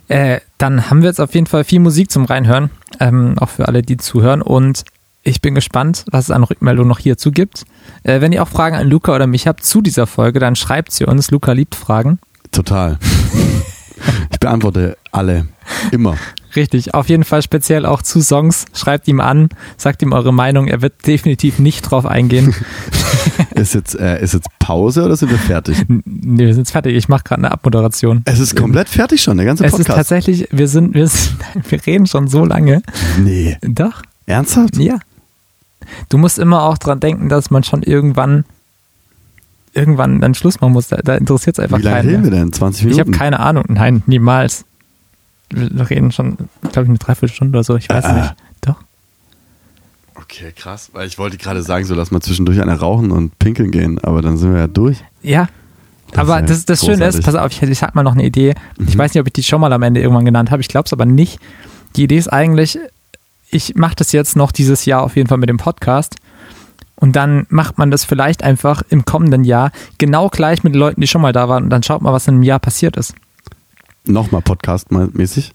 Äh, 0.08 0.40
dann 0.58 0.90
haben 0.90 1.02
wir 1.02 1.08
jetzt 1.08 1.20
auf 1.20 1.34
jeden 1.34 1.46
Fall 1.46 1.64
viel 1.64 1.80
Musik 1.80 2.10
zum 2.10 2.24
Reinhören, 2.24 2.70
ähm, 3.00 3.34
auch 3.38 3.50
für 3.50 3.68
alle, 3.68 3.82
die 3.82 3.98
zuhören. 3.98 4.42
Und 4.42 4.84
ich 5.22 5.40
bin 5.40 5.54
gespannt, 5.54 6.04
was 6.10 6.24
es 6.24 6.30
an 6.30 6.42
Rückmeldungen 6.42 6.88
noch 6.88 6.98
hierzu 6.98 7.30
gibt. 7.30 7.64
Äh, 8.02 8.20
wenn 8.20 8.32
ihr 8.32 8.42
auch 8.42 8.48
Fragen 8.48 8.76
an 8.76 8.88
Luca 8.88 9.14
oder 9.14 9.26
mich 9.26 9.46
habt 9.46 9.64
zu 9.64 9.80
dieser 9.80 10.06
Folge, 10.06 10.40
dann 10.40 10.56
schreibt 10.56 10.92
sie 10.92 11.04
uns. 11.04 11.30
Luca 11.30 11.52
liebt 11.52 11.74
Fragen. 11.74 12.18
Total. 12.50 12.98
Ich 14.30 14.38
beantworte 14.40 14.96
alle. 15.10 15.46
Immer. 15.90 16.16
Richtig, 16.54 16.92
auf 16.94 17.08
jeden 17.08 17.24
Fall 17.24 17.42
speziell 17.42 17.86
auch 17.86 18.02
zu 18.02 18.20
Songs. 18.20 18.66
Schreibt 18.74 19.08
ihm 19.08 19.20
an, 19.20 19.48
sagt 19.78 20.02
ihm 20.02 20.12
eure 20.12 20.32
Meinung. 20.34 20.68
Er 20.68 20.82
wird 20.82 21.06
definitiv 21.06 21.58
nicht 21.58 21.82
drauf 21.82 22.04
eingehen. 22.04 22.54
Ist 23.54 23.74
jetzt, 23.74 23.94
äh, 23.98 24.20
ist 24.22 24.34
jetzt 24.34 24.48
Pause 24.58 25.04
oder 25.04 25.14
sind 25.16 25.30
wir 25.30 25.38
fertig? 25.38 25.84
Nee, 25.88 26.46
wir 26.46 26.54
sind 26.54 26.62
jetzt 26.64 26.72
fertig. 26.72 26.96
Ich 26.96 27.08
mache 27.08 27.22
gerade 27.22 27.40
eine 27.42 27.52
Abmoderation. 27.52 28.22
Es 28.24 28.40
ist 28.40 28.56
komplett 28.56 28.88
fertig 28.88 29.22
schon, 29.22 29.36
der 29.36 29.46
ganze 29.46 29.64
Es 29.64 29.72
ist 29.72 29.78
Podcast. 29.78 29.96
tatsächlich, 29.96 30.48
wir 30.50 30.66
sind, 30.66 30.94
wir 30.94 31.06
sind, 31.06 31.36
wir 31.70 31.86
reden 31.86 32.06
schon 32.06 32.26
so 32.26 32.44
lange. 32.44 32.82
nee. 33.22 33.56
Doch, 33.62 34.02
Ernsthaft? 34.26 34.76
ja. 34.78 34.98
Du 36.08 36.18
musst 36.18 36.38
immer 36.38 36.62
auch 36.64 36.78
dran 36.78 36.98
denken, 37.00 37.28
dass 37.28 37.50
man 37.50 37.62
schon 37.62 37.82
irgendwann, 37.82 38.44
irgendwann 39.74 40.20
dann 40.20 40.34
Schluss 40.34 40.60
machen 40.60 40.72
muss. 40.72 40.88
Da, 40.88 40.96
da 40.96 41.14
interessiert 41.16 41.58
es 41.58 41.64
einfach 41.64 41.78
Wie 41.78 41.82
lange 41.82 42.08
reden 42.08 42.24
wir 42.24 42.30
denn? 42.30 42.52
20 42.52 42.80
Ich 42.80 42.84
Minuten? 42.96 43.00
habe 43.12 43.18
keine 43.18 43.40
Ahnung. 43.40 43.64
Nein, 43.68 44.02
niemals. 44.06 44.64
Wir 45.50 45.88
reden 45.90 46.12
schon, 46.12 46.36
glaube 46.62 46.82
ich, 46.84 46.88
eine 46.88 46.98
Dreiviertelstunde 46.98 47.58
oder 47.58 47.64
so. 47.64 47.76
Ich 47.76 47.88
weiß 47.88 48.04
Ah. 48.04 48.12
nicht. 48.14 48.34
Doch. 48.62 48.76
Okay, 50.14 50.52
krass. 50.54 50.90
Weil 50.92 51.06
ich 51.08 51.18
wollte 51.18 51.36
gerade 51.38 51.62
sagen, 51.62 51.84
so 51.84 51.94
lass 51.94 52.10
mal 52.10 52.20
zwischendurch 52.20 52.60
eine 52.60 52.78
rauchen 52.78 53.10
und 53.10 53.38
pinkeln 53.38 53.70
gehen, 53.70 53.98
aber 54.02 54.22
dann 54.22 54.36
sind 54.36 54.52
wir 54.52 54.60
ja 54.60 54.66
durch. 54.66 54.98
Ja. 55.22 55.48
Das 56.10 56.18
aber 56.20 56.40
ja 56.40 56.46
das, 56.46 56.64
das 56.66 56.84
Schöne 56.84 57.06
ist, 57.06 57.22
pass 57.22 57.34
auf, 57.34 57.50
ich, 57.52 57.62
ich 57.62 57.78
sag 57.78 57.94
mal 57.94 58.02
noch 58.02 58.12
eine 58.12 58.24
Idee. 58.24 58.54
Ich 58.78 58.94
Mhm. 58.94 58.98
weiß 58.98 59.14
nicht, 59.14 59.20
ob 59.20 59.26
ich 59.26 59.32
die 59.32 59.42
schon 59.42 59.60
mal 59.60 59.72
am 59.72 59.82
Ende 59.82 60.00
irgendwann 60.00 60.24
genannt 60.26 60.50
habe. 60.50 60.60
Ich 60.60 60.68
glaube 60.68 60.84
es 60.86 60.92
aber 60.92 61.06
nicht. 61.06 61.38
Die 61.96 62.04
Idee 62.04 62.18
ist 62.18 62.28
eigentlich, 62.32 62.78
ich 63.50 63.74
mache 63.74 63.96
das 63.96 64.12
jetzt 64.12 64.36
noch 64.36 64.52
dieses 64.52 64.84
Jahr 64.84 65.02
auf 65.02 65.16
jeden 65.16 65.28
Fall 65.28 65.38
mit 65.38 65.48
dem 65.48 65.56
Podcast. 65.56 66.16
Und 67.02 67.16
dann 67.16 67.46
macht 67.48 67.78
man 67.78 67.90
das 67.90 68.04
vielleicht 68.04 68.44
einfach 68.44 68.82
im 68.88 69.04
kommenden 69.04 69.42
Jahr 69.42 69.72
genau 69.98 70.28
gleich 70.28 70.62
mit 70.62 70.72
den 70.72 70.78
Leuten, 70.78 71.00
die 71.00 71.08
schon 71.08 71.20
mal 71.20 71.32
da 71.32 71.48
waren. 71.48 71.64
Und 71.64 71.70
dann 71.70 71.82
schaut 71.82 72.00
mal, 72.00 72.12
was 72.12 72.28
in 72.28 72.34
einem 72.34 72.44
Jahr 72.44 72.60
passiert 72.60 72.96
ist. 72.96 73.16
Nochmal 74.04 74.40
Podcast-mäßig. 74.40 75.50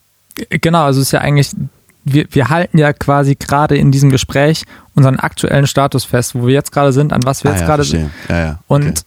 Genau, 0.50 0.84
also 0.84 1.00
es 1.00 1.08
ist 1.08 1.12
ja 1.14 1.22
eigentlich, 1.22 1.52
wir, 2.04 2.28
wir 2.32 2.50
halten 2.50 2.78
ja 2.78 2.92
quasi 2.92 3.36
gerade 3.36 3.78
in 3.78 3.94
diesem 3.94 4.10
Gespräch 4.10 4.66
unseren 4.94 5.20
aktuellen 5.20 5.68
Status 5.68 6.04
fest, 6.04 6.36
wo 6.36 6.48
wir 6.48 6.54
jetzt 6.54 6.74
gerade 6.74 6.92
sind, 6.92 7.14
an 7.14 7.22
was 7.24 7.46
wir 7.46 7.52
Ah, 7.52 7.54
jetzt 7.54 7.62
ja, 7.62 7.68
gerade 7.68 7.86
verstehe. 7.86 8.10
Ja, 8.28 8.40
ja. 8.40 8.60
Und 8.68 8.86
okay. 8.86 9.02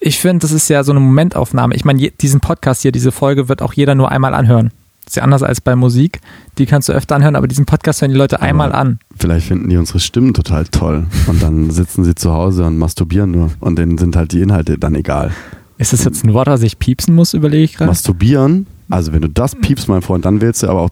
ich 0.00 0.18
finde, 0.18 0.42
das 0.42 0.50
ist 0.50 0.68
ja 0.70 0.82
so 0.82 0.90
eine 0.90 0.98
Momentaufnahme. 0.98 1.76
Ich 1.76 1.84
meine, 1.84 2.10
diesen 2.10 2.40
Podcast 2.40 2.82
hier, 2.82 2.90
diese 2.90 3.12
Folge 3.12 3.48
wird 3.48 3.62
auch 3.62 3.74
jeder 3.74 3.94
nur 3.94 4.10
einmal 4.10 4.34
anhören. 4.34 4.72
Ist 5.10 5.16
ja 5.16 5.24
anders 5.24 5.42
als 5.42 5.60
bei 5.60 5.74
Musik. 5.74 6.20
Die 6.58 6.66
kannst 6.66 6.88
du 6.88 6.92
öfter 6.92 7.16
anhören, 7.16 7.34
aber 7.34 7.48
diesen 7.48 7.66
Podcast 7.66 8.00
hören 8.00 8.12
die 8.12 8.16
Leute 8.16 8.40
einmal 8.40 8.72
an. 8.72 9.00
Vielleicht 9.18 9.48
finden 9.48 9.68
die 9.68 9.76
unsere 9.76 9.98
Stimmen 9.98 10.34
total 10.34 10.66
toll 10.66 11.06
und 11.26 11.42
dann 11.42 11.70
sitzen 11.72 12.04
sie 12.04 12.14
zu 12.14 12.32
Hause 12.32 12.64
und 12.64 12.78
masturbieren 12.78 13.32
nur 13.32 13.50
und 13.58 13.76
denen 13.76 13.98
sind 13.98 14.14
halt 14.14 14.30
die 14.30 14.40
Inhalte 14.40 14.78
dann 14.78 14.94
egal. 14.94 15.32
Ist 15.78 15.92
das 15.92 16.04
jetzt 16.04 16.24
ein 16.24 16.32
Wort, 16.32 16.46
was 16.46 16.62
ich 16.62 16.78
piepsen 16.78 17.12
muss, 17.12 17.34
überlege 17.34 17.64
ich 17.64 17.74
gerade? 17.74 17.90
Masturbieren, 17.90 18.68
also 18.88 19.12
wenn 19.12 19.22
du 19.22 19.28
das 19.28 19.56
piepst, 19.56 19.88
mein 19.88 20.02
Freund, 20.02 20.24
dann 20.24 20.40
wählst 20.40 20.62
du 20.62 20.68
aber 20.68 20.82
auch 20.82 20.90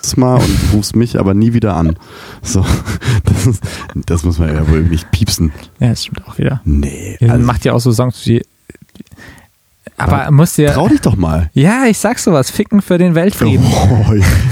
das 0.00 0.16
mal 0.16 0.40
und 0.40 0.58
rufst 0.72 0.96
mich 0.96 1.20
aber 1.20 1.32
nie 1.32 1.52
wieder 1.52 1.76
an. 1.76 1.96
So, 2.42 2.66
das, 3.24 3.46
ist, 3.46 3.62
das 4.06 4.24
muss 4.24 4.40
man 4.40 4.52
ja 4.52 4.68
wohl 4.68 4.82
nicht 4.82 5.08
piepsen. 5.12 5.52
Ja, 5.78 5.90
das 5.90 6.02
stimmt 6.02 6.26
auch 6.26 6.36
wieder. 6.36 6.62
Nee, 6.64 7.16
also, 7.20 7.46
macht 7.46 7.64
ja 7.64 7.74
auch 7.74 7.80
so 7.80 7.92
Songs 7.92 8.26
wie. 8.26 8.42
Aber 10.02 10.30
musst 10.30 10.58
dir. 10.58 10.72
trau 10.72 10.88
dich 10.88 11.00
doch 11.00 11.16
mal. 11.16 11.50
Ja, 11.54 11.84
ich 11.86 11.98
sag 11.98 12.18
sowas. 12.18 12.50
Ficken 12.50 12.82
für 12.82 12.98
den 12.98 13.14
Weltfrieden. 13.14 13.64
Oh, 13.66 14.04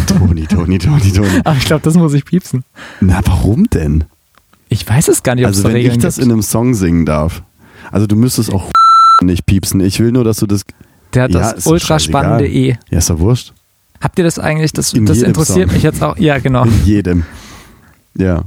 Toni, 0.06 0.46
Toni, 0.46 0.78
Toni, 0.78 1.12
Toni. 1.12 1.28
Aber 1.44 1.56
ich 1.56 1.64
glaube, 1.64 1.82
das 1.82 1.94
muss 1.94 2.14
ich 2.14 2.24
piepsen. 2.24 2.64
Na, 3.00 3.20
warum 3.24 3.68
denn? 3.70 4.04
Ich 4.68 4.88
weiß 4.88 5.08
es 5.08 5.22
gar 5.22 5.34
nicht, 5.34 5.44
ob 5.44 5.50
es 5.50 5.58
Also 5.58 5.68
wenn 5.68 5.76
Regeln 5.76 5.96
ich 5.96 6.02
das 6.02 6.16
gibt. 6.16 6.26
in 6.26 6.32
einem 6.32 6.42
Song 6.42 6.74
singen 6.74 7.04
darf. 7.06 7.42
Also 7.90 8.06
du 8.06 8.16
müsstest 8.16 8.52
auch 8.52 8.70
nicht 9.22 9.46
piepsen. 9.46 9.80
Ich 9.80 9.98
will 10.00 10.12
nur, 10.12 10.24
dass 10.24 10.38
du 10.38 10.46
das. 10.46 10.62
Der 11.14 11.24
hat 11.24 11.32
Ja, 11.32 11.52
das 11.52 11.66
ultra 11.66 11.98
spannende. 11.98 12.46
E. 12.46 12.76
Ja, 12.90 12.98
ist 12.98 13.10
doch 13.10 13.18
wurscht. 13.18 13.52
Habt 14.00 14.18
ihr 14.18 14.24
das 14.24 14.38
eigentlich? 14.38 14.72
Das, 14.72 14.92
In 14.92 15.06
das 15.06 15.20
interessiert 15.22 15.68
Song. 15.68 15.74
mich 15.74 15.82
jetzt 15.82 16.02
auch. 16.02 16.16
Ja, 16.18 16.38
genau. 16.38 16.64
In 16.64 16.84
jedem. 16.86 17.24
Ja. 18.14 18.42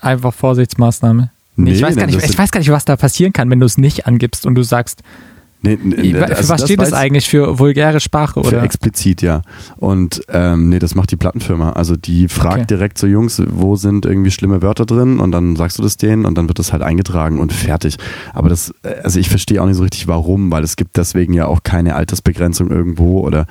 Einfach 0.00 0.32
Vorsichtsmaßnahme. 0.32 1.30
Nee, 1.56 1.72
ich, 1.72 1.82
weiß 1.82 1.96
gar 1.96 2.06
nicht, 2.06 2.22
ich 2.24 2.38
weiß 2.38 2.50
gar 2.52 2.60
nicht, 2.60 2.70
was 2.70 2.86
da 2.86 2.96
passieren 2.96 3.32
kann, 3.34 3.50
wenn 3.50 3.60
du 3.60 3.66
es 3.66 3.76
nicht 3.76 4.06
angibst 4.06 4.46
und 4.46 4.54
du 4.54 4.62
sagst, 4.62 5.02
Nee, 5.62 5.78
nee, 5.82 6.14
für 6.14 6.36
also 6.36 6.48
was 6.48 6.64
steht 6.64 6.80
das 6.80 6.94
eigentlich? 6.94 7.28
Für 7.28 7.58
vulgäre 7.58 8.00
Sprache 8.00 8.40
Für 8.42 8.48
oder? 8.48 8.62
explizit, 8.62 9.20
ja. 9.20 9.42
Und 9.76 10.22
ähm, 10.28 10.70
nee, 10.70 10.78
das 10.78 10.94
macht 10.94 11.10
die 11.10 11.16
Plattenfirma. 11.16 11.72
Also 11.72 11.96
die 11.96 12.28
fragt 12.28 12.50
Okay. 12.50 12.66
direkt 12.66 12.96
so 12.98 13.06
Jungs, 13.06 13.42
wo 13.46 13.76
sind 13.76 14.06
irgendwie 14.06 14.30
schlimme 14.30 14.62
Wörter 14.62 14.86
drin 14.86 15.20
und 15.20 15.32
dann 15.32 15.56
sagst 15.56 15.78
du 15.78 15.82
das 15.82 15.96
denen 15.98 16.24
und 16.24 16.36
dann 16.38 16.48
wird 16.48 16.58
das 16.58 16.72
halt 16.72 16.82
eingetragen 16.82 17.38
und 17.38 17.52
fertig. 17.52 17.98
Aber 18.32 18.48
das, 18.48 18.72
äh, 18.82 18.94
also 19.04 19.20
ich 19.20 19.28
verstehe 19.28 19.62
auch 19.62 19.66
nicht 19.66 19.76
so 19.76 19.82
richtig 19.82 20.08
warum, 20.08 20.50
weil 20.50 20.64
es 20.64 20.76
gibt 20.76 20.96
deswegen 20.96 21.34
ja 21.34 21.46
auch 21.46 21.62
keine 21.62 21.94
Altersbegrenzung 21.94 22.70
irgendwo 22.70 23.20
oder 23.20 23.46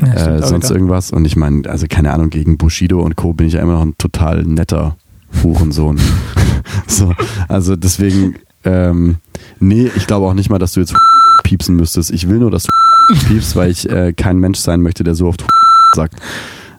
Ja, 0.00 0.16
stimmt 0.16 0.44
äh, 0.44 0.46
sonst 0.46 0.70
irgendwas. 0.70 1.10
Und 1.10 1.24
ich 1.24 1.34
meine, 1.34 1.68
also 1.68 1.86
keine 1.88 2.12
Ahnung, 2.12 2.30
gegen 2.30 2.56
Bushido 2.56 3.00
und 3.00 3.16
Co. 3.16 3.32
bin 3.32 3.48
ich 3.48 3.54
ja 3.54 3.60
immer 3.62 3.72
noch 3.74 3.82
ein 3.82 3.94
total 3.98 4.44
netter 4.44 4.96
Hurensohn. 5.42 5.98
so, 6.86 7.12
also 7.48 7.74
deswegen, 7.74 8.36
ähm, 8.64 9.16
nee, 9.58 9.90
ich 9.96 10.06
glaube 10.06 10.26
auch 10.26 10.34
nicht 10.34 10.50
mal, 10.50 10.58
dass 10.58 10.72
du 10.72 10.80
jetzt 10.80 10.94
piepsen 11.42 11.76
müsstest. 11.76 12.10
Ich 12.10 12.28
will 12.28 12.38
nur, 12.38 12.50
dass 12.50 12.64
du 12.64 12.70
piepst, 13.28 13.56
weil 13.56 13.70
ich 13.70 13.88
äh, 13.88 14.12
kein 14.12 14.38
Mensch 14.38 14.58
sein 14.58 14.80
möchte, 14.80 15.04
der 15.04 15.14
so 15.14 15.26
oft 15.26 15.44
sagt. 15.94 16.14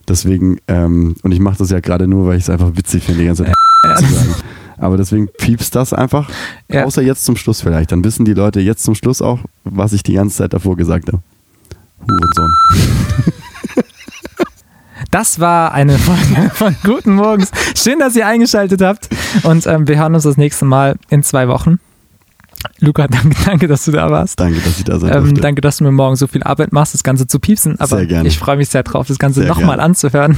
Deswegen, 0.08 0.58
ähm, 0.68 1.16
und 1.22 1.32
ich 1.32 1.40
mache 1.40 1.58
das 1.60 1.70
ja 1.70 1.80
gerade 1.80 2.08
nur, 2.08 2.28
weil 2.28 2.38
ich 2.38 2.44
es 2.44 2.50
einfach 2.50 2.76
witzig 2.76 3.04
finde, 3.04 3.22
die 3.22 3.28
ganze 3.28 3.46
Zeit 3.46 3.56
Ja, 3.84 3.96
zu 3.96 4.06
sagen. 4.06 4.36
Aber 4.78 4.98
deswegen 4.98 5.28
piepst 5.38 5.76
das 5.76 5.94
einfach. 5.94 6.30
Ja. 6.72 6.86
Außer 6.86 7.02
jetzt 7.02 7.26
zum 7.26 7.36
Schluss 7.36 7.62
vielleicht. 7.62 7.92
Dann 7.92 8.04
wissen 8.04 8.26
die 8.26 8.34
Leute 8.34 8.60
jetzt 8.62 8.84
zum 8.84 8.96
Schluss 8.96 9.22
auch, 9.22 9.40
was 9.64 9.94
ich 9.94 10.04
die 10.04 10.14
ganze 10.14 10.38
Zeit 10.38 10.54
davor 10.54 10.78
gesagt 10.78 11.08
habe. 11.08 11.22
Hurensohn. 12.02 12.56
Das 15.12 15.40
war 15.40 15.74
eine 15.74 15.98
Folge 15.98 16.52
von 16.54 16.76
Guten 16.84 17.16
Morgens. 17.16 17.52
Schön, 17.76 18.00
dass 18.00 18.16
ihr 18.16 18.28
eingeschaltet 18.28 18.82
habt. 18.82 19.10
Und 19.44 19.66
ähm, 19.66 19.88
wir 19.88 19.98
hören 19.98 20.14
uns 20.14 20.24
das 20.24 20.38
nächste 20.38 20.66
Mal 20.66 20.98
in 21.10 21.24
zwei 21.24 21.48
Wochen. 21.48 21.80
Luca, 22.80 23.08
danke, 23.10 23.36
danke, 23.46 23.68
dass 23.68 23.86
du 23.86 23.92
da 23.92 24.10
warst. 24.10 24.40
Danke, 24.40 24.60
dass 24.60 24.78
ich 24.78 24.84
da 24.84 25.00
sein 25.00 25.12
Ähm, 25.14 25.24
durfte. 25.26 25.42
danke, 25.42 25.62
dass 25.62 25.78
du 25.78 25.84
mir 25.86 25.92
morgen 25.92 26.16
so 26.16 26.28
viel 26.28 26.44
Arbeit 26.44 26.72
machst, 26.74 26.94
das 26.94 27.04
Ganze 27.04 27.28
zu 27.28 27.40
piepsen. 27.40 27.80
Aber 27.80 27.98
Sehr 27.98 28.06
gerne. 28.06 28.28
ich 28.28 28.38
freue 28.40 28.58
mich 28.58 28.70
sehr 28.70 28.84
drauf, 28.84 29.08
das 29.08 29.20
Ganze 29.20 29.42
nochmal 29.46 29.80
anzuhören. 29.80 30.38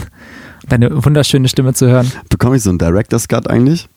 Deine 0.69 1.03
wunderschöne 1.03 1.47
Stimme 1.47 1.73
zu 1.73 1.87
hören. 1.87 2.11
Bekomme 2.29 2.55
ich 2.57 2.63
so 2.63 2.69
einen 2.69 2.77
Director's 2.79 3.27
Cut 3.27 3.49
eigentlich? 3.49 3.89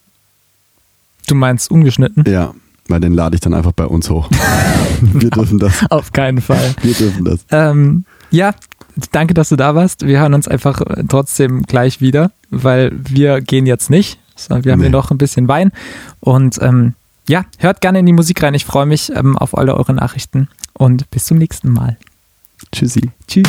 Du 1.26 1.34
meinst 1.34 1.70
ungeschnitten? 1.70 2.24
Ja, 2.26 2.54
weil 2.88 3.00
den 3.00 3.12
lade 3.14 3.34
ich 3.34 3.40
dann 3.40 3.54
einfach 3.54 3.72
bei 3.72 3.86
uns 3.86 4.08
hoch. 4.10 4.28
Wir 5.00 5.30
dürfen 5.30 5.58
das. 5.58 5.84
Auf 5.90 6.12
keinen 6.12 6.40
Fall. 6.40 6.74
Wir 6.82 6.94
dürfen 6.94 7.24
das. 7.24 7.40
Ähm, 7.50 8.04
ja, 8.30 8.54
danke, 9.12 9.34
dass 9.34 9.48
du 9.50 9.56
da 9.56 9.74
warst. 9.74 10.06
Wir 10.06 10.20
hören 10.20 10.34
uns 10.34 10.48
einfach 10.48 10.80
äh, 10.80 11.04
trotzdem 11.08 11.62
gleich 11.64 12.00
wieder, 12.00 12.30
weil 12.50 12.92
wir 12.94 13.40
gehen 13.40 13.66
jetzt 13.66 13.90
nicht. 13.90 14.18
sondern 14.36 14.64
Wir 14.64 14.72
haben 14.72 14.80
Nee. 14.80 14.86
hier 14.86 14.92
noch 14.92 15.10
ein 15.10 15.18
bisschen 15.18 15.48
Wein. 15.48 15.70
Und 16.20 16.58
ähm, 16.62 16.94
ja, 17.28 17.44
hört 17.58 17.80
gerne 17.80 18.00
in 18.00 18.06
die 18.06 18.12
Musik 18.12 18.42
rein. 18.42 18.54
Ich 18.54 18.64
freue 18.64 18.86
mich 18.86 19.10
ähm, 19.10 19.36
auf 19.38 19.56
alle 19.56 19.76
eure 19.76 19.94
Nachrichten 19.94 20.48
und 20.72 21.10
bis 21.10 21.26
zum 21.26 21.38
nächsten 21.38 21.70
Mal. 21.70 21.96
Tschüssi. 22.72 23.10
Tschüss. 23.26 23.48